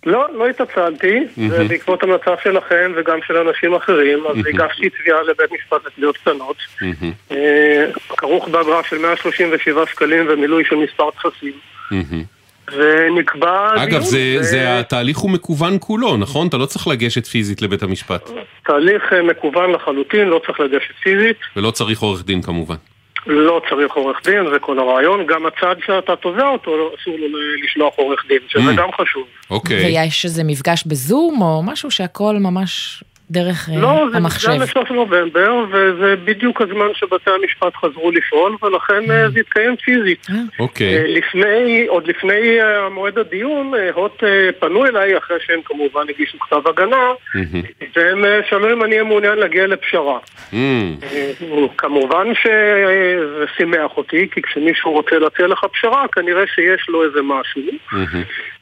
לא, 0.06 0.28
לא 0.34 0.48
התעצלתי, 0.48 1.20
מהמם. 1.38 1.54
ובעקבות 1.66 2.04
המלצה 2.04 2.32
שלכם 2.44 2.92
וגם 2.98 3.20
של 3.28 3.38
אנשים 3.38 3.74
אחרים, 3.74 4.20
אז. 4.30 4.38
הגשתי 4.38 4.90
תביעה 4.90 5.22
לבית 5.22 5.52
משפט 5.52 5.86
לתביעות 5.86 6.18
קטנות. 6.18 6.58
אה, 7.32 7.86
כרוך 8.08 8.48
באגרה 8.48 8.82
של 8.90 8.98
137 8.98 9.86
שקלים 9.88 10.26
ומילוי 10.30 10.64
של 10.70 10.76
מספר 10.76 11.10
טפסים. 11.12 11.54
ונקבע 12.72 13.74
אגב, 13.84 14.02
זה, 14.02 14.36
ו- 14.40 14.44
זה 14.44 14.80
התהליך 14.80 15.18
הוא 15.18 15.32
מקוון 15.32 15.78
כולו, 15.80 16.18
נכון? 16.18 16.48
אתה 16.48 16.58
לא 16.58 16.66
צריך 16.66 16.88
לגשת 16.88 17.26
פיזית 17.26 17.62
לבית 17.62 17.84
המשפט. 17.84 18.30
תהליך 18.66 19.04
אה, 19.14 19.24
מקוון 19.24 19.72
לחלוטין, 19.72 20.28
לא 20.28 20.42
צריך 20.46 20.60
לגשת 20.60 20.94
פיזית, 21.04 21.38
ולא 21.56 21.72
צריך 21.72 22.00
עורך 22.00 22.26
דין 22.26 22.42
כמובן. 22.42 22.76
לא 23.28 23.62
צריך 23.70 23.94
עורך 23.94 24.18
דין, 24.26 24.44
זה 24.54 24.60
כל 24.60 24.80
הרעיון. 24.80 25.26
גם 25.28 25.46
הצד 25.46 25.76
שאתה 25.86 26.16
תובע 26.16 26.48
אותו, 26.48 26.78
לא- 26.78 26.92
אסור 27.02 27.14
לו 27.20 27.26
לשלוח 27.64 27.94
עורך 27.96 28.24
דין, 28.28 28.38
שזה 28.48 28.72
Mm. 28.72 28.78
גם 28.78 28.90
חשוב. 29.02 29.24
אוקיי. 29.50 29.86
ויש 29.86 30.26
איזה 30.26 30.44
מפגש 30.44 30.84
בזום 30.88 31.42
או 31.42 31.64
משהו 31.64 31.92
שהכל 31.92 32.36
ממש 32.40 33.04
דרך 33.32 33.70
אה, 33.70 33.82
לא, 33.82 34.06
זה 34.12 34.18
המחשב. 34.18 34.50
נסגר 34.50 34.64
לסוף 34.64 34.92
נובמבר, 34.92 35.54
וזה 35.72 36.16
בדיוק 36.24 36.62
הזמן 36.62 36.86
שבתי 36.94 37.32
המשפט 37.42 37.76
חזרו 37.76 38.12
לפעול, 38.12 38.56
ולכן 38.62 39.12
אה, 39.12 39.30
זה 39.30 39.40
התקיים 39.40 39.76
פיזית. 39.76 40.28
אוקיי. 40.60 40.98
אה, 40.98 41.04
לפני, 41.08 41.86
עוד 41.88 42.08
לפני 42.08 42.62
אה, 42.62 42.90
מועד 42.90 43.18
הדיון, 43.18 43.72
אה, 43.76 43.90
הוט 43.94 44.24
אה, 44.24 44.50
פנו 44.60 44.86
אליי, 44.86 45.18
אחרי 45.18 45.38
שהם 45.46 45.60
כמובן 45.66 46.02
הגישו 46.10 46.40
כתב 46.40 46.68
הגנה, 46.68 47.12
והם 47.96 48.26
אה, 48.26 48.40
שאלו 48.50 48.74
אם 48.74 48.84
אני 48.84 48.92
אהיה 48.92 49.04
מעוניין 49.04 49.38
להגיע 49.38 49.68
לפשרה. 49.68 50.20
אה, 50.54 50.92
כמובן 51.78 52.28
שזה 52.44 53.46
שימח 53.58 53.98
אותי, 53.98 54.28
כי 54.32 54.42
כשמישהו 54.42 54.92
רוצה 54.92 55.20
להציע 55.20 55.48
לך 55.48 55.66
פשרה, 55.74 56.08
כנראה 56.08 56.44
שיש 56.56 56.90
לו 56.90 57.04
איזה 57.04 57.20
משהו. 57.22 57.62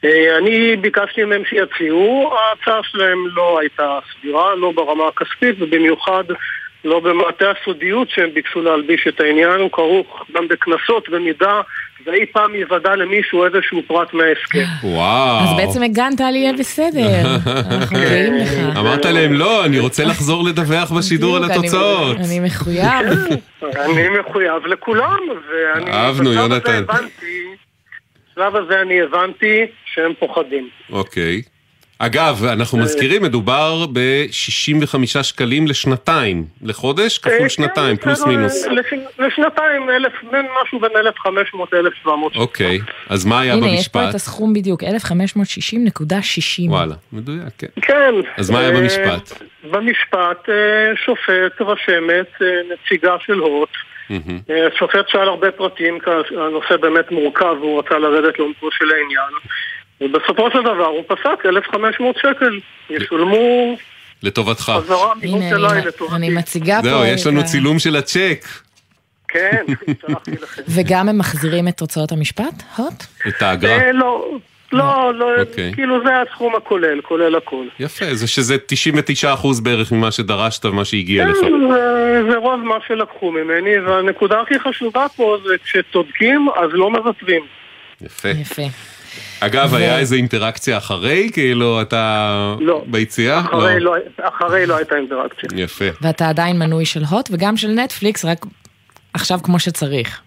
אה, 0.04 0.38
אני 0.38 0.76
ביקשתי 0.76 1.24
מהם 1.24 1.42
שיציעו, 1.44 2.32
ההצעה 2.34 2.80
שלהם 2.82 3.18
לא 3.34 3.58
הייתה 3.60 3.98
סבירה, 4.12 4.55
לא 4.56 4.72
ברמה 4.76 5.04
הכספית, 5.08 5.62
ובמיוחד 5.62 6.24
לא 6.84 7.00
במעטה 7.00 7.44
הסודיות 7.50 8.10
שהם 8.10 8.30
ביקשו 8.34 8.62
להלביש 8.62 9.06
את 9.08 9.20
העניין, 9.20 9.60
הוא 9.60 9.70
כרוך 9.72 10.24
גם 10.34 10.48
בקנסות 10.48 11.08
במידה 11.08 11.60
ואי 12.06 12.26
פעם 12.32 12.54
יוודע 12.54 12.96
למישהו 12.96 13.44
איזשהו 13.44 13.82
פרט 13.86 14.14
מההסכם. 14.14 14.64
וואו. 14.82 15.38
אז 15.44 15.56
בעצם 15.56 15.82
הגנת 15.82 16.20
על 16.20 16.34
יהיה 16.36 16.52
בסדר. 16.52 17.08
אנחנו 17.70 17.98
גאים 17.98 18.34
לך. 18.34 18.76
אמרת 18.78 19.04
להם, 19.04 19.32
לא, 19.32 19.64
אני 19.64 19.78
רוצה 19.78 20.04
לחזור 20.04 20.44
לדווח 20.44 20.92
בשידור 20.92 21.36
על 21.36 21.44
התוצאות. 21.50 22.16
אני 22.16 22.40
מחויב. 22.40 23.06
אני 23.84 24.08
מחויב 24.20 24.66
לכולם, 24.66 25.18
ואני... 25.50 25.90
אהבנו, 25.90 26.30
בשלב 26.30 26.42
הזה 26.52 26.54
יונתן. 26.54 26.82
הבנתי- 26.88 27.46
בשלב 28.32 28.56
הזה 28.56 28.82
אני 28.82 29.02
הבנתי 29.02 29.60
שהם 29.94 30.12
פוחדים. 30.18 30.68
אוקיי. 30.92 31.42
אגב, 31.98 32.44
אנחנו 32.44 32.78
מזכירים, 32.78 33.22
מדובר 33.22 33.86
ב-65 33.92 34.96
שקלים 35.22 35.66
לשנתיים. 35.66 36.44
לחודש 36.62 37.18
אה, 37.18 37.22
כפול 37.22 37.38
כן, 37.38 37.48
שנתיים, 37.48 37.96
פלוס 37.96 38.26
מינוס. 38.26 38.66
לפ- 38.66 38.92
לשנתיים, 39.18 39.90
אלף, 39.90 40.12
בין 40.32 40.46
משהו 40.62 40.80
בין 40.80 40.90
1,500 40.96 41.72
ל-1,700 41.72 42.10
אוקיי, 42.38 42.78
אז 43.08 43.24
מה 43.24 43.40
היה 43.40 43.54
הנה, 43.54 43.66
יש 43.66 43.88
פה 43.88 43.98
את 43.98 44.04
במשפט? 44.04 44.14
הסכום 44.14 44.52
בדיוק, 44.52 44.82
1560.60. 44.82 44.86
וואלה, 46.68 46.94
מדויק, 47.12 47.42
כן. 47.58 47.66
כן. 47.82 48.14
אז 48.36 48.50
מה 48.50 48.58
היה 48.58 48.68
אה, 48.68 48.74
במשפט? 48.80 49.42
במשפט 49.70 50.48
אה, 50.48 50.54
שופט, 51.06 51.60
רשמת, 51.60 52.28
אה, 52.42 52.46
נציגה 52.74 53.16
של 53.26 53.38
הוט. 53.38 53.68
אה, 54.10 54.16
השופט 54.74 55.08
שאל 55.08 55.28
הרבה 55.28 55.50
פרטים, 55.50 55.98
כי 56.04 56.10
הנושא 56.36 56.76
באמת 56.76 57.10
מורכב 57.10 57.56
והוא 57.60 57.78
רצה 57.78 57.98
לרדת 57.98 58.38
לעומקו 58.38 58.68
של 58.72 58.84
העניין. 58.90 59.32
ובסופו 60.00 60.50
של 60.52 60.60
דבר 60.62 60.86
הוא 60.86 61.02
פסק 61.08 61.46
1,500 61.46 62.16
שקל. 62.16 62.60
ישולמו 62.90 63.76
לטובתך. 64.22 64.62
חזרה 64.84 65.12
הנה, 65.22 65.50
אליי 65.50 65.70
אני- 65.78 65.86
לטובתי. 65.86 66.16
אני 66.16 66.28
מציגה 66.30 66.76
פה... 66.82 66.88
זהו, 66.88 67.04
יש 67.04 67.26
לנו 67.26 67.44
צילום 67.44 67.78
של 67.78 67.96
הצ'ק. 67.96 68.44
כן, 69.28 69.64
שלחתי 70.06 70.30
לכם. 70.42 70.62
וגם 70.68 71.08
הם 71.08 71.18
מחזירים 71.18 71.68
את 71.68 71.76
תוצאות 71.76 72.12
המשפט? 72.12 72.62
הוט? 72.76 73.04
את 73.28 73.42
האגרה. 73.42 73.72
אה, 73.78 73.92
לא, 73.92 74.28
לא, 74.72 75.14
לא, 75.14 75.40
אוקיי. 75.40 75.72
כאילו 75.74 76.04
זה 76.04 76.10
הסכום 76.22 76.56
הכולל, 76.56 77.00
כולל 77.00 77.36
הכל. 77.36 77.64
יפה, 77.80 78.14
זה 78.14 78.26
שזה 78.26 78.56
99% 79.34 79.60
בערך 79.62 79.92
ממה 79.92 80.10
שדרשת 80.10 80.64
ומה 80.64 80.84
שהגיע 80.84 81.24
לך. 81.28 81.36
כן, 81.40 81.46
זה- 81.72 82.30
זה 82.30 82.36
רוב 82.36 82.60
מה 82.60 82.74
שלקחו 82.88 83.32
ממני, 83.32 83.78
והנקודה 83.78 84.40
הכי 84.40 84.60
חשובה 84.60 85.06
פה 85.16 85.36
זה 85.48 85.54
כשצודקים 85.64 86.48
אז 86.56 86.70
לא 86.72 86.90
מוותרים. 86.90 87.42
יפה. 88.02 88.28
יפה. 88.28 88.62
אגב, 89.40 89.72
ו- 89.72 89.76
היה 89.76 89.98
איזה 89.98 90.16
אינטראקציה 90.16 90.78
אחרי? 90.78 91.30
כאילו, 91.32 91.82
אתה 91.82 92.26
לא. 92.60 92.84
ביציאה? 92.86 93.40
אחרי 93.40 93.80
לא- 93.80 93.94
אחרי 94.22 94.66
לא 94.66 94.76
הייתה 94.76 94.96
אינטראקציה. 94.96 95.48
יפה. 95.56 95.84
ואתה 96.00 96.28
עדיין 96.28 96.58
מנוי 96.58 96.84
של 96.84 97.04
הוט 97.04 97.28
וגם 97.32 97.56
של 97.56 97.68
נטפליקס, 97.68 98.24
רק 98.24 98.46
עכשיו 99.14 99.38
כמו 99.42 99.58
שצריך. 99.58 100.20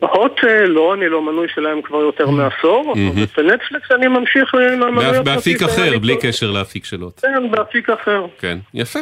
הוט 0.00 0.32
אה, 0.44 0.66
לא, 0.66 0.94
אני 0.94 1.08
לא 1.08 1.22
מנוי 1.22 1.46
שלהם 1.54 1.82
כבר 1.82 1.98
יותר 1.98 2.30
מעשור, 2.30 2.84
מהמם. 2.96 3.08
אבל 3.08 3.26
בנטפליקס 3.36 3.90
אני 3.98 4.08
ממשיך 4.08 4.54
עם 4.54 4.82
המנוי 4.82 5.04
באף- 5.04 5.10
הפרטי 5.14 5.24
באפיק 5.34 5.62
אחר, 5.62 5.90
לי 5.90 5.98
בלי. 5.98 6.16
קשר 6.20 6.50
לאפיק 6.50 6.84
שלו. 6.84 7.10
כן, 7.22 7.50
באפיק 7.50 7.90
אחר. 7.90 8.26
כן, 8.38 8.58
יפה. 8.74 8.98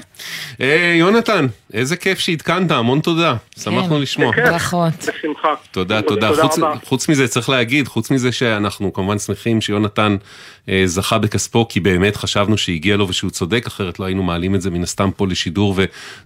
אה, 0.61 0.94
יונתן, 0.99 1.46
איזה 1.74 1.96
כיף 1.96 2.18
שהתקנת, 2.18 2.70
המון 2.70 3.01
תודה. 3.01 3.34
שמחנו 3.62 3.99
לשמוע. 3.99 4.30
בכיף, 4.32 4.44
ברכות. 4.44 4.92
בשמחה. 5.09 5.55
תודה, 5.70 6.03
תודה. 6.03 6.30
חוץ, 6.84 7.09
מזה, 7.09 7.28
צריך 7.28 7.49
להגיד, 7.49 7.88
חוץ 7.88 8.11
מזה 8.11 8.32
שאנחנו 8.32 8.92
כמובן 8.92 9.18
שמחים 9.18 9.61
שיונתן 9.61 10.16
אה, 10.68 10.82
זכה 10.84 11.18
בכספו, 11.18 11.66
כי 11.68 11.80
באמת 11.80 12.16
חשבנו 12.16 12.59
שהגיע 12.59 12.96
לו 12.96 13.09
ושהוא 13.09 13.30
צודק, 13.30 13.66
אחרת 13.66 13.99
לא 14.01 14.05
היינו 14.05 14.22
מעלים 14.22 14.55
את 14.55 14.61
זה 14.61 14.70
מן 14.70 14.82
הסתם 14.82 15.11
פה 15.16 15.26
לשידור 15.26 15.74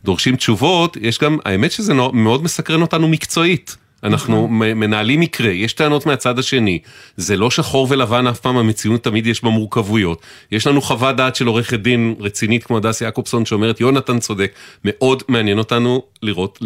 ודורשים 0.02 0.36
תשובות, 0.36 0.96
יש 1.00 1.18
גם, 1.18 1.38
האמת 1.44 1.72
שזה 1.72 1.94
נו- 1.94 2.12
מאוד 2.12 2.42
מסקרן 2.44 2.82
אותנו 2.82 3.08
מקצועית. 3.08 3.76
אנחנו 4.04 4.48
מ- 4.48 4.80
מנהלים 4.80 5.20
מקרה, 5.20 5.50
יש 5.50 5.72
טענות 5.72 6.06
מהצד 6.06 6.38
השני, 6.38 6.78
זה 7.16 7.36
לא 7.36 7.50
שחור 7.50 7.86
ולבן 7.90 8.26
אף 8.26 8.40
פעם, 8.40 8.56
המציאות 8.56 9.04
תמיד 9.04 9.26
יש 9.26 9.44
בה 9.44 9.50
מורכבויות. 9.50 10.22
יש 10.52 10.66
לנו 10.66 10.82
חוות 10.82 11.16
דעת 11.16 11.36
של 11.36 11.46
עורכת 11.46 11.80
דין 11.80 12.14
רצינית 12.20 12.64
כמו 12.64 12.76
הדס 12.76 13.00
יעקובסון 13.00 13.44
שאומרת 13.44 13.80
יונתן 13.80 14.18
צודק, 14.18 14.52
מאוד 14.84 15.22
מעניין 15.28 15.58
אותנו 15.58 16.02
לראות 16.22 16.58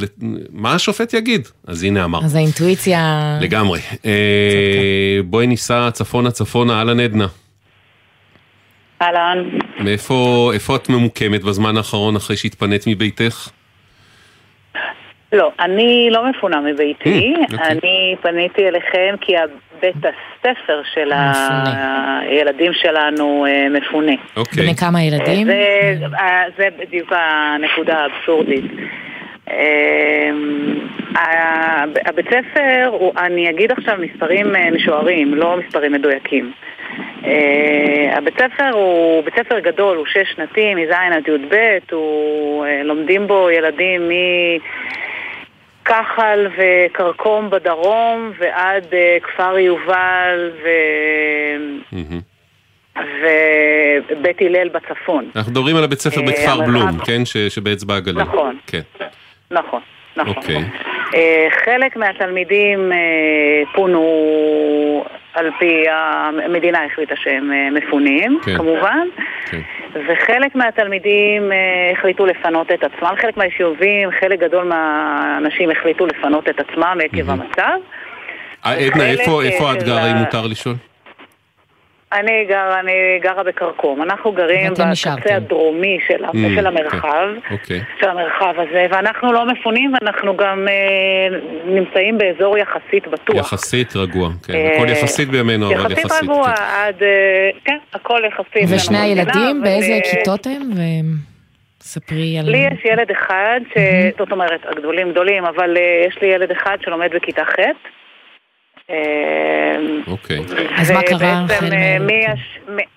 מה 0.51 0.73
השופט 0.73 1.15
יגיד. 1.15 1.49
אז 1.67 1.83
הנה 1.83 2.05
אמר. 2.05 2.25
אז 2.25 2.35
האינטואיציה... 2.35 3.39
לגמרי. 3.41 3.81
אה, 4.05 5.21
בואי 5.25 5.47
ניסע 5.47 5.91
צפונה 5.91 6.31
צפונה, 6.31 6.79
אהלן 6.79 7.01
עדנה. 7.01 7.27
אהלן. 9.03 9.39
מאיפה 9.81 10.51
איפה 10.55 10.77
את 10.77 10.89
ממוקמת 10.89 11.45
בזמן 11.45 11.77
האחרון 11.77 12.17
אחרי 12.17 12.37
שהתפנית 12.37 12.87
מביתך? 12.87 13.49
לא, 15.37 15.51
אני 15.61 16.09
לא 16.11 16.29
מפונה 16.31 16.61
מביתי, 16.61 17.35
Mm, 17.37 17.53
אוקיי. 17.53 17.67
אני 17.71 18.17
פניתי 18.23 18.69
אליכם 18.69 19.15
כי 19.21 19.33
בית 19.81 19.95
הספר 19.97 20.81
של 20.95 21.13
הילדים 21.13 22.73
שלנו 22.73 23.47
אה, 23.49 23.67
מפונה. 23.71 24.13
אוקיי. 24.37 24.63
בני 24.63 24.75
כמה 24.75 25.03
ילדים? 25.03 25.47
זה, 25.47 25.63
אה, 26.19 26.43
זה 26.59 26.69
בדיוק 26.79 27.13
הנקודה 27.13 27.97
האבסורדית. 27.99 28.65
אה, 29.51 30.31
הבית 32.07 32.27
ספר, 32.27 32.87
הוא- 32.91 33.13
אני 33.19 33.51
אגיד 33.51 33.73
עכשיו 33.73 33.95
מספרים 34.01 34.57
אה, 34.57 34.71
משוערים, 34.71 35.35
לא 35.35 35.57
מספרים 35.57 35.93
מדויקים. 35.93 36.53
אה, 37.25 37.33
הבית 38.17 38.35
ספר 38.35 38.71
הוא 38.73 39.25
בית 39.25 39.35
ספר 39.35 39.59
גדול, 39.59 39.97
הוא 39.97 40.07
שש 40.07 40.33
שנתי, 40.37 40.75
מז' 40.75 40.91
עד 40.91 41.29
י"ב, 41.29 41.55
הוא, 41.93 42.65
אה, 42.67 42.83
לומדים 42.85 43.27
בו 43.27 43.51
ילדים 43.51 44.09
מ... 44.09 44.13
כחל 45.87 46.47
וכרכום 46.59 47.51
בדרום 47.51 48.33
ועד 48.39 48.85
uh, 48.85 49.25
כפר 49.27 49.59
יובל 49.59 50.51
ו... 50.63 50.69
ובית 54.09 54.41
הלל 54.41 54.69
בצפון. 54.69 55.31
אנחנו 55.37 55.53
מדברים 55.53 55.77
על 55.77 55.85
הבית 55.85 55.99
ספר 56.01 56.21
אה, 56.21 56.27
בכפר 56.27 56.61
בלום, 56.61 56.99
כן? 56.99 57.23
שבאצבע 57.49 57.97
הגליל. 57.97 58.23
נכון. 58.23 58.59
כן, 58.67 58.81
נכון, 59.51 59.81
נכון. 60.17 60.35
אוקיי. 60.37 60.63
אה, 61.15 61.49
חלק 61.65 61.97
מהתלמידים 61.97 62.93
אה, 62.93 62.99
פונו 63.75 64.05
על 65.35 65.51
פי 65.59 65.85
המדינה 65.89 66.79
החליטה 66.85 67.15
שהם 67.17 67.53
אה, 67.53 67.69
מפונים, 67.71 68.39
כן. 68.45 68.57
כמובן, 68.57 69.09
כן. 69.51 69.61
וחלק 70.09 70.55
מהתלמידים 70.55 71.53
החליטו 71.93 72.27
לפנות 72.27 72.73
את 72.73 72.85
עצמם, 72.85 73.15
חלק 73.21 73.37
מהיישובים, 73.37 74.09
חלק 74.21 74.39
גדול 74.41 74.65
מהאנשים 74.65 75.71
החליטו 75.71 76.07
לפנות 76.07 76.49
את 76.49 76.61
עצמם 76.61 76.99
עקב 77.05 77.31
המצב. 77.31 77.79
אה, 78.67 78.73
עדנה, 78.75 79.07
איפה- 79.11 79.43
איפה 79.43 79.73
את 79.73 79.83
גרה, 79.83 80.11
אם 80.11 80.17
מותר 80.17 80.47
לשאול? 80.47 80.75
אני 82.13 82.45
גרה, 82.49 82.81
אני 82.81 82.93
גרה 83.23 83.43
בכרכום, 83.43 84.03
אנחנו 84.03 84.33
גרים 84.33 84.71
בקצה 84.71 84.85
נשארתם. 84.85 85.35
הדרומי 85.35 85.99
של, 86.09 86.25
Mm, 86.25 86.37
של 86.57 86.67
המרחב. 86.67 87.29
אוקיי. 87.51 87.81
של 88.01 88.09
המרחב 88.09 88.55
הזה, 88.59 88.87
ואנחנו 88.91 89.33
לא 89.33 89.47
מפונים, 89.47 89.93
ואנחנו 89.95 90.37
גם 90.37 90.69
אה, 90.69 91.39
נמצאים 91.65 92.19
באזור 92.19 92.59
יחסית 92.59 93.09
בטוח. 93.09 93.37
יחסית 93.37 93.97
רגוע, 93.97 94.29
כן. 94.47 94.55
אה, 94.55 94.77
הכל 94.77 94.89
יחסית 94.89 95.29
בימינו, 95.29 95.67
אבל 95.67 95.93
יחסית. 95.93 95.99
יחסית 95.99 96.23
רגוע, 96.23 96.55
כן. 96.57 96.63
עד... 96.63 97.03
אה, 97.03 97.51
כן, 97.65 97.77
הכל 97.95 98.23
יחסית. 98.29 98.69
ושני 98.77 98.99
הילדים, 98.99 99.57
אבל, 99.61 99.61
באיזה 99.63 99.99
כיתות 100.11 100.47
הם? 100.47 100.63
וספרי 101.81 102.39
על... 102.39 102.51
לי 102.51 102.59
יש 102.59 102.85
ילד 102.85 103.11
אחד, 103.11 103.61
ש... 103.75 103.79
זאת 104.19 104.33
אומרת, 104.33 104.61
הגדולים 104.71 105.11
גדולים, 105.11 105.45
אבל 105.45 105.77
אה, 105.77 106.05
יש 106.09 106.19
לי 106.23 106.29
ילד 106.29 106.51
אחד 106.51 106.77
שלומד 106.85 107.11
בכיתה 107.15 107.45
ח'. 107.45 107.59
אה, 108.91 109.77
אוקיי. 110.07 110.39
אז 110.79 110.91
מה 110.91 111.03
קרה 111.03 111.45
החל 111.45 111.73
אה, 111.73 111.97
מ- 112.01 112.77
מ- 112.77 112.97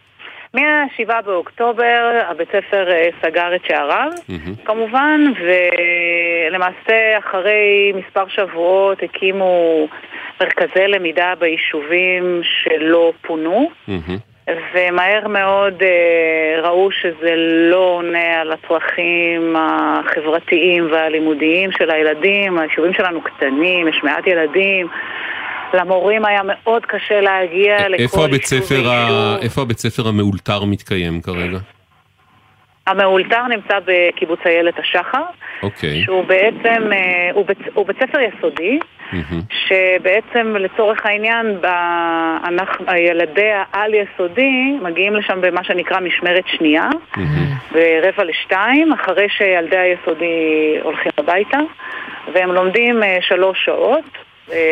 מה-7 0.53 1.21
באוקטובר 1.25 2.21
הבית 2.29 2.47
ספר 2.49 2.91
אה, 2.91 3.09
סגר 3.21 3.55
את 3.55 3.61
שעריו, 3.67 4.11
כמובן, 4.65 5.21
ולמעשה 6.49 7.17
אחרי 7.17 7.93
מספר 7.95 8.27
שבועות 8.27 9.03
הקימו 9.03 9.87
מרכזי 10.41 10.87
למידה 10.87 11.33
ביישובים 11.39 12.41
שלא 12.43 13.13
פונו. 13.21 13.69
ומהר 14.73 15.27
מאוד 15.27 15.83
אה, 15.83 16.61
ראו 16.61 16.91
שזה 16.91 17.33
לא 17.71 17.77
עונה 17.97 18.41
על 18.41 18.51
הצרכים 18.51 19.55
החברתיים 19.59 20.87
והלימודיים 20.91 21.71
של 21.71 21.91
הילדים. 21.91 22.57
היישובים 22.59 22.93
שלנו 22.93 23.21
קטנים, 23.21 23.87
יש 23.87 23.99
מעט 24.03 24.27
ילדים. 24.27 24.87
למורים 25.73 26.25
היה 26.25 26.41
מאוד 26.45 26.85
קשה 26.85 27.21
להגיע 27.21 27.89
לכל 27.89 28.03
איפה 28.03 28.25
הבית 28.25 28.45
ספר 28.45 28.89
ה-. 28.89 29.37
איפה 29.41 29.61
הבית 29.61 29.77
ספר 29.77 30.07
המאולתר 30.07 30.65
מתקיים 30.65 31.21
כרגע? 31.21 31.57
המאולתר 32.87 33.47
נמצא 33.47 33.79
בקיבוץ 33.85 34.39
איילת 34.45 34.79
השחר, 34.79 35.23
אוקיי. 35.63 36.01
שהוא 36.03 36.25
בעצם, 36.25 36.93
אה, 36.93 37.29
הוא 37.33 37.45
בית, 37.45 37.57
הוא 37.73 37.85
בית 37.85 37.97
ספר 37.99 38.19
יסודי, 38.19 38.79
מהמם. 39.11 39.41
שבעצם 39.49 40.55
לצורך 40.55 41.05
העניין, 41.05 41.57
ב... 41.61 41.65
אנחנו, 42.47 42.85
ילדי 42.95 43.49
העל-יסודי 43.53 44.77
מגיעים 44.81 45.15
לשם 45.15 45.41
במה 45.41 45.63
שנקרא 45.63 45.99
משמרת 45.99 46.43
שנייה, 46.47 46.89
ברבע 47.71 48.23
לשתיים, 48.23 48.93
אחרי 48.93 49.27
שילדי 49.29 49.77
היסודי 49.77 50.77
הולכים 50.83 51.11
הביתה, 51.17 51.59
והם 52.33 52.51
לומדים 52.51 53.03
אה, 53.03 53.17
שלוש 53.21 53.65
שעות, 53.65 54.28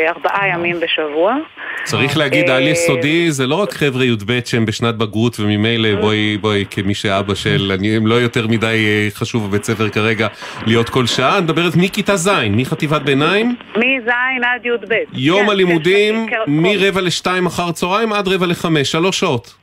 ארבעה 0.08 0.48
ימים 0.48 0.80
בשבוע. 0.80 1.36
צריך 1.84 2.18
להגיד, 2.18 2.50
אה, 2.50 2.56
על 2.56 2.68
יסודי 2.68 3.32
זה 3.32 3.48
לא 3.48 3.56
רק 3.56 3.74
חבר'ה 3.74 4.06
י"ב 4.06 4.40
שהם 4.46 4.66
בשנת 4.66 4.96
בגרות 4.96 5.40
וממילא 5.40 5.96
בואי, 6.02 6.38
בואי, 6.38 6.66
כמי 6.70 6.94
שאבא 6.94 7.36
של, 7.36 7.72
אני, 7.80 7.96
הם 7.96 8.08
לא 8.08 8.16
יותר 8.16 8.48
מדי 8.48 8.86
אה, 8.88 9.08
חשוב 9.14 9.48
בבית 9.48 9.64
ספר 9.64 9.90
כרגע 9.90 10.28
להיות 10.66 10.90
כל 10.90 11.06
שעה, 11.06 11.38
אני 11.38 11.44
מדברת 11.44 11.74
מכיתה 11.76 12.16
ז', 12.16 12.30
מחטיבת 12.50 13.02
ביניים, 13.02 13.56
מז' 13.76 14.08
עד 14.44 14.66
י"ב. 14.66 14.94
יום 15.14 15.46
כן, 15.46 15.50
הלימודים 15.50 16.28
כן, 16.30 16.38
מרבע 16.48 17.02
לשתיים 17.02 17.46
אחר 17.46 17.72
צהריים 17.72 18.14
עד 18.14 18.28
רבע 18.28 18.46
לחמש, 18.46 18.92
שלוש 18.92 19.20
שעות. 19.20 19.56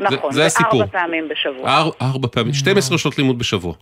נכון, 0.00 0.32
זה 0.32 0.46
הסיפור. 0.46 0.80
וארבע 0.80 0.98
פעמים 0.98 1.28
בשבוע. 1.28 1.70
אר, 1.70 1.90
ארבע 2.02 2.28
פעמים, 2.28 2.54
12 2.54 2.98
שעות 2.98 3.18
לימוד 3.18 3.38
בשבוע. 3.38 3.74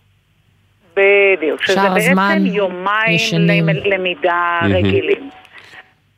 בדיוק, 0.95 1.61
שזה 1.63 1.89
בעצם 1.93 2.17
יומיים 2.45 3.15
ישנים. 3.15 3.65
למ- 3.69 3.75
למידה 3.85 4.59
מהמם. 4.61 4.75
רגילים. 4.75 5.29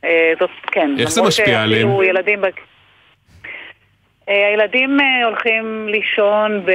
אה, 0.03 0.33
זאת, 0.39 0.49
כן. 0.71 0.91
איך 0.99 1.09
זה 1.09 1.21
משפיע 1.21 1.61
עליהם? 1.61 2.01
ילדים... 2.03 2.43
אה, 4.29 4.47
הילדים 4.47 4.99
אה, 4.99 5.25
הולכים 5.25 5.87
לישון 5.89 6.61
ב... 6.65 6.71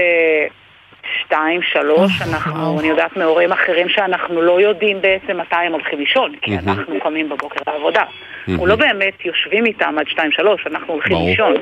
שתיים, 1.25 1.61
שלוש, 1.63 2.11
אנחנו, 2.23 2.81
אני 2.81 2.89
יודעת 2.89 3.17
מהורים 3.17 3.53
אחרים 3.53 3.89
שאנחנו 3.89 4.43
לא 4.43 4.61
יודעים 4.61 5.01
בעצם 5.01 5.41
מתי 5.41 5.57
הם 5.57 5.73
הולכים 5.73 5.99
לישון, 5.99 6.33
כי. 6.43 6.59
אנחנו 6.67 7.01
קמים 7.03 7.29
בבוקר 7.29 7.61
לעבודה. 7.67 8.03
אנחנו 8.49 8.67
לא 8.67 8.77
באמת 8.77 9.25
יושבים 9.25 9.67
איתם 9.67 9.95
עד 9.99 10.09
שתיים, 10.09 10.33
שלוש, 10.33 10.67
אנחנו 10.67 10.93
הולכים. 10.93 11.17
לישון. 11.27 11.55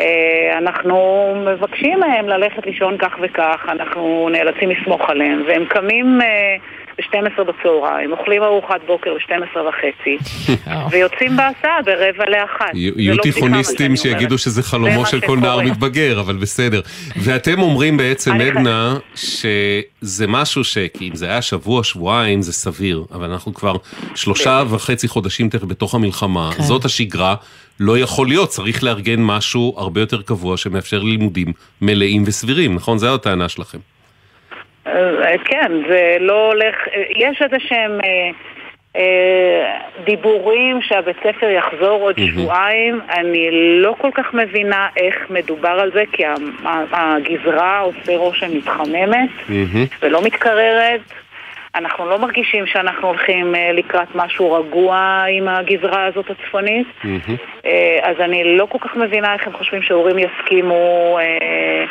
אה, 0.00 0.58
אנחנו 0.58 1.26
מבקשים 1.46 2.00
מהם 2.00 2.28
ללכת 2.28 2.66
לישון 2.66 2.98
כך 2.98 3.16
וכך, 3.20 3.66
אנחנו 3.68 4.28
נאלצים 4.32 4.70
לסמוך 4.70 5.10
עליהם, 5.10 5.42
והם 5.46 5.64
קמים 5.64 6.20
אה, 6.22 6.56
ב-12 6.98 7.42
בצהריים, 7.44 8.12
אוכלים 8.12 8.42
ארוחת 8.42 8.80
בוקר 8.86 9.14
ב-12 9.14 9.58
וחצי, 9.58 10.18
ויוצאים 10.90 11.36
בהסעה 11.36 11.82
ברבע 11.84 12.30
לאחת. 12.30 12.74
יהיו 12.74 13.16
לא 13.16 13.22
תיכוניסטים 13.22 13.96
שיגידו. 13.96 14.38
שזה 14.38 14.50
זה 14.50 14.62
חלומו 14.62 15.06
של 15.06 15.20
כל 15.20 15.38
נער. 15.38 15.60
מתבגר, 15.60 16.20
אבל 16.20 16.36
בסדר. 16.36 16.80
ואתם 17.16 17.60
אומרים 17.60 17.96
בעצם, 17.96 18.32
עדנה, 18.32 18.96
שזה 19.14 20.26
משהו 20.28 20.64
שאם 20.64 21.10
זה 21.14 21.26
היה 21.26 21.42
שבוע, 21.42 21.84
שבועיים, 21.84 22.42
זה 22.42 22.52
סביר, 22.52 23.04
אבל 23.12 23.30
אנחנו 23.30 23.54
כבר 23.54 23.76
שלושה 24.14 24.62
וחצי 24.70 25.08
חודשים 25.08 25.48
תכף 25.48 25.64
בתוך 25.64 25.94
המלחמה, 25.94 26.50
כן. 26.56 26.62
זאת 26.62 26.84
השגרה, 26.84 27.34
לא 27.80 27.98
יכול 27.98 28.28
להיות, 28.28 28.48
צריך 28.48 28.84
לארגן 28.84 29.20
משהו 29.20 29.74
הרבה 29.78 30.00
יותר 30.00 30.22
קבוע 30.22 30.56
שמאפשר 30.56 31.02
לימודים 31.02 31.52
מלאים 31.80 32.22
וסבירים, 32.26 32.74
נכון? 32.74 32.98
זו 32.98 33.14
הטענה 33.14 33.48
שלכם. 33.48 33.78
אה, 34.86 35.38
כן, 35.44 35.72
זה 35.88 36.16
לא 36.20 36.46
הולך, 36.52 36.74
אה, 36.94 37.02
יש 37.16 37.42
איזה 37.42 37.56
שהם 37.58 38.00
אה, 38.04 38.30
דיבורים 40.04 40.82
שהבית 40.82 41.16
ספר 41.16 41.50
יחזור 41.50 42.02
עוד. 42.02 42.14
שבועיים, 42.18 43.00
אני 43.10 43.48
לא 43.82 43.94
כל 43.98 44.10
כך 44.14 44.34
מבינה 44.34 44.88
איך 44.96 45.30
מדובר 45.30 45.68
על 45.68 45.90
זה, 45.94 46.04
כי 46.12 46.22
הגזרה 46.92 47.80
עושה 47.80 48.16
רושם 48.16 48.56
מתחממת 48.56 49.30
ולא 50.02 50.22
מתקררת. 50.22 51.00
אנחנו 51.76 52.08
לא 52.08 52.18
מרגישים 52.18 52.66
שאנחנו 52.66 53.08
הולכים 53.08 53.54
לקראת 53.72 54.08
משהו 54.14 54.52
רגוע 54.52 55.24
עם 55.30 55.48
הגזרה 55.48 56.04
הזאת 56.04 56.30
הצפונית. 56.30 56.86
אה, 57.66 57.98
אז 58.02 58.16
אני 58.20 58.56
לא 58.56 58.66
כל 58.66 58.78
כך 58.78 58.96
מבינה 58.96 59.34
איך 59.34 59.46
הם 59.46 59.52
חושבים 59.52 59.82
שהורים 59.82 60.16
יסכימו 60.18 61.18
אה, 61.20 61.84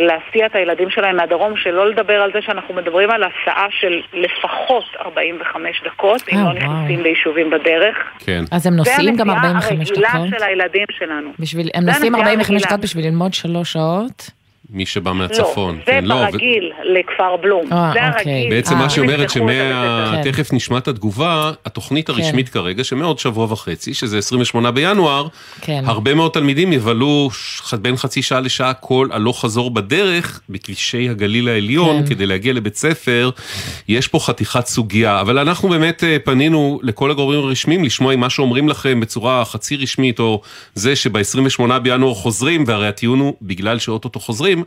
להסיע 0.00 0.46
את 0.46 0.54
הילדים 0.54 0.90
שלהם 0.90 1.16
מהדרום, 1.16 1.56
שלא 1.56 1.90
לדבר 1.90 2.22
על 2.22 2.30
זה 2.32 2.38
שאנחנו 2.42 2.74
מדברים 2.74 3.10
על 3.10 3.22
הסעה 3.22 3.66
של 3.70 4.00
לפחות 4.12 4.84
45 5.00 5.82
דקות, 5.84 6.22
אם 6.32 6.38
אה, 6.38 6.44
לא. 6.44 6.52
נכנסים 6.52 7.02
ליישובים 7.02 7.50
בדרך. 7.50 7.96
כן. 8.18 8.44
אז 8.50 8.66
הם 8.66 8.76
נוסעים 8.76 9.16
גם 9.16 9.30
45 9.30 9.88
זה 9.88 9.94
הנסיעה 9.94 10.12
הרגילה 10.12 10.26
דקות? 10.26 10.38
של 10.38 10.44
הילדים 10.44 10.86
שלנו. 10.90 11.30
בשביל, 11.38 11.70
הם 11.74 11.84
נוסעים 11.84 12.14
הנסיעה 12.14 12.30
45 12.32 12.50
הרגילה. 12.50 12.70
דקות 12.70 12.80
בשביל 12.80 13.04
ללמוד 13.04 13.34
שלוש 13.34 13.72
שעות? 13.72 14.37
מי 14.70 14.86
שבא 14.86 15.12
מהצפון. 15.12 15.76
לא, 15.76 15.82
כן, 15.86 16.00
זה 16.02 16.08
לא, 16.08 16.14
ו- 16.14 16.18
ברגיל 16.32 16.72
לכפר 16.84 17.36
בלום. 17.42 17.72
אה, 17.72 17.90
זה 17.94 18.08
אוקיי. 18.08 18.32
הרגיל. 18.32 18.50
בעצם 18.50 18.78
מה 18.78 18.90
שאומרת 18.90 19.20
יפתחו 19.20 19.38
את 19.38 19.42
הבית 19.42 19.58
שמה... 19.72 20.12
ספר. 20.22 20.30
תכף 20.30 20.52
נשמע 20.52 20.78
את 20.78 20.88
התגובה, 20.88 21.52
התוכנית 21.64 22.08
הרשמית 22.08 22.48
כרגע, 22.48 22.84
שמעוד 22.84 23.18
שבוע 23.18 23.52
וחצי, 23.52 23.94
שזה 23.94 24.18
28 24.18 24.70
בינואר, 24.70 25.26
כן. 25.60 25.82
הרבה 25.86 26.14
מאוד 26.14 26.30
תלמידים 26.32 26.72
יבלו 26.72 27.28
ש- 27.32 27.74
בין 27.74 27.96
חצי 27.96 28.22
שעה 28.22 28.40
לשעה 28.40 28.72
כל 28.74 29.08
הלוך 29.12 29.40
חזור 29.40 29.70
בדרך 29.70 30.40
בכבישי 30.48 31.08
הגליל 31.08 31.48
העליון 31.48 32.02
כן. 32.02 32.06
כדי 32.06 32.26
להגיע 32.26 32.52
לבית 32.52 32.76
ספר. 32.76 33.30
יש 33.88 34.08
פה 34.08 34.18
חתיכת 34.18 34.66
סוגיה, 34.66 35.20
אבל 35.20 35.38
אנחנו 35.38 35.68
באמת 35.68 36.04
אה, 36.04 36.16
פנינו 36.24 36.80
לכל 36.82 37.10
הגורמים 37.10 37.40
הרשמיים 37.40 37.84
לשמוע 37.84 38.14
אם 38.14 38.20
מה 38.20 38.30
שאומרים 38.30 38.68
לכם 38.68 39.00
בצורה 39.00 39.44
חצי 39.44 39.76
רשמית, 39.76 40.18
או 40.20 40.40
זה 40.74 40.96
שב-28 40.96 41.78
בינואר 41.78 42.14
חוזרים, 42.14 42.64
והרי 42.66 42.88
הטיעון 42.88 43.18
הוא 43.20 43.34
בגלל 43.42 43.78
שאו-טו-טו 43.78 44.20
חוזרים, 44.20 44.57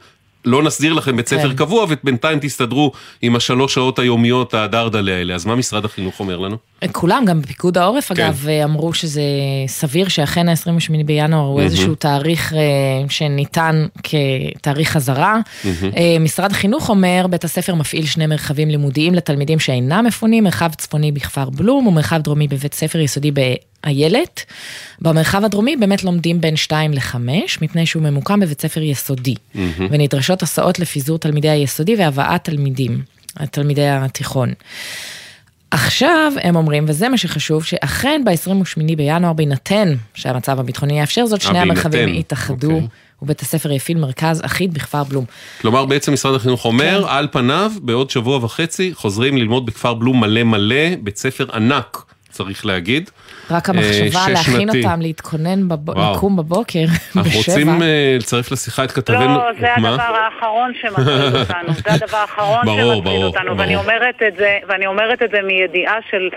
לא 0.46 0.64
נסדיר 0.64 0.94
לכם 0.94 1.18
בית 1.18 1.28
ספר 1.28 1.50
כן. 1.50 1.56
קבוע, 1.56 1.86
ובינתיים 1.90 2.40
תסתדרו 2.40 2.92
עם 3.22 3.36
השלוש 3.36 3.74
שעות 3.74 4.00
היומיות 4.00 4.54
הדרדלה 4.54 5.12
האלה. 5.12 5.36
אז 5.36 5.46
מה 5.46 5.56
משרד 5.56 5.86
החינוך 5.86 6.20
אומר 6.20 6.38
לנו? 6.38 6.58
כולם, 6.92 7.24
גם 7.26 7.42
בפיקוד 7.42 7.78
העורף 7.78 8.14
כן. 8.14 8.24
אגב, 8.24 8.46
אמרו 8.64 8.94
שזה 8.94 9.22
סביר 9.68 10.08
שאכן 10.08 10.50
ה-28 10.50 11.04
בינואר 11.06 11.46
הוא. 11.46 11.62
איזשהו 11.62 11.96
תאריך 11.96 12.54
אה, 12.54 12.60
שניתן 13.10 13.86
כתאריך 14.04 14.92
חזרה. 14.92 15.40
אה, 15.66 16.18
משרד 16.20 16.52
החינוך 16.52 16.90
אומר, 16.90 17.26
בית 17.30 17.44
הספר 17.44 17.76
מפעיל 17.76 18.06
שני 18.06 18.28
מרחבים 18.28 18.70
לימודיים 18.70 19.14
לתלמידים 19.14 19.60
שאינם 19.60 20.06
מפונים, 20.06 20.44
מרחב 20.44 20.70
צפוני 20.78 21.12
בכפר 21.12 21.50
בלום 21.50 21.88
ומרחב 21.88 22.22
דרומי 22.22 22.48
בבית 22.48 22.74
ספר 22.74 23.00
יסודי 23.00 23.32
באיילת. 23.84 24.46
במרחב 25.02 25.46
הדרומי 25.46 25.76
באמת 25.76 26.04
לומדים 26.04 26.42
בין 26.42 26.56
2 26.56 26.94
ל-5, 26.94 27.16
מפני 27.62 27.86
שהוא 27.86 28.04
ממוקם 28.04 28.40
בבית 28.40 28.62
ספר 28.62 28.82
יסודי. 28.82 29.36
מהמם. 29.56 29.88
ונדרשות 29.92 30.44
הסעות 30.44 30.80
לפיזור 30.80 31.18
תלמידי 31.18 31.50
היסודי 31.50 31.96
והבאת 31.96 32.44
תלמידים, 32.44 33.02
תלמידי 33.52 33.90
התיכון. 33.90 34.54
עכשיו 35.72 36.34
הם 36.42 36.56
אומרים, 36.56 36.86
וזה 36.88 37.10
מה 37.10 37.18
שחשוב, 37.18 37.64
שאכן 37.64 38.22
ב-28 38.26 38.96
בינואר, 38.98 39.34
בהינתן 39.34 39.94
שהמצב 40.14 40.60
הביטחוני 40.60 41.00
יאפשר 41.00 41.26
זאת, 41.26 41.42
אה, 41.42 41.48
שני 41.48 41.60
המרחבים 41.60 41.92
בהינתן, 41.92 42.20
יתאחדו, 42.20 42.72
אוקיי. 42.72 42.88
ובית 43.22 43.42
הספר 43.42 43.72
יפעיל 43.72 43.98
מרכז 43.98 44.42
אחיד 44.46 44.74
בכפר 44.74 45.04
בלום. 45.04 45.26
כלומר, 45.62 45.86
בעצם 45.86 46.14
משרד 46.14 46.36
החינוך 46.36 46.66
אומר, 46.66 47.04
כן. 47.08 47.14
על 47.14 47.28
פניו, 47.32 47.72
בעוד 47.82 48.10
שבוע 48.10 48.38
וחצי 48.46 48.94
חוזרים 48.94 49.38
ללמוד 49.38 49.66
בכפר 49.66 49.94
בלום 49.94 50.20
מלא 50.20 50.44
מלא, 50.44 50.96
בית 51.04 51.18
ספר 51.18 51.46
ענק, 51.54 52.04
צריך 52.32 52.66
להגיד. 52.66 53.10
רק 53.52 53.70
אה, 53.70 53.76
המחשבה 53.76 54.30
להכין. 54.30 54.70
אותם, 54.70 55.02
להתכונן, 55.02 55.68
בב... 55.68 55.98
לקום 55.98 56.38
בבוקר, 56.38 56.80
אנחנו 57.16 57.22
בשבע. 57.24 57.38
רוצים 57.38 57.82
אה, 57.82 58.18
לצרף 58.20 58.52
לשיחה 58.52 58.84
את 58.84 58.92
כתבנו... 58.92 59.38
לא, 59.38 59.48
זה 59.60 59.68
מה? 59.78 59.90
הדבר 59.90 60.04
האחרון 60.04 60.72
שמטריד 60.82 61.36
אותנו, 61.36 61.74
זה 61.74 61.94
הדבר 61.94 62.18
האחרון 62.18 62.66
ברור, 62.66 62.78
שמטריד 62.78 63.04
ברור, 63.04 63.26
אותנו, 63.26 63.58
ואני 63.58 63.76
ברור. 63.76 63.86
זה, 64.38 64.58
ואני 64.68 64.88
אומרת 64.88 65.22
את 65.24 65.30
זה 65.32 65.42
מידיעה 65.42 65.96
של 66.10 66.30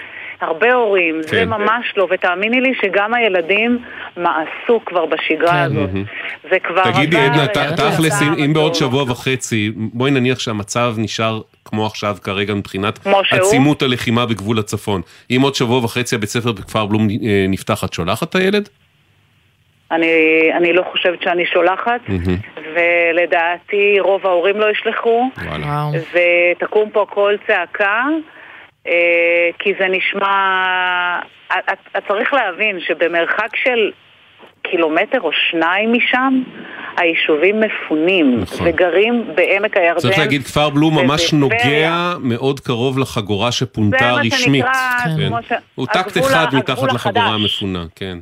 הרבה 0.45 0.73
הורים, 0.75 1.23
זה 1.23 1.31
כן. 1.31 1.49
ממש 1.49 1.93
לא, 1.97 2.07
ותאמיני 2.11 2.61
לי 2.61 2.73
שגם 2.83 3.15
הילדים 3.15 3.79
מאסו 4.17 4.81
כבר 4.87 5.07
בשגרה 5.07 5.63
הזאת. 5.63 5.77
מהמם. 5.93 6.05
זה 6.51 6.59
כבר... 6.59 6.93
תגידי, 6.93 7.17
עדנה, 7.21 7.45
זה 7.55 7.77
תכלס, 7.77 8.23
אם- 8.23 8.35
אם 8.45 8.53
בעוד 8.53 8.69
לא. 8.69 8.75
שבוע 8.75 9.03
וחצי, 9.03 9.71
בואי 9.77 10.11
נניח 10.11 10.39
שהמצב 10.39 10.95
נשאר 10.99 11.41
כמו 11.65 11.87
עכשיו 11.87 12.17
כרגע 12.23 12.55
מבחינת? 12.55 12.99
עצימות 13.31 13.83
הלחימה 13.83 14.27
בגבול 14.27 14.59
הצפון. 14.59 15.01
אם 15.31 15.41
עוד 15.43 15.55
שבוע 15.55 15.85
וחצי 15.85 16.15
הבית 16.15 16.29
ספר 16.29 16.53
בכפר 16.53 16.87
בלום 16.87 17.09
אה, 17.11 17.47
נפתח, 17.49 17.85
את 17.85 17.93
שולחת 17.93 18.31
את 18.31 18.35
הילד? 18.35 18.69
אני, 19.91 20.07
אני 20.57 20.73
לא 20.73 20.83
חושבת 20.93 21.23
שאני 21.23 21.47
שולחת, 21.47 22.01
מהמם. 22.09 22.37
ולדעתי 22.75 23.97
רוב 24.01 24.27
ההורים 24.27 24.57
לא 24.61 24.71
ישלחו, 24.71 25.31
וואלה. 25.49 25.87
ותקום 26.13 26.91
פה 26.91 27.07
קול 27.11 27.37
צעקה, 27.47 28.03
כי 29.59 29.73
זה 29.81 29.87
נשמע... 29.89 30.29
את, 31.53 31.73
את, 31.73 31.79
את 31.97 32.03
צריך 32.09 32.33
להבין 32.35 32.81
שבמרחק 32.81 33.57
של 33.57 33.91
קילומטר 34.63 35.21
או 35.21 35.31
שניים 35.51 35.93
משם, 35.93 36.43
היישובים 36.97 37.61
מפונים, 37.61 38.41
נכון. 38.41 38.67
וגרים 38.69 39.25
בעמק 39.35 39.77
הירדן. 39.77 40.01
צריך 40.01 40.19
להגיד, 40.19 40.43
כפר 40.43 40.71
בלום 40.71 40.99
ממש 40.99 41.33
ובטבריה. 41.35 41.51
נוגע 41.61 42.15
מאוד 42.21 42.61
קרוב 42.61 42.99
לחגורה 42.99 43.53
שפונתה 43.53 43.99
זה 43.99 44.05
מה 44.13 44.21
רשמית. 44.21 44.65
שנקרא, 44.65 45.17
כן. 45.19 45.29
כמו 45.29 45.39
ש- 45.49 45.53
הוא 45.75 45.87
טקט 45.87 46.19
אחד 46.19 46.47
מתחת 46.53 46.93
לחגורה. 46.93 47.27
המפונה, 47.27 47.85
כן. 47.97 48.19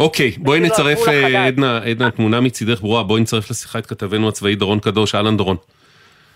אוקיי, 0.00 0.30
בואי 0.38 0.58
אפילו 0.58 0.74
נצרף, 0.74 1.08
אה. 1.08 1.46
עדנה, 1.46 1.78
עדנה, 1.84 2.10
תמונה 2.10 2.40
מצידך 2.40 2.80
ברורה, 2.80 3.02
בואי 3.02 3.20
נצרף 3.20 3.50
לשיחה 3.50 3.78
את 3.78 3.86
כתבנו 3.86 4.28
הצבאי 4.28 4.54
דורון 4.54 4.78
קדוש, 4.78 5.14
אהלן 5.14 5.36
דורון. 5.36 5.56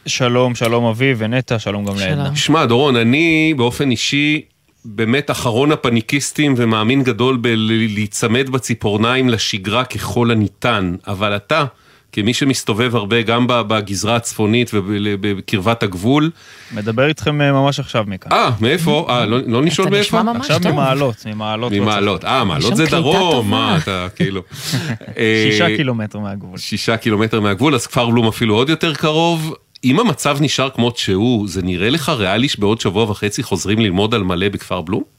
שלום, 0.06 0.54
שלום 0.54 0.84
אביב 0.84 1.16
ונטע, 1.20 1.58
שלום 1.58 1.84
גם 1.84 1.96
לעדנה. 1.96 2.36
שמע, 2.36 2.66
דורון, 2.66 2.96
אני 2.96 3.54
באופן 3.56 3.90
אישי 3.90 4.42
באמת 4.84 5.30
אחרון 5.30 5.72
הפניקיסטים 5.72 6.54
ומאמין 6.56 7.02
גדול 7.02 7.36
בלהיצמד 7.36 8.50
בציפורניים 8.50 9.28
לשגרה 9.28 9.84
ככל 9.84 10.30
הניתן, 10.30 10.94
אבל 11.06 11.36
אתה, 11.36 11.64
כמי 12.12 12.34
שמסתובב 12.34 12.96
הרבה 12.96 13.22
גם 13.22 13.46
בגזרה 13.48 14.16
הצפונית 14.16 14.70
ובקרבת 14.74 15.82
הגבול, 15.82 16.30
מדבר 16.72 17.06
איתכם 17.08 17.40
אה, 17.40 17.52
ממש 17.52 17.80
עכשיו 17.80 18.04
מכאן. 18.06 18.32
אה, 18.32 18.50
מאיפה? 18.60 19.06
אה, 19.10 19.26
לא, 19.26 19.38
לא 19.46 19.62
נשאול 19.62 19.88
מאיפה? 19.88 20.20
עכשיו 20.36 20.60
ממעלות, 20.64 21.26
ממעלות. 21.26 21.72
ממעלות. 21.72 22.24
אה, 22.24 22.44
מעלות 22.44 22.76
זה 22.76 22.86
דרום. 22.86 23.50
מה 23.50 23.78
אתה 23.82 24.06
כאילו... 24.16 24.42
אה, 25.18 25.48
שישה 25.50 25.66
קילומטר 25.76 26.18
מהגבול. 26.18 26.58
שישה 26.58 26.96
קילומטר 26.96 27.40
מהגבול, 27.40 27.74
אז 27.74 27.86
כפר 27.86 28.10
בלום 28.10 28.28
אפילו 28.28 28.54
עוד 28.54 28.68
יותר 28.68 28.94
קרוב. 28.94 29.54
אם 29.84 30.00
המצב 30.00 30.38
נשאר 30.40 30.70
כמות 30.70 30.96
שהוא, 30.96 31.48
זה 31.48 31.62
נראה 31.62 31.90
לך 31.90 32.08
ריאלי 32.08 32.48
שבעוד 32.48 32.80
שבוע 32.80 33.10
וחצי 33.10 33.42
חוזרים 33.42 33.78
ללמוד 33.78 34.14
על 34.14 34.22
מלא 34.22 34.48
בכפר 34.48 34.80
בלום? 34.80 35.17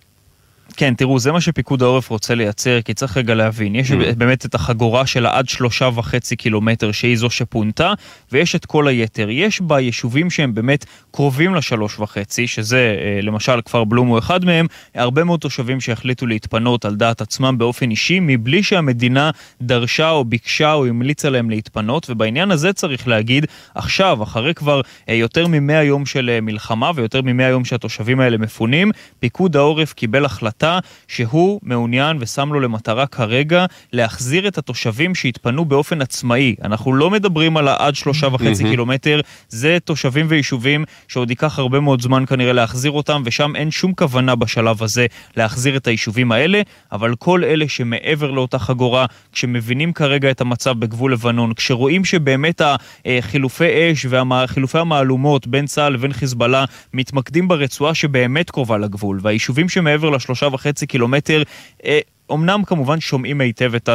כן, 0.79 0.93
תראו, 0.93 1.19
זה 1.19 1.31
מה 1.31 1.41
שפיקוד 1.41 1.83
העורף 1.83 2.09
רוצה 2.09 2.35
לייצר, 2.35 2.81
כי 2.81 2.93
צריך 2.93 3.17
רגע 3.17 3.35
להבין, 3.35 3.75
יש 3.75 3.91
Mm. 3.91 4.15
באמת 4.17 4.45
את 4.45 4.55
החגורה 4.55 5.05
של 5.05 5.25
העד 5.25 5.49
שלושה 5.49 5.89
וחצי 5.95 6.35
קילומטר, 6.35 6.91
שהיא 6.91 7.17
זו 7.17 7.29
שפונתה, 7.29 7.93
ויש 8.31 8.55
את 8.55 8.65
כל 8.65 8.87
היתר. 8.87 9.29
יש 9.29 9.61
ביישובים 9.61 10.29
שהם 10.29 10.53
באמת 10.53 10.85
קרובים 11.11 11.55
לשלוש 11.55 11.99
וחצי, 11.99 12.47
שזה 12.47 12.95
אה, 12.99 13.21
למשל 13.21 13.61
כפר 13.65 13.83
בלום 13.83 14.07
הוא 14.07 14.19
אחד 14.19 14.45
מהם, 14.45 14.65
הרבה 14.95 15.23
מאוד 15.23 15.39
תושבים 15.39 15.81
שהחליטו 15.81 16.27
להתפנות 16.27 16.85
על 16.85 16.95
דעת 16.95 17.21
עצמם 17.21 17.57
באופן 17.57 17.91
אישי, 17.91 18.19
מבלי 18.21 18.63
שהמדינה 18.63 19.31
דרשה 19.61 20.09
או 20.09 20.25
ביקשה 20.25 20.73
או 20.73 20.85
המליצה 20.85 21.29
להם 21.29 21.49
להתפנות, 21.49 22.09
ובעניין 22.09 22.51
הזה 22.51 22.73
צריך 22.73 23.07
להגיד, 23.07 23.45
עכשיו, 23.75 24.23
אחרי 24.23 24.53
כבר 24.53 24.81
אה, 25.09 25.13
יותר 25.13 25.47
ממאה 25.47 25.83
יום 25.83 26.05
של 26.05 26.29
אה, 26.29 26.41
מלחמה 26.41 26.91
ויותר 26.95 27.21
ממאה 27.21 27.47
יום 27.47 27.65
שהתושבים 27.65 28.19
האלה 28.19 28.37
מפונים, 28.37 28.91
פיקוד 29.19 29.55
העורף 29.55 29.93
קיבל 29.93 30.25
החלטה 30.25 30.68
שהוא 31.07 31.59
מעוניין 31.63 32.17
ושם 32.19 32.53
לו 32.53 32.59
למטרה 32.59 33.07
כרגע 33.07 33.65
להחזיר 33.93 34.47
את 34.47 34.57
התושבים 34.57 35.15
שהתפנו 35.15 35.65
באופן 35.65 36.01
עצמאי. 36.01 36.55
אנחנו 36.63 36.93
לא 36.93 37.09
מדברים 37.09 37.57
על 37.57 37.67
העד 37.67 37.95
שלושה 37.95 38.27
וחצי. 38.27 38.63
קילומטר, 38.63 39.21
זה 39.49 39.77
תושבים 39.83 40.25
ויישובים 40.29 40.85
שעוד 41.07 41.29
ייקח 41.29 41.59
הרבה 41.59 41.79
מאוד 41.79 42.01
זמן 42.01 42.25
כנראה 42.25 42.53
להחזיר 42.53 42.91
אותם, 42.91 43.21
ושם 43.25 43.55
אין 43.55 43.71
שום 43.71 43.93
כוונה 43.93 44.35
בשלב 44.35 44.83
הזה 44.83 45.05
להחזיר 45.37 45.77
את 45.77 45.87
היישובים 45.87 46.31
האלה, 46.31 46.61
אבל 46.91 47.15
כל 47.15 47.43
אלה 47.43 47.67
שמעבר 47.67 48.31
לאותה 48.31 48.59
חגורה, 48.59 49.05
כשמבינים 49.31 49.93
כרגע 49.93 50.31
את 50.31 50.41
המצב 50.41 50.79
בגבול 50.79 51.13
לבנון, 51.13 51.53
כשרואים 51.53 52.05
שבאמת 52.05 52.61
החילופי 53.05 53.91
אש 53.91 54.05
וחילופי 54.09 54.77
המהלומות 54.79 55.47
בין 55.47 55.65
צה"ל 55.65 55.93
לבין 55.93 56.13
חיזבאללה 56.13 56.65
מתמקדים 56.93 57.47
ברצועה 57.47 57.95
שבאמת 57.95 58.49
קרובה 58.51 58.77
לגבול, 58.77 59.19
והיישובים 59.21 59.69
שמעבר 59.69 60.09
לשלושה 60.09 60.47
וחצי 60.59 60.87
קילומטר, 60.87 61.43
אה, 61.85 61.99
אמנם 62.33 62.63
כמובן 62.65 62.99
שומעים 62.99 63.41
היטב 63.41 63.75
את 63.75 63.89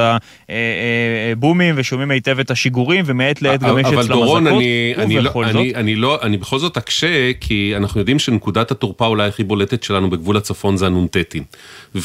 הבומים 1.32 1.74
ושומעים 1.78 2.10
היטב 2.10 2.38
את 2.38 2.50
השיגורים, 2.50 3.04
ומעת 3.06 3.42
לעת 3.42 3.62
גם 3.62 3.78
יש 3.78 3.86
אבל 3.86 4.00
אצלם 4.00 4.14
דורון, 4.14 4.46
אזעקות, 4.46 4.62
אני, 4.62 4.94
אני, 4.98 5.20
לא. 5.20 5.32
אני, 5.44 5.74
אני, 5.74 5.94
לא, 5.94 6.18
אני 6.22 6.36
בכל 6.36 6.58
זאת 6.58 6.76
אקשה, 6.76 7.32
כי 7.40 7.72
אנחנו 7.76 8.00
יודעים 8.00 8.18
שנקודת 8.18 8.70
התורפה 8.70 9.06
אולי 9.06 9.28
הכי 9.28 9.44
בולטת 9.44 9.82
שלנו 9.82 10.10
בגבול 10.10 10.36
הצפון 10.36 10.76
זה 10.76 10.86
הנ"טים. 10.86 11.42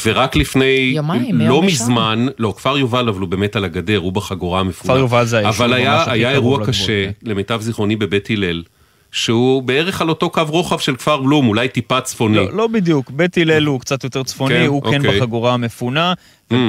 ורק 0.04 0.36
לפני, 0.36 0.92
יומיים, 0.94 1.40
לא 1.40 1.62
מזמן, 1.62 2.26
לא, 2.38 2.54
כפר 2.56 2.78
יובל 2.78 3.08
אבל 3.08 3.20
הוא 3.20 3.28
באמת 3.28 3.56
על 3.56 3.64
הגדר, 3.64 3.96
הוא 3.96 4.12
בחגורה 4.12 4.60
המפונה. 4.60 4.94
כפר 4.94 4.98
יובל 4.98 5.24
זה 5.24 5.38
היישוב 5.38 5.62
אבל 5.62 5.72
היה, 5.72 6.32
אירוע 6.32 6.66
קשה, 6.66 7.06
כן. 7.06 7.30
למיטב 7.30 7.60
זיכרוני, 7.60 7.96
בבית 7.96 8.30
הלל. 8.30 8.62
שהוא 9.12 9.62
בערך 9.62 10.00
על 10.00 10.08
אותו 10.08 10.30
קו 10.30 10.42
רוחב 10.48 10.78
של 10.78 10.96
כפר 10.96 11.16
בלום, 11.16 11.48
אולי 11.48 11.68
טיפה 11.68 12.00
צפוני. 12.00 12.36
לא, 12.36 12.52
לא 12.52 12.66
בדיוק, 12.66 13.10
בית 13.10 13.38
הלל 13.38 13.66
הוא 13.66 13.80
קצת 13.80 14.04
יותר 14.04 14.22
צפוני, 14.22 14.54
כן, 14.54 14.66
הוא 14.66 14.82
כן 14.82 14.96
אוקיי. 14.96 15.10
Mm. 15.10 15.20
בחגורה 15.20 15.54
המפונה. 15.54 16.14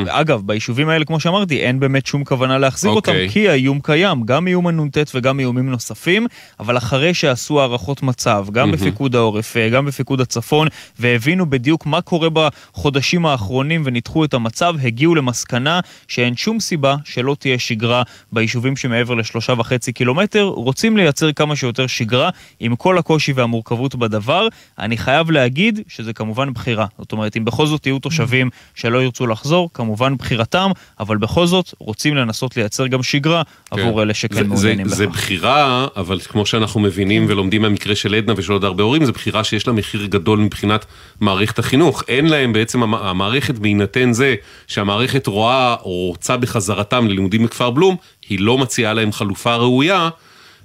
אגב, 0.09 0.41
ביישובים 0.45 0.89
האלה, 0.89 1.05
כמו 1.05 1.19
שאמרתי, 1.19 1.59
אין 1.59 1.79
באמת 1.79 2.05
שום 2.05 2.23
כוונה 2.23 2.57
להחזיר 2.57 2.91
אוקיי. 2.91 3.23
אותם, 3.23 3.33
כי 3.33 3.49
האיום 3.49 3.79
קיים, 3.83 4.23
גם 4.23 4.47
איום 4.47 4.67
הנ"ט 4.67 4.97
וגם 5.15 5.39
איומים 5.39 5.69
נוספים, 5.69 6.27
אבל 6.59 6.77
אחרי 6.77 7.13
שעשו 7.13 7.61
הערכות 7.61 8.03
מצב, 8.03 8.45
גם 8.51 8.69
מהמם. 8.69 8.81
בפיקוד 8.81 9.15
העורף, 9.15 9.57
אה, 9.57 9.69
גם 9.69 9.85
בפיקוד 9.85 10.21
הצפון, 10.21 10.67
והבינו 10.99 11.49
בדיוק 11.49 11.85
מה 11.85 12.01
קורה 12.01 12.27
בחודשים 12.29 13.25
האחרונים 13.25 13.81
וניתחו 13.85 14.25
את 14.25 14.33
המצב, 14.33 14.75
הגיעו 14.83 15.15
למסקנה 15.15 15.79
שאין 16.07 16.35
שום 16.35 16.59
סיבה 16.59 16.95
שלא 17.05 17.35
תהיה 17.39 17.59
שגרה 17.59 18.03
ביישובים 18.31 18.77
שמעבר 18.77 19.13
לשלושה 19.13 19.53
וחצי 19.57 19.93
קילומטר, 19.93 20.43
רוצים 20.43 20.97
לייצר 20.97 21.31
כמה 21.31 21.55
שיותר 21.55 21.87
שגרה, 21.87 22.29
עם 22.59 22.75
כל 22.75 22.97
הקושי 22.97 23.33
והמורכבות 23.33 23.95
בדבר. 23.95 24.47
אני 24.79 24.97
חייב 24.97 25.31
להגיד 25.31 25.79
שזה 25.87 26.13
כמובן 26.13 26.53
בחירה. 26.53 26.85
זאת 26.97 27.11
אומרת, 27.11 27.37
אם 27.37 27.45
בכל 27.45 27.65
זאת 27.65 27.85
יהיו 27.85 27.99
תושבים 27.99 28.49
שלא 28.75 29.03
ירצו 29.03 29.27
לחזור, 29.27 29.69
כמובן 29.73 30.17
בחירתם, 30.17 30.71
אבל 30.99 31.17
בכל 31.17 31.45
זאת 31.45 31.73
רוצים 31.79 32.15
לנסות 32.15 32.57
לייצר 32.57 32.87
גם 32.87 33.03
שגרה 33.03 33.41
עבור 33.71 34.01
אלה 34.01 34.13
שכן 34.13 34.47
מעוניינים 34.47 34.85
בכך. 34.87 34.95
זה 34.95 35.07
בחירה, 35.07 35.87
אבל 35.95 36.19
כמו 36.19 36.45
שאנחנו 36.45 36.79
מבינים 36.79 37.25
ולומדים 37.29 37.61
מהמקרה 37.61 37.95
של 37.95 38.15
עדנה 38.15 38.33
ושל 38.37 38.51
עוד 38.53 38.63
הרבה 38.63 38.83
הורים, 38.83 39.05
זו 39.05 39.11
בחירה 39.13 39.43
שיש 39.43 39.67
לה 39.67 39.73
מחיר 39.73 40.05
גדול 40.05 40.39
מבחינת 40.39 40.85
מערכת 41.21 41.59
החינוך. 41.59 42.03
אין 42.07 42.25
להם 42.29 42.53
בעצם, 42.53 42.83
המ- 42.83 42.93
המערכת 42.95 43.55
בהינתן 43.59 44.13
זה 44.13 44.35
שהמערכת 44.67 45.27
רואה 45.27 45.75
או 45.83 46.07
רוצה 46.07 46.37
בחזרתם 46.37 47.07
ללימודים 47.07 47.43
בכפר 47.43 47.69
בלום, 47.69 47.95
היא 48.29 48.39
לא 48.39 48.57
מציעה 48.57 48.93
להם 48.93 49.11
חלופה 49.11 49.55
ראויה. 49.55 50.09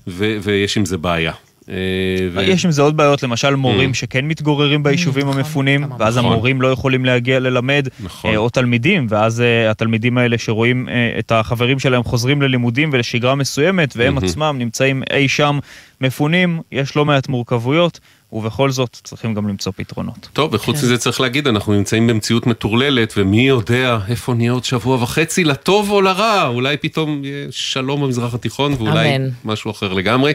ו- 0.09 0.37
ויש 0.43 0.77
עם 0.77 0.85
זה 0.85 0.99
בעיה. 0.99 1.33
ו... 1.69 2.41
יש 2.43 2.65
עם 2.65 2.71
זה 2.71 2.83
עוד 2.83 2.97
בעיות, 2.97 3.23
למשל 3.23 3.55
מורים 3.55 3.91
mm. 3.91 3.95
שכן 3.95 4.25
מתגוררים 4.25 4.83
ביישובים 4.83 5.27
נכון, 5.27 5.39
המפונים, 5.39 5.87
ואז 5.99 6.19
נכון. 6.19 6.33
המורים 6.33 6.63
לא 6.63 6.69
יכולים 6.69 7.05
להגיע 7.05 7.41
ללמד, 7.41 7.89
נכון. 8.01 8.37
או 8.37 8.49
תלמידים, 8.49 9.07
ואז 9.11 9.43
התלמידים 9.71 10.19
האלה 10.19 10.39
שרואים 10.39 10.89
את 11.19 11.33
החברים 11.33 11.79
שלהם 11.79 12.03
חוזרים 12.03 12.43
ללימודים 12.43 12.91
ולשגרה 12.93 13.35
מסוימת, 13.35 13.95
והם 13.97 14.19
mm-hmm. 14.19 14.25
עצמם 14.25 14.57
נמצאים 14.59 15.03
אי 15.11 15.29
שם 15.29 15.59
מפונים, 16.01 16.61
יש 16.73 16.97
לא 16.97 17.05
מעט 17.05 17.29
מורכבויות. 17.29 18.01
ובכל 18.33 18.71
זאת 18.71 19.01
צריכים 19.05 19.35
גם 19.35 19.49
למצוא 19.49 19.73
פתרונות. 19.77 20.29
טוב, 20.33 20.55
וחוץ 20.55 20.77
כן. 20.81 20.87
מזה 20.87 20.99
צריך 20.99 21.21
להגיד, 21.21 21.49
אנחנו 21.49 21.73
נמצאים 21.73 22.07
במציאות 22.07 22.47
מטורללת, 22.47 23.15
ומי 23.17 23.49
יודע 23.49 23.99
איפה 24.09 24.35
נהיה 24.35 24.53
עוד 24.53 24.65
שבוע 24.65 25.03
וחצי, 25.03 25.45
לטוב 25.45 25.91
או 25.91 26.01
לרע, 26.01 26.47
אולי 26.47 26.77
פתאום 26.77 27.25
יהיה 27.25 27.47
שלום 27.51 28.03
במזרח 28.03 28.35
התיכון, 28.35 28.73
ואולי 28.79 29.17
אמן. 29.17 29.29
משהו 29.45 29.71
אחר 29.71 29.93
לגמרי. 29.93 30.33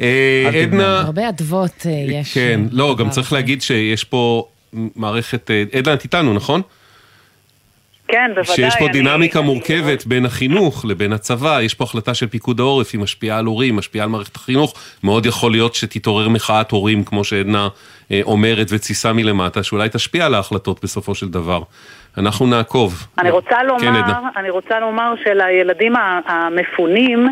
אה, 0.00 0.62
עדנה... 0.62 1.00
הרבה 1.00 1.28
אדוות 1.28 1.86
אה, 1.86 1.90
יש. 1.90 2.34
כן, 2.34 2.60
לא, 2.70 2.96
גם 2.98 3.10
צריך 3.10 3.32
להגיד 3.32 3.62
שיש 3.62 4.04
פה 4.04 4.46
מערכת... 4.72 5.50
אה, 5.50 5.64
עדנה, 5.78 5.94
את 5.94 6.04
איתנו, 6.04 6.34
נכון? 6.34 6.62
כן, 8.14 8.30
בוודאי. 8.34 8.56
שיש 8.56 8.76
פה 8.78 8.88
דינמיקה 8.88 9.38
אני... 9.38 9.46
מורכבת 9.46 10.06
בין 10.06 10.26
החינוך 10.26 10.84
לבין 10.84 11.12
הצבא, 11.12 11.60
יש 11.62 11.74
פה 11.74 11.84
החלטה 11.84 12.14
של 12.14 12.26
פיקוד 12.26 12.60
העורף, 12.60 12.90
היא 12.92 13.00
משפיעה 13.00 13.38
על 13.38 13.44
הורים, 13.44 13.76
משפיעה 13.76 14.04
על 14.04 14.10
מערכת 14.10 14.36
החינוך, 14.36 14.74
מאוד 15.04 15.26
יכול 15.26 15.50
להיות 15.50 15.74
שתתעורר 15.74 16.28
מחאת 16.28 16.70
הורים, 16.70 17.04
כמו 17.04 17.24
שעדנה 17.24 17.68
אה, 18.10 18.20
אומרת 18.22 18.66
ותסיסה 18.70 19.12
מלמטה, 19.12 19.62
שאולי 19.62 19.88
תשפיע 19.88 20.26
על 20.26 20.34
ההחלטות 20.34 20.84
בסופו 20.84 21.14
של 21.14 21.28
דבר. 21.28 21.62
אנחנו 22.18 22.46
נעקוב. 22.46 23.06
אני 23.18 23.30
רוצה 23.30 23.62
לומר, 23.62 23.80
כן, 23.80 23.94
אני 24.36 24.50
רוצה 24.50 24.80
לומר 24.80 25.14
שלילדים 25.24 25.92
המפונים, 26.26 27.28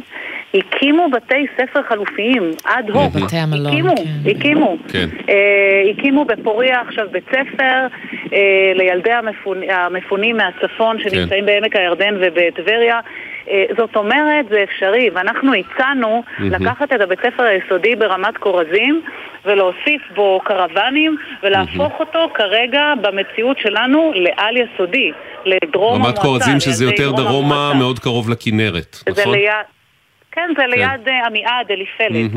הקימו 0.55 1.09
בתי 1.11 1.47
ספר 1.57 1.83
חלופיים, 1.89 2.51
אד 2.65 2.91
הוק. 2.91 3.15
בתי 3.15 3.37
המלון, 3.37 3.73
הקימו, 3.73 3.95
כן. 3.97 4.31
הקימו. 4.31 4.77
כן. 4.89 5.09
אה, 5.29 5.91
הקימו 5.91 6.25
בפוריה 6.25 6.81
עכשיו 6.81 7.07
בית 7.13 7.25
ספר 7.29 7.87
אה, 8.33 8.73
לילדי 8.75 9.13
המפונ... 9.13 9.71
המפונים 9.71 10.37
מהצפון 10.37 10.99
שנמצאים 10.99 11.29
כן. 11.29 11.47
בעמק 11.47 11.77
הירדן 11.77 12.15
ובטבריה. 12.21 13.01
אה, 13.49 13.65
זאת 13.77 13.97
אומרת, 13.97 14.47
זה 14.51 14.63
אפשרי, 14.63 15.11
ואנחנו 15.15 15.53
הצענו 15.55 16.23
mm-hmm. 16.27 16.43
לקחת 16.43 16.93
את 16.93 17.01
הבית 17.01 17.19
ספר 17.19 17.43
היסודי 17.43 17.97
ברמת 17.97 18.37
כורזים 18.37 19.03
ולהוסיף 19.45 20.03
בו 20.15 20.41
קרוונים 20.45 21.17
ולהפוך 21.43 21.93
mm-hmm. 21.93 22.01
אותו 22.01 22.29
כרגע 22.35 22.93
במציאות 23.03 23.59
שלנו 23.59 24.13
לעל 24.15 24.57
יסודי, 24.57 25.13
לדרום 25.45 25.95
המועצה. 25.95 26.11
רמת 26.11 26.19
כורזים 26.19 26.61
שזה 26.61 26.85
יותר 26.85 27.13
דרומה, 27.13 27.73
מאוד 27.79 27.99
קרוב 27.99 28.31
לכנרת, 28.31 28.97
נכון? 29.09 29.35
ליד... 29.35 29.82
כן, 30.33 30.51
זה 30.57 30.63
כן. 30.63 30.71
ליד 30.71 31.09
אה, 31.09 31.27
עמיעד, 31.27 31.71
אליפלד, 31.71 32.31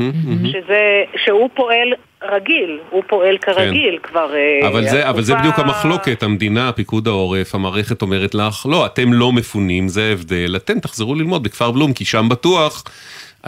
שזה, 0.52 1.04
שהוא 1.16 1.50
פועל 1.54 1.92
רגיל, 2.22 2.78
הוא 2.90 3.02
פועל 3.06 3.38
כרגיל 3.38 3.98
כן. 4.02 4.08
כבר... 4.08 4.34
אה, 4.34 4.68
אבל 4.68 4.88
זה, 4.88 5.08
אבל 5.08 5.22
זה 5.22 5.34
בדיוק 5.34 5.58
המחלוקת, 5.58 6.22
המדינה, 6.22 6.72
פיקוד 6.72 7.08
העורף, 7.08 7.54
המערכת 7.54 8.02
אומרת 8.02 8.34
לך, 8.34 8.66
לא, 8.70 8.86
אתם 8.86 9.12
לא 9.12 9.32
מפונים, 9.32 9.88
זה 9.88 10.02
ההבדל, 10.02 10.56
אתם 10.56 10.80
תחזרו 10.80 11.14
ללמוד 11.14 11.42
בכפר 11.42 11.70
בלום, 11.70 11.92
כי 11.92 12.04
שם 12.04 12.28
בטוח, 12.28 12.84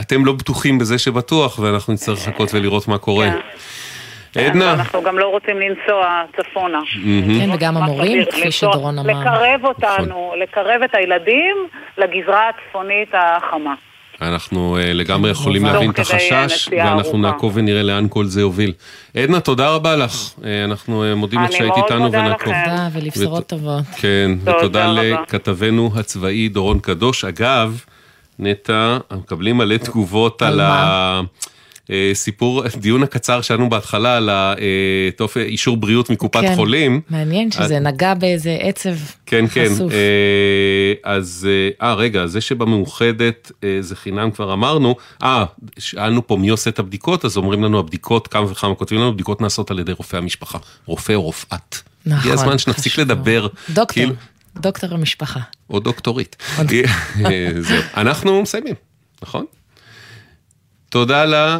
אתם 0.00 0.24
לא 0.24 0.32
בטוחים 0.32 0.78
בזה 0.78 0.98
שבטוח, 0.98 1.58
ואנחנו 1.58 1.92
נצטרך 1.92 2.18
לחכות 2.28 2.54
ולראות 2.54 2.88
מה 2.88 2.98
קורה. 2.98 3.30
כן. 4.32 4.40
עדנה. 4.40 4.72
אנחנו 4.72 5.02
גם 5.02 5.18
לא 5.18 5.26
רוצים 5.26 5.60
לנסוע 5.60 6.22
צפונה. 6.36 6.80
כן, 7.40 7.50
וגם 7.54 7.76
המורים, 7.76 8.24
כפי 8.24 8.50
שדורון 8.50 8.98
אמר. 8.98 9.20
לקרב 9.20 9.64
אותנו, 9.64 10.32
לקרב 10.36 10.82
את 10.84 10.94
הילדים 10.94 11.56
לגזרה 11.98 12.48
הצפונית 12.48 13.08
החמה. 13.12 13.74
אנחנו 14.22 14.78
uh, 14.78 14.94
לגמרי 14.94 15.30
יכולים 15.30 15.64
להבין 15.64 15.90
את 15.90 15.98
החשש, 15.98 16.68
ואנחנו 16.72 17.18
נעקוב 17.18 17.52
ונראה 17.56 17.82
לאן 17.82 18.06
כל 18.10 18.26
זה 18.26 18.40
יוביל. 18.40 18.72
עדנה, 19.16 19.40
תודה 19.40 19.70
רבה 19.70 19.96
לך. 19.96 20.12
Uh, 20.12 20.44
אנחנו 20.64 21.04
מודים 21.16 21.40
לך 21.42 21.52
שהיית 21.52 21.72
איתנו 21.76 22.12
ונעקוב. 22.12 22.46
תודה, 22.46 22.88
ולבשורות 22.92 23.46
טובות. 23.46 23.84
כן, 23.96 24.30
ותודה 24.44 24.92
לכתבנו 24.92 25.90
הצבאי 25.94 26.48
דורון 26.48 26.78
קדוש. 26.78 27.24
אגב, 27.24 27.84
נטע, 28.38 28.98
מקבלים 29.12 29.56
מלא 29.56 29.76
תגובות 29.76 30.42
על 30.42 30.60
ה... 30.60 31.20
אה, 31.90 32.10
סיפור, 32.14 32.62
דיון 32.76 33.02
הקצר 33.02 33.40
שלנו 33.40 33.68
בהתחלה 33.68 34.16
על 34.16 34.30
אה, 34.30 34.54
אישור 35.36 35.76
בריאות 35.76 36.10
מקופת 36.10 36.40
כן, 36.40 36.54
חולים. 36.56 37.00
מעניין 37.10 37.50
שזה 37.50 37.62
אז... 37.64 37.72
נגע 37.72 38.14
באיזה 38.14 38.58
עצב 38.60 38.94
כן, 39.26 39.46
כן. 39.46 39.64
חשוף. 39.64 39.78
כן, 39.78 39.98
כן. 41.02 41.10
אז, 41.10 41.48
אה, 41.82 41.94
רגע, 41.94 42.26
זה 42.26 42.40
שבמאוחדת 42.40 43.52
זה 43.80 43.96
חינם 43.96 44.30
כבר 44.30 44.52
אמרנו. 44.52 44.96
אה, 45.22 45.44
שאלנו 45.78 46.26
פה 46.26 46.36
מי 46.36 46.48
עושה 46.48 46.70
את 46.70 46.78
הבדיקות, 46.78 47.24
אז 47.24 47.36
אומרים 47.36 47.64
לנו 47.64 47.78
הבדיקות, 47.78 48.28
כמה 48.28 48.52
וכמה 48.52 48.74
כותבים 48.74 49.00
לנו, 49.00 49.12
בדיקות 49.14 49.40
נעשות 49.40 49.70
על 49.70 49.78
ידי 49.78 49.92
רופא 49.92 50.16
המשפחה. 50.16 50.58
רופא 50.86 51.12
או 51.12 51.22
רופאת. 51.22 51.76
נכון. 52.06 52.20
הגיע 52.20 52.32
הזמן 52.32 52.58
שנפסיק 52.58 52.98
לדבר. 52.98 53.46
דוקטור. 53.70 53.84
כאילו... 53.86 54.14
דוקטור 54.56 54.94
המשפחה. 54.94 55.40
או 55.70 55.80
דוקטורית. 55.80 56.36
אנחנו 57.96 58.42
מסיימים, 58.42 58.74
נכון? 59.22 59.44
תודה 60.88 61.24
לה. 61.24 61.58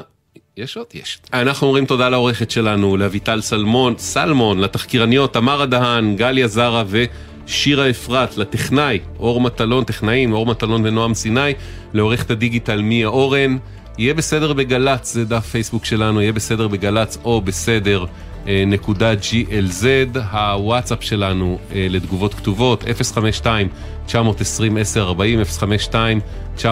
יש 0.59 0.77
עוד? 0.77 0.87
יש. 0.95 1.19
אנחנו 1.33 1.67
אומרים 1.67 1.87
תודה 1.87 2.09
לעורכת 2.09 2.51
שלנו, 2.51 2.97
לאביטל 2.97 3.41
סלמון, 3.41 3.95
סלמון, 3.99 4.61
לתחקירניות 4.61 5.33
תמרה 5.33 5.67
דהן, 5.67 6.17
גליה 6.17 6.49
זרה 6.49 6.85
ושירה 6.89 7.91
אפרת, 7.91 8.37
לטכנאי, 8.37 8.99
אור 9.19 9.41
מטלון, 9.41 9.85
טכנאים, 9.85 10.33
אור 10.33 10.47
מטלון 10.47 10.87
ונועם 10.87 11.15
סיני, 11.15 11.53
לעורכת 11.93 12.31
הדיגיטל 12.31 12.83
מיה 12.83 13.07
אורן. 13.07 13.57
יהיה 13.99 14.15
בסדר 14.15 14.53
בגל"צ, 14.53 15.13
זה 15.13 15.25
דף 15.25 15.47
פייסבוק 15.47 15.85
שלנו, 15.85 16.21
יהיה 16.21 16.33
בסדר 16.33 16.69
בגל"צ 16.69 17.19
או 17.25 17.41
בסדר 17.41 18.05
אה, 18.47 18.65
נקודה 18.67 19.13
GLZ, 19.13 20.19
הוואטסאפ 20.31 21.03
שלנו 21.03 21.59
אה, 21.75 21.87
לתגובות 21.91 22.35
כתובות, 22.35 22.85
052-920-1040, 24.09 24.11
052-920-1040, 26.59 26.63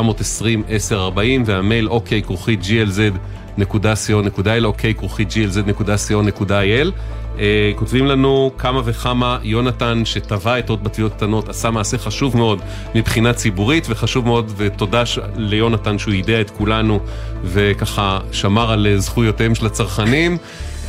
והמייל 1.45 1.89
אוקיי 1.89 2.22
כרוכית 2.22 2.61
GLZ. 2.61 3.18
glz.co.il, 3.59 4.64
אוקיי, 4.64 4.94
כרוכי 4.94 5.24
glz.co.il. 5.24 6.90
אה, 7.38 7.72
כותבים 7.76 8.07
לנו 8.07 8.50
כמה 8.59 8.80
וכמה 8.84 9.38
יונתן 9.42 10.02
שטבע 10.04 10.59
את 10.59 10.70
עוד 10.70 10.84
בתביעות 10.84 11.12
קטנות 11.12 11.48
עשה 11.48 11.70
מעשה 11.70 11.98
חשוב 11.98 12.36
מאוד 12.36 12.61
מבחינה 12.94 13.32
ציבורית 13.32 13.86
וחשוב 13.88 14.26
מאוד 14.26 14.52
ותודה 14.57 15.02
ליונתן 15.36 15.98
שהוא 15.98 16.14
יידע 16.14 16.40
את 16.40 16.50
כולנו 16.50 17.00
וככה 17.44 18.18
שמר 18.32 18.72
על 18.72 18.86
זכויותיהם 18.96 19.54
של 19.54 19.66
הצרכנים. 19.66 20.38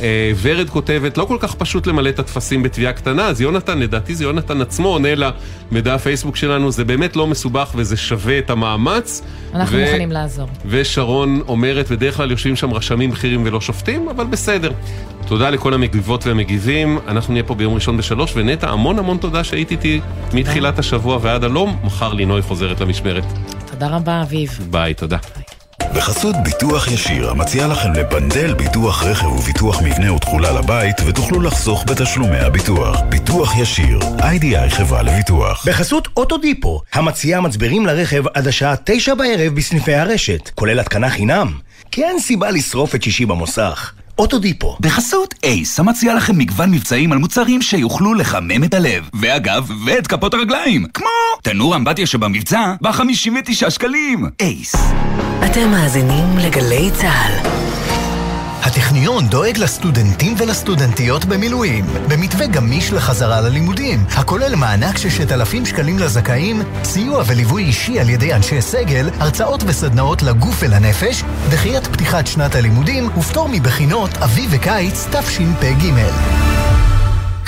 אה, 0.00 0.32
ורד 0.42 0.70
כותבת, 0.70 1.18
לא 1.18 1.24
כל 1.24 1.36
כך 1.40 1.54
פשוט 1.54 1.86
למלא 1.86 2.08
את 2.08 2.18
הטפסים 2.18 2.62
בתביעה 2.62 2.92
קטנה, 2.92 3.26
אז 3.26 3.40
יונתן, 3.40 3.78
לדעתי 3.78 4.14
זה 4.14 4.24
יונתן 4.24 4.60
עצמו 4.60 4.88
עונה 4.88 5.08
למידע 5.14 5.94
הפייסבוק 5.94 6.36
שלנו, 6.36 6.70
זה 6.70 6.84
באמת 6.84 7.16
לא 7.16 7.26
מסובך 7.26 7.70
וזה 7.74 7.96
שווה 7.96 8.38
את 8.38 8.50
המאמץ. 8.50 9.22
אנחנו 9.54 9.78
ו... 9.78 9.84
מוכנים 9.84 10.12
לעזור. 10.12 10.48
ושרון 10.66 11.40
אומרת, 11.48 11.90
בדרך 11.90 12.16
כלל 12.16 12.30
יושבים 12.30 12.56
שם 12.56 12.74
רשמים 12.74 13.10
בכירים 13.10 13.42
ולא 13.46 13.60
שופטים, 13.60 14.08
אבל 14.08 14.24
בסדר. 14.24 14.72
תודה 15.26 15.50
לכל 15.50 15.74
המגיבות 15.74 16.26
והמגיבים, 16.26 16.98
אנחנו 17.08 17.32
נהיה 17.32 17.44
פה 17.44 17.54
ביום 17.54 17.74
ראשון 17.74 17.96
בשלוש, 17.96 18.32
ונטע, 18.36 18.70
המון 18.70 18.98
המון 18.98 19.18
תודה 19.18 19.44
שהיית 19.44 19.70
איתי 19.70 20.00
מתחילת 20.32 20.78
השבוע 20.78 21.18
ועד 21.22 21.44
הלום, 21.44 21.78
מחר 21.84 22.12
לינוי 22.12 22.42
חוזרת 22.42 22.80
למשמרת. 22.80 23.24
תודה 23.70 23.88
רבה, 23.88 24.22
אביב. 24.22 24.58
ביי, 24.70 24.94
תודה. 24.94 25.18
בחסות 25.94 26.36
ביטוח 26.44 26.88
ישיר, 26.88 27.30
המציע 27.30 27.66
לכם 27.66 27.92
לבנדל 27.92 28.54
ביטוח 28.54 29.04
רכב 29.04 29.26
וביטוח 29.26 29.82
מבנה 29.82 30.12
ותכולה 30.12 30.52
לבית, 30.52 30.96
ותוכלו 31.06 31.40
לחסוך 31.40 31.84
בתשלומי 31.88 32.38
הביטוח. 32.38 33.00
ביטוח 33.08 33.56
ישיר, 33.58 33.98
איי-די-איי 34.22 34.70
חברה 34.70 35.02
לביטוח. 35.02 35.68
בחסות 35.68 36.08
אוטודיפו, 36.16 36.80
המציע 36.92 37.40
מצברים 37.40 37.86
לרכב 37.86 38.24
עד 38.34 38.46
השעה 38.46 38.74
תשע 38.84 39.14
בערב 39.14 39.54
בסניפי 39.54 39.94
הרשת, 39.94 40.50
כולל 40.54 40.80
התקנה 40.80 41.10
חינם. 41.10 41.52
כי 41.90 42.04
אין 42.04 42.20
סיבה 42.20 42.50
לשרוף 42.50 42.94
את 42.94 43.02
שישי 43.02 43.26
במוסך. 43.26 43.92
אוטודיפו. 44.18 44.76
בחסות 44.80 45.34
אייס, 45.44 45.80
המציע 45.80 46.14
לכם 46.14 46.38
מגוון 46.38 46.70
מבצעים 46.70 47.12
על 47.12 47.18
מוצרים 47.18 47.62
שיוכלו 47.62 48.14
לחמם 48.14 48.64
את 48.64 48.74
הלב. 48.74 49.08
ואגב, 49.14 49.70
ואת 49.86 50.06
כפות 50.06 50.34
הרגליים. 50.34 50.86
כמו 50.94 51.06
תנור 51.42 51.76
אמבטיה 51.76 52.06
שבמבצע 52.06 52.74
ב-59 52.80 53.70
שקלים. 53.70 54.26
אייס. 54.40 54.76
אתם 55.44 55.70
מאזינים 55.70 56.38
לגלי 56.38 56.90
צה"ל. 57.00 57.48
הטכניון 58.68 59.28
דואג 59.28 59.58
לסטודנטים 59.58 60.34
ולסטודנטיות 60.38 61.24
במילואים, 61.24 61.84
במתווה 62.08 62.46
גמיש 62.46 62.92
לחזרה 62.92 63.40
ללימודים, 63.40 64.04
הכולל 64.10 64.54
מענק 64.54 64.98
ששת 64.98 65.32
אלפים 65.32 65.66
שקלים 65.66 65.98
לזכאים, 65.98 66.62
סיוע 66.84 67.22
וליווי 67.26 67.64
אישי 67.64 68.00
על 68.00 68.08
ידי 68.08 68.34
אנשי 68.34 68.62
סגל, 68.62 69.10
הרצאות 69.18 69.62
וסדנאות 69.66 70.22
לגוף 70.22 70.56
ולנפש, 70.62 71.24
דחיית 71.50 71.86
פתיחת 71.86 72.26
שנת 72.26 72.54
הלימודים 72.54 73.08
ופטור 73.18 73.48
מבחינות 73.48 74.10
אביב 74.16 74.50
וקיץ 74.52 75.06
תשפ"ג. 75.10 75.92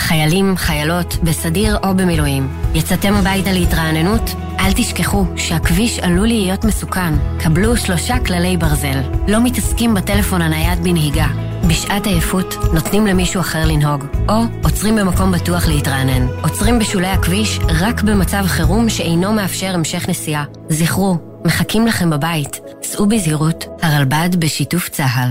חיילים, 0.01 0.57
חיילות, 0.57 1.17
בסדיר 1.23 1.77
או 1.83 1.95
במילואים. 1.95 2.49
יצאתם 2.75 3.15
הביתה 3.15 3.53
להתרעננות? 3.53 4.31
אל 4.59 4.73
תשכחו 4.73 5.25
שהכביש 5.37 5.99
עלול 5.99 6.27
להיות 6.27 6.65
מסוכן. 6.65 7.15
קבלו 7.39 7.77
שלושה 7.77 8.19
כללי 8.19 8.57
ברזל. 8.57 9.01
לא 9.29 9.45
מתעסקים 9.45 9.95
בטלפון 9.95 10.43
הנייד 10.43 10.85
בנהיגה. 10.85 11.27
בשעת 11.69 12.07
עייפות 12.07 12.55
נותנים 12.75 13.07
למישהו 13.07 13.41
אחר 13.41 13.65
לנהוג, 13.65 14.05
או 14.29 14.35
עוצרים 14.65 14.97
במקום 14.97 15.33
בטוח 15.33 15.69
להתרענן. 15.69 16.27
עוצרים 16.43 16.79
בשולי 16.79 17.07
הכביש 17.07 17.59
רק 17.81 18.03
במצב 18.03 18.45
חירום 18.47 18.89
שאינו 18.89 19.33
מאפשר 19.33 19.75
המשך 19.75 20.09
נסיעה. 20.09 20.45
זכרו, 20.69 21.19
מחכים 21.45 21.87
לכם 21.87 22.11
בבית. 22.11 22.61
סעו 22.83 23.07
בזהירות, 23.07 23.65
הרלב"ד 23.83 24.37
בשיתוף 24.39 24.89
צה"ל. 24.89 25.31